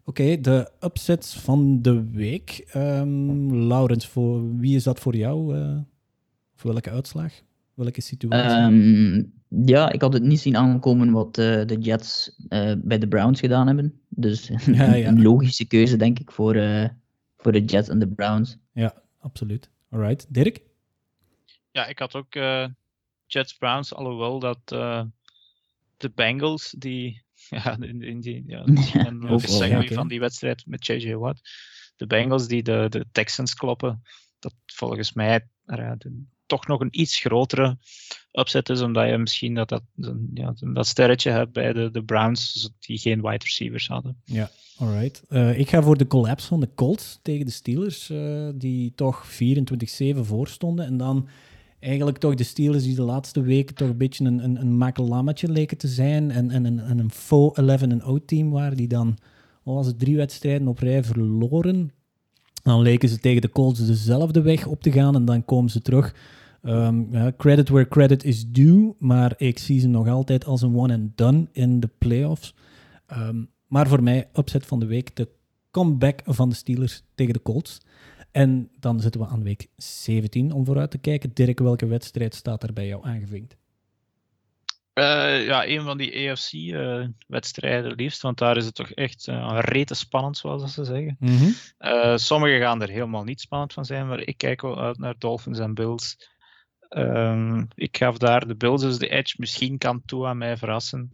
[0.03, 2.71] Oké, de upsets van de week.
[2.75, 5.57] Um, Laurens, voor, wie is dat voor jou?
[5.57, 5.77] Uh,
[6.55, 7.33] voor welke uitslag?
[7.73, 8.57] Welke situatie?
[8.57, 13.07] Um, ja, ik had het niet zien aankomen wat uh, de Jets uh, bij de
[13.07, 14.01] Browns gedaan hebben.
[14.09, 15.07] Dus ja, ja.
[15.07, 16.53] een logische keuze, denk ik, voor,
[17.37, 18.57] voor de Jets en de Browns.
[18.73, 19.69] Ja, absoluut.
[19.89, 20.33] Alright.
[20.33, 20.61] Dirk?
[21.71, 22.35] Ja, ik had ook
[23.31, 24.59] Jets Browns, alhoewel dat
[25.97, 30.85] de Bengals, die ja, in, in die, ja, en ook ja, van die wedstrijd met
[30.85, 31.13] J.J.
[31.13, 31.41] Watt.
[31.95, 34.03] De Bengals die de, de Texans kloppen,
[34.39, 35.91] dat volgens mij uh,
[36.45, 37.77] toch nog een iets grotere
[38.31, 39.83] upset is, omdat je misschien dat, dat,
[40.33, 44.21] ja, dat sterretje hebt bij de, de Browns, die geen wide receivers hadden.
[44.25, 45.23] Ja, alright.
[45.29, 49.25] Uh, ik ga voor de collapse van de Colts tegen de Steelers, uh, die toch
[49.31, 50.85] 24-7 voorstonden.
[50.85, 51.29] En dan
[51.79, 55.51] eigenlijk toch de Steelers die de laatste weken toch een beetje een, een, een makelammetje
[55.51, 56.31] leken te zijn.
[56.31, 59.17] En, en, en, en een faux 11-0 team waren die dan,
[59.63, 61.91] al was het drie wedstrijden op rij verloren.
[62.63, 65.81] Dan leken ze tegen de Colts dezelfde weg op te gaan en dan komen ze
[65.81, 66.15] terug.
[66.63, 70.75] Um, ja, credit where credit is due, maar ik zie ze nog altijd als een
[70.75, 72.55] one and done in de playoffs.
[73.17, 75.27] Um, maar voor mij, upset van de week, de
[75.71, 77.81] comeback van de Steelers tegen de Colts.
[78.31, 81.31] En dan zitten we aan week 17 om vooruit te kijken.
[81.33, 83.57] Dirk, welke wedstrijd staat er bij jou aangevinkt?
[84.93, 89.57] Uh, ja, een van die EFC-wedstrijden uh, liefst, want daar is het toch echt uh,
[89.61, 91.15] rete spannend, zoals ze zeggen.
[91.19, 92.17] Mm -hmm.
[92.17, 95.59] sommige gaan er helemaal niet spannend van zijn, maar ik kijk wel uit naar Dolphins
[95.59, 96.17] en Bills.
[96.89, 99.35] Um, ik gaf daar de Bills dus de edge.
[99.37, 101.09] Misschien kan Tua mij verrassen.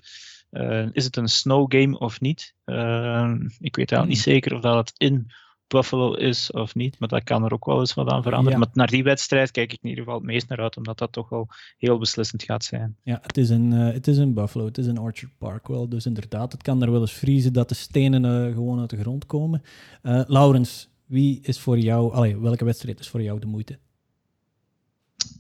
[0.92, 2.56] is het een snow game of niet?
[2.66, 4.30] Ehm, ik weet eigenlijk niet mhm.
[4.30, 5.32] zeker of dat het in
[5.68, 7.00] Buffalo is of niet.
[7.00, 8.60] Maar dat kan er ook wel eens wat aan veranderen.
[8.60, 11.12] Maar naar die wedstrijd kijk ik in ieder geval het meest naar uit, omdat dat
[11.12, 11.48] toch wel
[11.78, 12.96] heel beslissend gaat zijn.
[13.04, 15.90] Ja, het is een, uh, het is een Buffalo, het is een Orchard Park wel.
[15.90, 18.98] Dus inderdaad, het kan er wel eens vriezen dat de stenen uh, gewoon uit de
[18.98, 19.62] grond komen.
[20.04, 23.78] Uh, Laurens, wie is voor jou, allee, welke wedstrijd is voor jou de moeite?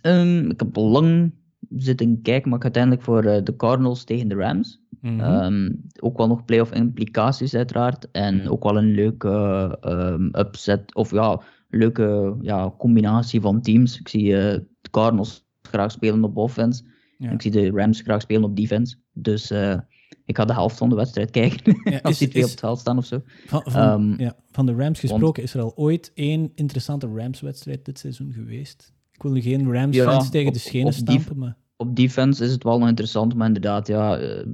[0.01, 1.31] Um, ik heb lang
[1.69, 4.81] zitten kijken, maar ik uiteindelijk voor de Cardinals tegen de Rams.
[5.05, 5.19] Mhm.
[5.19, 8.11] Ehm, ook wel nog playoff implicaties uiteraard.
[8.11, 9.29] En ook wel een leuke
[9.81, 13.99] um, upset, of ja, leuke ja, combinatie van teams.
[13.99, 14.37] Ik zie uh,
[14.81, 16.83] de Cardinals graag spelen op offense.
[17.19, 18.95] En ik zie de Rams graag spelen op defense.
[19.13, 19.77] Dus uh,
[20.25, 21.81] ik ga de helft van de wedstrijd kijken.
[21.83, 23.21] Ja, als die twee op het veld staan of zo.
[23.45, 27.85] Van, van, um, ja, van de Rams gesproken, is er al ooit één interessante Rams-wedstrijd
[27.85, 28.93] dit seizoen geweest?
[29.11, 32.79] Ik wil nu geen Rams-fans tegen de schenen stampen, maar op defense is het wel
[32.79, 34.45] nog interessant, maar inderdaad, ja, uh,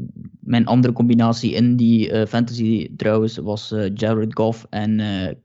[0.51, 4.99] mijn andere combinatie in die uh, fantasy trouwens was uh, Jared Goff en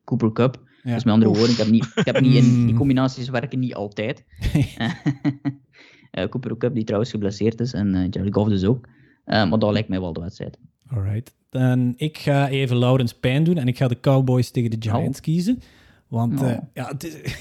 [0.05, 0.65] Cooper Cup.
[0.83, 0.95] Ja.
[0.95, 3.75] Dus met andere woorden, ik heb niet, ik heb niet in die combinaties werken niet
[3.75, 4.25] altijd.
[6.31, 8.89] Cooper Cup die trouwens geblesseerd is en Jared Goff dus ook.
[9.25, 10.59] maar dat lijkt mij wel de wedstrijd.
[10.87, 11.35] Alright.
[11.51, 15.19] Dan ik ga even Laurens pijn doen en ik ga de Cowboys tegen de Giants
[15.19, 15.25] oh.
[15.25, 15.61] kiezen.
[16.09, 16.57] Want oh.
[16.75, 17.41] ja, het is,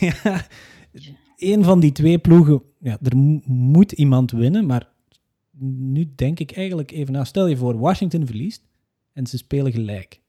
[1.53, 4.93] een van die twee ploegen, ja, er moet iemand winnen, maar
[5.59, 7.23] nu denk ik eigenlijk even na.
[7.23, 8.63] Stel je voor, Washington verliest
[9.13, 10.21] en ze spelen gelijk.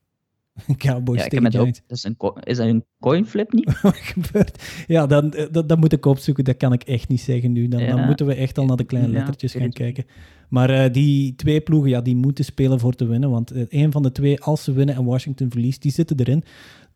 [0.77, 1.79] Cowboys ja, tegen Giants.
[1.79, 3.79] Ook, is, een, is dat een coinflip niet?
[3.81, 4.83] Wat gebeurt?
[4.87, 6.43] Ja, dan, eh, dat, dat moet ik opzoeken.
[6.43, 7.67] Dat kan ik echt niet zeggen nu.
[7.67, 10.05] Dan, dan moeten we echt al naar de kleine lettertjes gaan kijken.
[10.49, 13.29] Maar uh, die twee ploegen, ja, die moeten spelen voor te winnen.
[13.29, 16.43] Want uh, een van de twee, als ze winnen en Washington verliest, die zitten erin.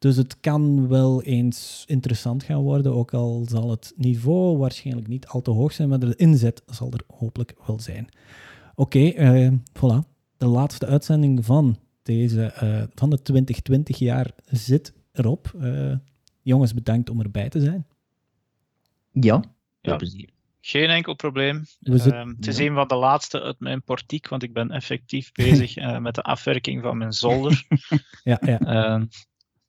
[0.01, 5.27] Dus het kan wel eens interessant gaan worden, ook al zal het niveau waarschijnlijk niet
[5.27, 8.09] al te hoog zijn, maar de inzet zal er hopelijk wel zijn.
[8.75, 10.07] Oké, okay, uh, voilà.
[10.37, 15.51] De laatste uitzending van, deze, uh, van de 2020 jaar zit erop.
[15.61, 15.95] Uh,
[16.41, 17.85] jongens, bedankt om erbij te zijn.
[19.11, 19.43] Ja,
[19.81, 19.95] ja.
[19.95, 20.29] plezier.
[20.61, 21.65] Geen enkel probleem.
[21.79, 21.93] Uh,
[22.35, 25.97] het is een van de laatste uit mijn portiek, want ik ben effectief bezig uh,
[25.97, 27.65] met de afwerking van mijn zolder.
[28.23, 28.59] ja, ja.
[28.99, 29.03] Uh,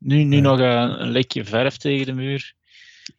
[0.03, 2.55] nu, nu nog een, een lekje verf tegen de muur.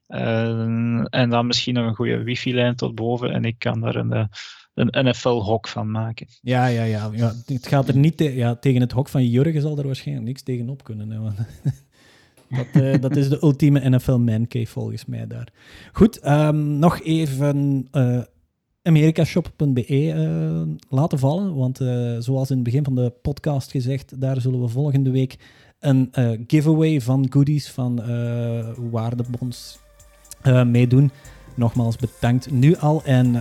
[0.07, 3.31] Uh, en dan misschien nog een goede wifi-lijn tot boven.
[3.31, 4.25] En ik kan daar een, eh,
[4.73, 6.27] een NFL-hok van maken.
[6.41, 7.33] Ja, ja, ja, ja.
[7.45, 10.41] Het gaat er niet te, ja, tegen het hok van Jurgen zal er waarschijnlijk niks
[10.41, 11.09] tegenop kunnen.
[11.09, 11.37] Hè, want
[12.57, 15.47] dat, uh, dat is de ultieme NFL mancave volgens mij daar.
[15.91, 18.21] Goed, um, nog even uh,
[18.81, 21.55] americashop.be uh, laten vallen.
[21.55, 21.77] Want
[22.19, 25.37] zoals in het begin van de podcast gezegd, daar zullen we volgende week
[25.83, 29.79] een uh, giveaway van goodies van uh, waardebons
[30.43, 31.11] uh, meedoen.
[31.55, 33.03] Nogmaals bedankt nu al.
[33.03, 33.35] En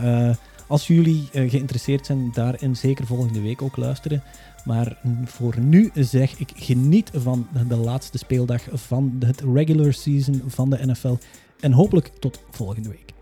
[0.66, 4.22] als jullie geïnteresseerd zijn daarin, zeker volgende week ook luisteren.
[4.64, 10.70] Maar voor nu zeg ik geniet van de laatste speeldag van het regular season van
[10.70, 11.16] de NFL.
[11.60, 13.12] En hopelijk tot volgende week.